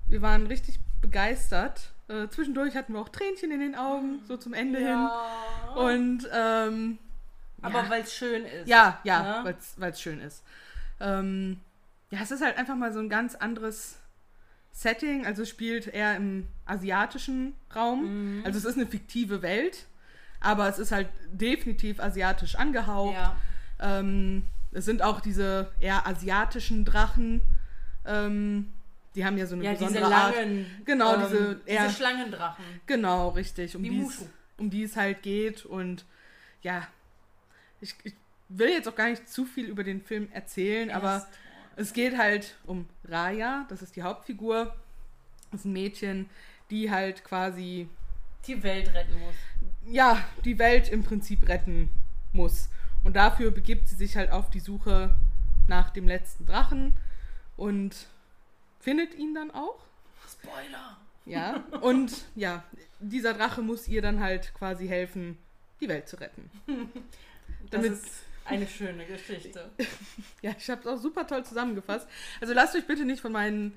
Wir 0.08 0.24
waren 0.24 0.48
richtig 0.48 0.80
begeistert. 1.00 1.92
Äh, 2.08 2.28
zwischendurch 2.30 2.76
hatten 2.76 2.94
wir 2.94 3.00
auch 3.00 3.10
Tränchen 3.10 3.52
in 3.52 3.60
den 3.60 3.76
Augen, 3.76 4.20
so 4.28 4.36
zum 4.36 4.56
Ende 4.56 4.80
hin. 4.80 4.88
Ja. 4.88 5.12
Und, 5.76 6.28
ähm, 6.34 6.98
Aber 7.62 7.84
ja. 7.84 7.90
weil 7.92 8.02
es 8.02 8.16
schön 8.16 8.46
ist. 8.46 8.68
ja, 8.68 9.00
ja, 9.04 9.44
Ne? 9.44 9.56
weil 9.78 9.92
es 9.92 10.02
schön 10.02 10.22
ist. 10.22 10.44
Ähm, 11.00 11.60
ja, 12.10 12.18
es 12.24 12.32
ist 12.32 12.42
halt 12.44 12.58
einfach 12.58 12.76
mal 12.76 12.92
so 12.92 12.98
ein 12.98 13.10
ganz 13.10 13.36
anderes 13.36 14.00
Setting. 14.72 15.24
Also 15.28 15.46
spielt 15.46 15.86
eher 15.86 16.16
im 16.16 16.48
asiatischen 16.66 17.54
Raum. 17.76 18.42
Also 18.44 18.58
es 18.58 18.66
ist 18.66 18.76
eine 18.78 18.88
fiktive 18.88 19.44
Welt, 19.44 19.86
aber 20.40 20.68
es 20.68 20.80
ist 20.80 20.92
halt 20.92 21.10
definitiv 21.32 22.00
asiatisch 22.00 22.56
angehaucht. 22.56 23.14
Ja. 23.14 23.36
Ähm, 23.80 24.46
es 24.74 24.86
sind 24.86 25.02
auch 25.02 25.22
diese 25.22 25.72
eher 25.80 26.06
asiatischen 26.08 26.86
Drachen. 26.86 27.42
Ähm, 28.06 28.72
die 29.16 29.26
haben 29.26 29.38
ja 29.38 29.46
so 29.46 29.56
eine 29.56 29.64
Ja, 29.66 29.74
diese 29.74 29.86
besondere 29.86 30.14
Art. 30.16 30.36
langen. 30.36 30.66
Genau, 30.86 31.14
ähm, 31.16 31.22
diese 31.30 31.62
eher- 31.66 31.84
diese 31.86 31.96
Schlangendrachen. 31.98 32.66
Genau, 32.86 33.30
richtig. 33.30 33.76
Um 33.76 33.84
die 33.84 33.90
es, 33.90 34.04
Mushu. 34.04 34.30
um 34.58 34.70
die 34.70 34.84
es 34.84 34.96
halt 34.96 35.22
geht. 35.22 35.66
Und 35.66 36.06
ja, 36.62 36.88
ich, 37.82 37.96
ich 38.04 38.14
will 38.50 38.70
jetzt 38.70 38.88
auch 38.88 38.96
gar 38.96 39.10
nicht 39.10 39.30
zu 39.30 39.46
viel 39.46 39.66
über 39.66 39.84
den 39.84 40.02
Film 40.02 40.30
erzählen, 40.32 40.90
aber 40.92 41.14
Erst- 41.14 41.28
es 41.76 41.94
geht 41.94 42.18
halt 42.18 42.56
um 42.66 42.88
Raya, 43.06 43.66
das 43.70 43.82
ist 43.82 43.96
die 43.96 44.04
Hauptfigur. 44.04 44.76
Das 45.52 45.62
ist 45.62 45.66
ein 45.66 45.74
Mädchen, 45.74 46.30
die 46.72 46.90
halt 46.90 47.24
quasi, 47.24 47.88
die 48.48 48.62
Welt 48.64 48.92
retten 48.94 49.20
muss. 49.20 49.36
ja, 49.86 50.24
die 50.46 50.58
Welt 50.58 50.90
im 50.90 51.04
Prinzip 51.04 51.48
retten 51.48 51.90
muss. 52.32 52.70
Und 53.04 53.16
dafür 53.16 53.52
begibt 53.52 53.88
sie 53.88 53.96
sich 53.96 54.16
halt 54.16 54.32
auf 54.32 54.50
die 54.50 54.60
Suche 54.60 55.16
nach 55.68 55.90
dem 55.90 56.08
letzten 56.08 56.46
Drachen 56.46 56.94
und 57.58 58.08
findet 58.80 59.16
ihn 59.16 59.34
dann 59.34 59.52
auch. 59.52 59.80
Spoiler. 60.30 60.98
Ja, 61.26 61.64
und 61.82 62.26
ja, 62.36 62.64
dieser 63.00 63.34
Drache 63.34 63.62
muss 63.62 63.88
ihr 63.88 64.02
dann 64.02 64.20
halt 64.20 64.54
quasi 64.54 64.88
helfen, 64.88 65.38
die 65.80 65.88
Welt 65.88 66.10
zu 66.10 66.18
retten. 66.18 66.52
Das 67.70 67.86
ist 67.86 68.06
eine 68.46 68.68
schöne 68.68 69.06
Geschichte. 69.06 69.70
Ja, 70.42 70.54
ich 70.58 70.70
habe 70.70 70.82
es 70.82 70.88
auch 70.88 70.98
super 70.98 71.26
toll 71.26 71.46
zusammengefasst. 71.46 72.06
Also 72.42 72.54
lasst 72.54 72.76
euch 72.76 72.86
bitte 72.86 73.06
nicht 73.06 73.22
von 73.22 73.32
meinen 73.32 73.72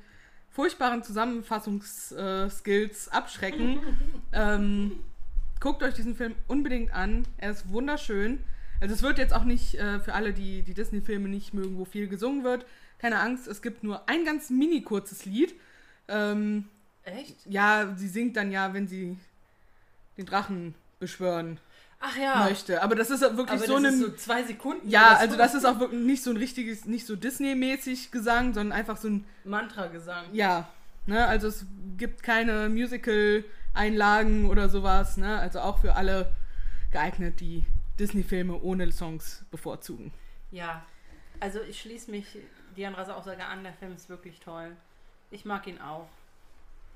furchtbaren 0.51 1.05
Zusammenfassungs-Skills 1.05 3.07
abschrecken. 3.09 3.79
ähm, 4.33 4.99
guckt 5.61 5.85
euch 5.85 5.95
diesen 5.95 6.17
Film 6.17 6.35
unbedingt 6.49 6.93
an. 6.93 7.29
Er 7.39 7.53
ist 7.53 7.69
wunderschön. 7.69 8.43
Also 8.81 8.95
es 8.95 9.03
wird 9.03 9.19
jetzt 9.19 9.35
auch 9.35 9.45
nicht 9.45 9.75
äh, 9.75 10.01
für 10.01 10.15
alle, 10.15 10.33
die 10.33 10.63
die 10.63 10.75
Disney-Filme 10.75 11.29
nicht 11.29 11.55
mögen, 11.55 11.79
wo 11.79 11.85
viel 11.85 12.09
gesungen 12.09 12.45
wird. 12.45 12.67
Keine 12.99 13.21
Angst, 13.21 13.47
es 13.47 13.63
gibt 13.63 13.83
nur 13.85 14.09
ein 14.09 14.25
ganz 14.25 14.51
mini 14.51 14.83
kurzes 14.83 15.25
Lied. 15.25 15.55
Ähm, 16.09 16.65
Echt? 17.05 17.37
ja, 17.47 17.95
sie 17.97 18.09
singt 18.09 18.37
dann 18.37 18.51
ja, 18.51 18.73
wenn 18.75 18.89
sie 18.89 19.17
den 20.17 20.27
Drachen 20.27 20.75
beschwören 20.99 21.59
Ach 22.01 22.17
ja. 22.17 22.45
möchte. 22.45 22.83
Aber 22.83 22.95
das 22.95 23.11
ist 23.11 23.21
wirklich 23.21 23.49
Aber 23.49 23.59
so 23.67 23.75
das 23.75 23.85
eine. 23.85 23.89
ist 23.89 24.01
so 24.01 24.11
zwei 24.13 24.43
Sekunden. 24.45 24.89
ja, 24.89 25.17
also 25.17 25.33
so. 25.33 25.39
das 25.39 25.55
ist 25.55 25.65
auch 25.65 25.79
wirklich 25.79 26.03
nicht 26.03 26.23
so 26.23 26.31
ein 26.31 26.37
richtiges, 26.37 26.85
nicht 26.85 27.07
so 27.07 27.17
Disney-mäßig 27.17 28.11
Gesang, 28.11 28.55
sondern 28.55 28.77
einfach 28.79 28.97
so 28.97 29.09
ein, 29.09 29.25
Mantra-Gesang. 29.45 30.27
ja, 30.33 30.69
ne, 31.07 31.27
also 31.27 31.49
es 31.49 31.65
gibt 31.97 32.23
keine 32.23 32.69
Musical-Einlagen 32.69 34.49
oder 34.49 34.69
sowas, 34.69 35.17
ne, 35.17 35.39
also 35.39 35.61
auch 35.61 35.81
für 35.81 35.95
alle 35.95 36.33
geeignet, 36.93 37.41
die 37.41 37.65
Disney-Filme 37.99 38.55
ohne 38.61 38.91
Songs 38.93 39.45
bevorzugen. 39.51 40.13
Ja. 40.51 40.85
Also 41.41 41.61
ich 41.63 41.81
schließe 41.81 42.11
mich 42.11 42.39
Dianras 42.77 43.09
Aussage 43.09 43.45
an, 43.45 43.63
der 43.63 43.73
Film 43.75 43.95
ist 43.95 44.09
wirklich 44.09 44.41
toll. 44.41 44.77
Ich 45.31 45.45
mag 45.45 45.67
ihn 45.67 45.81
auch. 45.81 46.09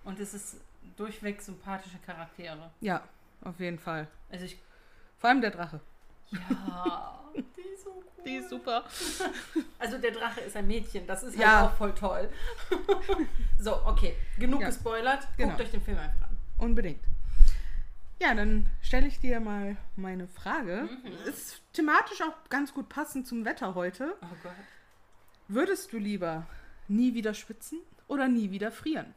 Und 0.05 0.18
es 0.18 0.32
ist 0.34 0.57
durchweg 0.96 1.42
sympathische 1.42 1.98
Charaktere. 2.07 2.70
Ja, 2.80 3.03
auf 3.42 3.61
jeden 3.61 3.78
Fall. 3.78 4.07
Also 4.30 4.44
ich. 4.46 4.59
Vor 5.18 5.28
allem 5.30 5.40
der 5.42 5.51
Drache. 5.51 5.80
Ja, 6.30 7.18
die 7.34 7.61
ist 7.74 7.84
so 7.84 7.90
cool. 7.90 8.24
Die 8.24 8.34
ist 8.36 8.48
super. 8.51 8.84
Also 9.78 9.96
der 9.96 10.11
Drache 10.11 10.40
ist 10.42 10.55
ein 10.57 10.66
Mädchen, 10.66 11.07
das 11.07 11.22
ist 11.22 11.30
halt 11.38 11.40
Ja. 11.40 11.66
auch 11.66 11.72
voll 11.72 11.94
toll. 11.94 12.28
so, 13.59 13.74
okay. 13.86 14.14
Genug 14.38 14.61
Ja. 14.61 14.66
gespoilert. 14.68 15.26
Genau. 15.38 15.48
Guckt 15.51 15.62
euch 15.62 15.70
den 15.70 15.80
Film 15.80 15.96
einfach 15.98 16.28
an. 16.28 16.36
Unbedingt. 16.59 17.03
Ja, 18.20 18.34
dann 18.34 18.66
stelle 18.82 19.06
ich 19.06 19.18
dir 19.18 19.40
mal 19.40 19.76
meine 19.96 20.28
Frage. 20.28 20.88
Mhm. 21.02 21.26
Ist 21.26 21.62
thematisch 21.72 22.20
auch 22.20 22.34
ganz 22.50 22.74
gut 22.74 22.88
passend 22.90 23.26
zum 23.26 23.46
Wetter 23.46 23.74
heute. 23.74 24.14
Oh 24.20 24.36
Gott. 24.42 24.52
Würdest 25.48 25.92
du 25.92 25.98
lieber 25.98 26.46
nie 26.86 27.14
wieder 27.14 27.32
schwitzen 27.32 27.80
oder 28.08 28.28
nie 28.28 28.50
wieder 28.50 28.70
frieren? 28.70 29.14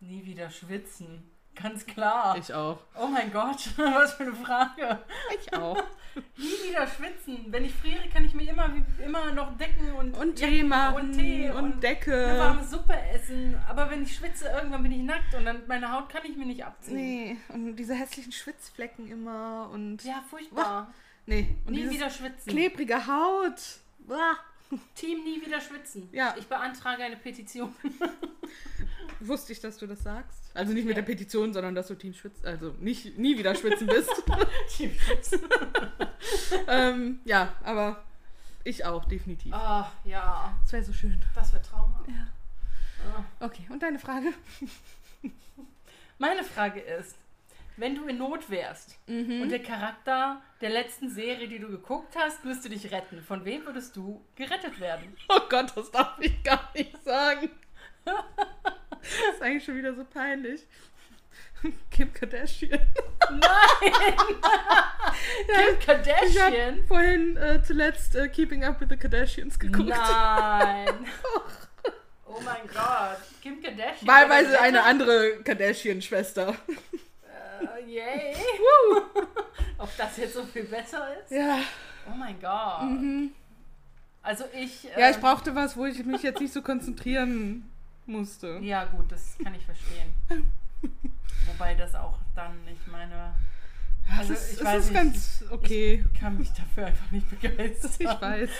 Nie 0.00 0.26
wieder 0.26 0.50
schwitzen. 0.50 1.22
Ganz 1.60 1.86
klar. 1.86 2.36
Ich 2.38 2.52
auch. 2.52 2.78
Oh 2.94 3.06
mein 3.06 3.32
Gott, 3.32 3.70
was 3.76 4.12
für 4.14 4.24
eine 4.24 4.34
Frage. 4.34 4.98
Ich 5.40 5.52
auch. 5.54 5.76
Nie 6.36 6.70
wieder 6.70 6.86
schwitzen. 6.86 7.46
Wenn 7.48 7.64
ich 7.64 7.74
friere, 7.74 8.08
kann 8.12 8.24
ich 8.24 8.34
mir 8.34 8.50
immer, 8.50 8.70
immer 9.04 9.32
noch 9.32 9.56
decken 9.56 9.92
und, 9.94 10.16
Und 10.16 10.36
Tee 10.36 10.62
machen 10.62 10.96
und 10.96 11.12
Tee 11.12 11.50
und, 11.50 11.56
und 11.56 11.72
eine 11.72 11.80
Decke. 11.80 12.34
warme 12.38 12.64
Suppe 12.64 12.94
essen. 13.14 13.58
Aber 13.68 13.90
wenn 13.90 14.02
ich 14.02 14.14
schwitze, 14.16 14.48
irgendwann 14.48 14.82
bin 14.82 14.92
ich 14.92 15.02
nackt 15.02 15.34
und 15.34 15.44
dann 15.44 15.62
meine 15.66 15.90
Haut 15.92 16.08
kann 16.08 16.22
ich 16.24 16.36
mir 16.36 16.46
nicht 16.46 16.64
abziehen. 16.64 16.94
Nee, 16.96 17.36
und 17.48 17.76
diese 17.76 17.94
hässlichen 17.94 18.32
Schwitzflecken 18.32 19.10
immer 19.10 19.70
und. 19.72 20.04
Ja, 20.04 20.22
furchtbar. 20.28 20.92
Nee, 21.26 21.56
und 21.66 21.72
nie 21.72 21.90
wieder 21.90 22.08
schwitzen. 22.10 22.50
klebrige 22.52 23.06
Haut. 23.06 23.60
Uah. 24.08 24.36
Team 24.94 25.24
nie 25.24 25.40
wieder 25.44 25.60
schwitzen. 25.60 26.08
Ja. 26.12 26.34
Ich 26.38 26.46
beantrage 26.46 27.02
eine 27.04 27.16
Petition. 27.16 27.74
Wusste 29.20 29.52
ich, 29.52 29.60
dass 29.60 29.78
du 29.78 29.86
das 29.86 30.02
sagst. 30.02 30.50
Also 30.54 30.72
nicht 30.72 30.84
mit 30.84 30.96
Ja. 30.96 31.02
der 31.02 31.06
Petition, 31.06 31.52
sondern 31.52 31.74
dass 31.74 31.86
du 31.88 31.94
Team 31.94 32.12
Schwitz, 32.14 32.44
also 32.44 32.74
nicht 32.80 33.16
nie 33.18 33.38
wieder 33.38 33.54
schwitzen 33.54 33.86
bist. 33.86 34.10
Team 34.76 34.92
schwitzen. 34.98 35.40
ähm, 36.68 37.20
ja, 37.24 37.54
aber 37.62 38.02
ich 38.64 38.84
auch, 38.84 39.04
definitiv. 39.04 39.52
Ah, 39.54 39.90
ja. 40.04 40.56
Das 40.62 40.72
wäre 40.72 40.84
so 40.84 40.92
schön. 40.92 41.22
Das 41.34 41.52
wird 41.52 41.64
traumhaft. 41.64 42.08
Ja. 42.08 42.26
Ah. 43.16 43.24
Okay, 43.46 43.66
und 43.70 43.80
deine 43.82 43.98
Frage? 43.98 44.32
Meine 46.18 46.42
Frage 46.44 46.80
ist, 46.80 47.14
wenn 47.76 47.94
du 47.94 48.06
in 48.06 48.18
Not 48.18 48.48
wärst 48.50 48.98
und 49.06 49.48
der 49.50 49.62
Charakter 49.62 50.40
der 50.60 50.70
letzten 50.70 51.10
Serie, 51.10 51.46
die 51.48 51.58
du 51.58 51.68
geguckt 51.68 52.14
hast, 52.16 52.44
müsste 52.44 52.68
dich 52.68 52.90
retten, 52.92 53.22
von 53.22 53.44
wem 53.44 53.66
würdest 53.66 53.94
du 53.96 54.24
gerettet 54.34 54.80
werden? 54.80 55.16
Oh 55.28 55.40
Gott, 55.48 55.72
das 55.76 55.90
darf 55.90 56.16
ich 56.20 56.42
gar 56.42 56.70
nicht 56.74 57.02
sagen. 57.04 57.50
Das 58.04 59.34
ist 59.34 59.42
eigentlich 59.42 59.64
schon 59.64 59.76
wieder 59.76 59.94
so 59.94 60.04
peinlich. 60.04 60.66
Kim 61.90 62.12
Kardashian. 62.12 62.78
Kim 63.80 63.92
Ich 65.48 65.56
habe 65.56 65.76
Kardashian? 65.84 66.84
vorhin 66.86 67.36
äh, 67.36 67.62
zuletzt 67.62 68.14
äh, 68.14 68.28
Keeping 68.28 68.64
Up 68.64 68.80
with 68.80 68.88
the 68.90 68.96
Kardashians 68.96 69.58
geguckt. 69.58 69.88
Nein. 69.88 71.06
Oh 72.28 72.40
mein 72.44 72.66
Gott. 72.66 73.16
Kim 73.40 73.62
Kardashian. 73.62 74.06
Wahlweise 74.06 74.60
eine 74.60 74.82
andere 74.82 75.42
Kardashian-Schwester. 75.42 76.54
Äh, 77.60 77.84
yay. 77.86 78.34
Ob 79.78 79.96
das 79.96 80.16
jetzt 80.16 80.34
so 80.34 80.44
viel 80.44 80.64
besser 80.64 81.06
ist? 81.20 81.30
Ja. 81.30 81.58
Oh 82.10 82.16
mein 82.16 82.40
Gott. 82.40 83.32
Also 84.22 84.44
ich. 84.52 84.84
ja, 84.84 85.10
ich 85.10 85.16
ähm, 85.16 85.22
brauchte 85.22 85.54
was, 85.54 85.76
wo 85.76 85.84
ich 85.86 86.04
mich 86.04 86.22
jetzt 86.22 86.40
nicht 86.40 86.52
so 86.52 86.62
konzentrieren 86.62 87.70
musste. 88.06 88.58
Ja, 88.62 88.84
gut, 88.84 89.10
das 89.10 89.36
kann 89.42 89.54
ich 89.54 89.64
verstehen. 89.64 90.12
Wobei 91.46 91.74
das 91.74 91.94
auch 91.94 92.18
dann 92.34 92.64
nicht 92.64 92.86
meine. 92.88 93.34
Also, 94.18 94.34
es 94.34 94.42
ist, 94.42 94.52
ich 94.52 94.58
es 94.60 94.64
weiß 94.64 94.84
ist 94.84 94.90
nicht, 94.90 94.94
ganz 94.94 95.44
okay. 95.50 96.04
Ich 96.12 96.20
kann 96.20 96.38
mich 96.38 96.52
dafür 96.52 96.86
einfach 96.86 97.10
nicht 97.10 97.28
begeistern. 97.40 97.90
Ich 97.98 98.20
weiß. 98.20 98.50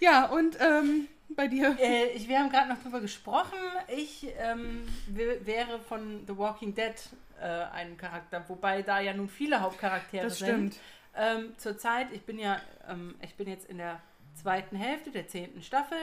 Ja, 0.00 0.26
und 0.26 0.58
ähm, 0.60 1.08
bei 1.36 1.48
dir? 1.48 1.76
Äh, 1.80 2.10
ich, 2.12 2.28
wir 2.28 2.38
haben 2.38 2.50
gerade 2.50 2.68
noch 2.68 2.82
drüber 2.82 3.00
gesprochen. 3.00 3.58
Ich 3.96 4.26
ähm, 4.38 4.82
wäre 5.08 5.78
von 5.80 6.24
The 6.26 6.36
Walking 6.36 6.74
Dead 6.74 6.94
äh, 7.40 7.44
ein 7.46 7.96
Charakter, 7.96 8.44
wobei 8.48 8.82
da 8.82 9.00
ja 9.00 9.12
nun 9.14 9.28
viele 9.28 9.60
Hauptcharaktere 9.60 10.24
Das 10.24 10.38
sind. 10.38 10.48
stimmt. 10.74 10.76
Ähm, 11.14 11.52
Zurzeit, 11.58 12.12
ich 12.12 12.22
bin 12.22 12.38
ja, 12.38 12.60
ähm, 12.88 13.14
ich 13.22 13.34
bin 13.34 13.48
jetzt 13.48 13.68
in 13.68 13.78
der 13.78 14.00
zweiten 14.34 14.76
Hälfte 14.76 15.10
der 15.10 15.28
zehnten 15.28 15.62
Staffel. 15.62 15.98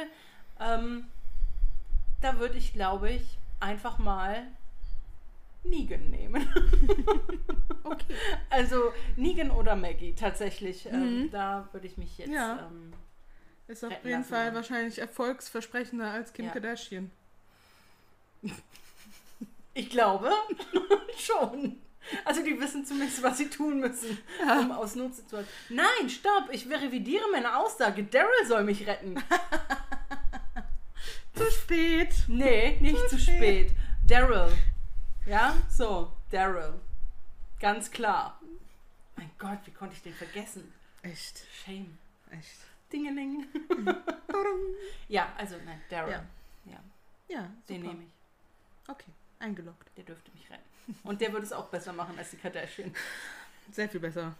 Ähm, 0.60 1.06
da 2.22 2.38
würde 2.40 2.58
ich, 2.58 2.74
glaube 2.74 3.10
ich, 3.12 3.38
einfach 3.60 3.98
mal 3.98 4.44
Negan 5.64 6.10
nehmen. 6.10 6.48
Okay. 7.84 8.14
Also 8.52 8.94
Negan 9.16 9.50
oder 9.50 9.76
Maggie 9.76 10.14
tatsächlich. 10.14 10.86
Ähm, 10.86 11.24
Mhm. 11.24 11.32
da 11.32 11.68
würde 11.72 11.88
ich 11.88 11.98
mich 11.98 12.18
jetzt. 12.20 12.30
Ja. 12.30 12.68
Ähm, 12.70 12.94
Ist 13.70 13.86
auf 13.86 13.94
jeden 14.04 14.24
Fall 14.24 14.48
ja. 14.48 14.54
wahrscheinlich 14.56 14.98
erfolgsversprechender 15.00 16.10
als 16.12 16.34
Kim 16.34 16.46
Ja. 16.46 16.52
Kardashian. 16.52 17.12
ich 19.74 19.90
glaube 19.90 20.32
schon. 21.18 21.80
Also 22.26 22.44
die 22.44 22.60
wissen 22.60 22.84
zumindest, 22.86 23.22
was 23.22 23.38
sie 23.38 23.50
tun 23.50 23.80
müssen, 23.80 24.18
um 24.42 24.72
aus 24.72 24.96
Notsituationen. 24.96 25.48
Nein, 25.70 26.10
stopp! 26.10 26.50
Ich 26.52 26.66
revidiere 26.68 27.26
meine 27.32 27.56
Aussage. 27.58 28.04
Daryl 28.04 28.46
soll 28.48 28.64
mich 28.64 28.88
retten. 28.88 29.16
Zu 31.36 31.52
spät. 31.52 32.10
Nee, 32.28 32.78
nicht 32.82 32.98
Zu 32.98 33.10
zu 33.10 33.20
spät. 33.20 33.36
spät. 33.70 33.72
Daryl. 34.08 34.52
Ja, 35.28 35.56
so, 35.70 36.12
Daryl. 36.32 36.74
Ganz 37.60 37.92
klar. 37.92 38.42
Mein 39.16 39.30
Gott, 39.38 39.60
wie 39.66 39.72
konnte 39.72 39.94
ich 39.96 40.02
den 40.02 40.14
vergessen? 40.16 40.74
Echt, 41.04 41.44
Shame. 41.64 41.98
echt. 42.32 42.58
Dingeling. 42.92 43.46
ja, 45.08 45.32
also 45.38 45.56
nein, 45.66 45.82
Darren. 45.90 46.10
Ja. 46.12 46.24
Ja, 46.66 46.80
Ja, 47.28 47.50
den 47.68 47.82
nehme 47.82 48.04
ich. 48.04 48.90
Okay, 48.90 49.12
eingeloggt. 49.40 49.88
Der 49.98 50.04
dürfte 50.04 50.32
mich 50.32 50.50
retten. 50.50 50.64
Und 51.04 51.22
der 51.22 51.32
würde 51.32 51.46
es 51.46 51.54
auch 51.54 51.68
besser 51.68 51.94
machen 51.94 52.18
als 52.18 52.32
die 52.32 52.38
Kardashian. 52.38 52.92
Sehr 53.72 53.88
viel 53.88 54.00
besser. 54.00 54.34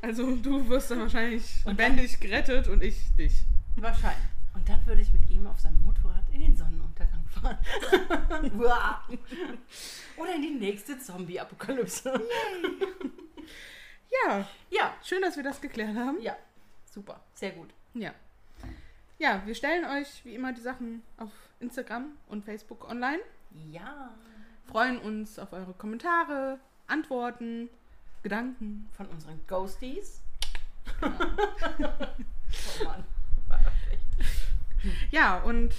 Also 0.00 0.36
du 0.36 0.68
wirst 0.68 0.90
dann 0.92 1.00
wahrscheinlich 1.00 1.64
lebendig 1.66 2.18
gerettet 2.20 2.68
und 2.68 2.82
ich 2.82 2.96
dich. 3.16 3.32
Wahrscheinlich. 3.76 4.24
Und 4.54 4.68
dann 4.68 4.86
würde 4.86 5.02
ich 5.02 5.12
mit 5.12 5.28
ihm 5.30 5.46
auf 5.48 5.58
seinem 5.58 5.82
Motorrad 5.82 6.22
in 6.32 6.40
den 6.40 6.56
Sonnenuntergang 6.56 7.24
fahren. 7.26 7.58
Oder 10.16 10.34
in 10.36 10.42
die 10.42 10.50
nächste 10.50 10.96
Zombie-Apokalypse. 10.98 12.14
Ja, 14.26 14.48
Ja, 14.70 14.94
schön, 15.02 15.20
dass 15.22 15.36
wir 15.36 15.42
das 15.42 15.60
geklärt 15.60 15.96
haben. 15.96 16.20
ja. 16.22 16.36
Super. 16.94 17.20
Sehr 17.34 17.50
gut. 17.50 17.74
Ja. 17.94 18.14
Ja, 19.18 19.42
wir 19.44 19.56
stellen 19.56 19.84
euch 19.84 20.24
wie 20.24 20.36
immer 20.36 20.52
die 20.52 20.60
Sachen 20.60 21.02
auf 21.16 21.32
Instagram 21.58 22.12
und 22.28 22.44
Facebook 22.44 22.88
online. 22.88 23.18
Ja. 23.72 24.14
Freuen 24.66 24.98
uns 24.98 25.40
auf 25.40 25.52
eure 25.52 25.72
Kommentare, 25.74 26.60
Antworten, 26.86 27.68
Gedanken. 28.22 28.88
Von 28.92 29.06
unseren 29.06 29.44
Ghosties. 29.48 30.22
oh 31.02 31.08
Mann. 32.84 33.04
War 33.48 33.60
echt. 33.90 35.10
Ja, 35.10 35.40
und 35.40 35.74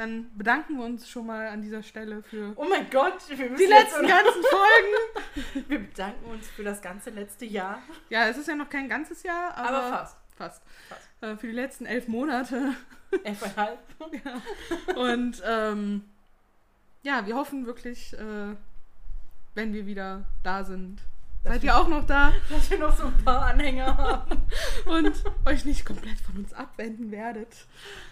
dann 0.00 0.30
bedanken 0.36 0.78
wir 0.78 0.84
uns 0.84 1.08
schon 1.08 1.26
mal 1.26 1.48
an 1.48 1.60
dieser 1.62 1.82
Stelle 1.82 2.22
für 2.22 2.52
Oh 2.56 2.64
mein 2.68 2.88
Gott, 2.90 3.16
wir 3.28 3.36
müssen 3.50 3.56
die 3.56 3.66
letzten 3.70 4.06
ganzen 4.06 4.42
Folgen. 4.42 5.64
Wir 5.68 5.78
bedanken 5.78 6.24
uns 6.30 6.48
für 6.48 6.64
das 6.64 6.80
ganze 6.82 7.10
letzte 7.10 7.44
Jahr. 7.44 7.80
Ja, 8.08 8.26
es 8.28 8.36
ist 8.38 8.48
ja 8.48 8.54
noch 8.56 8.68
kein 8.70 8.88
ganzes 8.88 9.22
Jahr, 9.22 9.54
aber, 9.56 9.68
Aber 9.68 9.88
fast. 9.98 10.16
fast. 10.36 10.62
Fast. 10.88 11.08
Äh, 11.22 11.36
für 11.36 11.46
die 11.48 11.52
letzten 11.52 11.86
elf 11.86 12.08
Monate. 12.08 12.74
Elfeinhalb. 13.24 13.78
Und 14.96 15.42
ähm, 15.46 16.04
ja, 17.02 17.26
wir 17.26 17.36
hoffen 17.36 17.66
wirklich, 17.66 18.12
äh, 18.14 18.54
wenn 19.54 19.72
wir 19.72 19.86
wieder 19.86 20.24
da 20.42 20.64
sind, 20.64 21.00
Dass 21.44 21.52
seid 21.54 21.62
wir- 21.62 21.70
ihr 21.70 21.76
auch 21.76 21.88
noch 21.88 22.06
da 22.06 22.32
Dass 22.50 22.70
wir 22.70 22.78
noch 22.78 22.96
so 22.96 23.04
ein 23.04 23.24
paar 23.24 23.42
Anhänger 23.46 23.96
haben. 23.96 24.42
und 24.86 25.12
euch 25.46 25.64
nicht 25.64 25.84
komplett 25.84 26.18
von 26.20 26.36
uns 26.36 26.52
abwenden 26.54 27.10
werdet. 27.10 27.66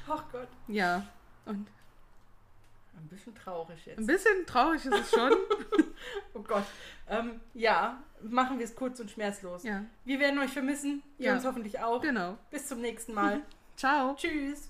Ach 0.08 0.22
Gott. 0.32 0.48
Ja, 0.68 1.04
und 1.46 1.66
Ein 2.98 3.08
bisschen 3.08 3.34
traurig 3.34 3.86
jetzt. 3.86 3.98
ein 3.98 4.06
bisschen 4.06 4.46
traurig 4.46 4.84
ist 4.84 4.94
es 4.94 5.10
schon. 5.10 5.32
Oh 6.34 6.42
Gott. 6.42 6.64
Ähm, 7.08 7.40
ja, 7.54 8.00
machen 8.22 8.58
wir 8.58 8.64
es 8.64 8.74
kurz 8.76 9.00
und 9.00 9.10
schmerzlos. 9.10 9.64
ja, 9.64 9.84
Wir 10.04 10.20
werden 10.20 10.38
euch 10.38 10.50
vermissen. 10.52 11.02
Ihr 11.18 11.26
Ja. 11.26 11.34
uns 11.34 11.44
hoffentlich 11.44 11.80
auch. 11.80 12.00
genau. 12.00 12.38
Bis 12.50 12.68
zum 12.68 12.80
nächsten 12.80 13.14
Mal. 13.14 13.42
Ciao. 13.76 14.14
Tschüss. 14.14 14.67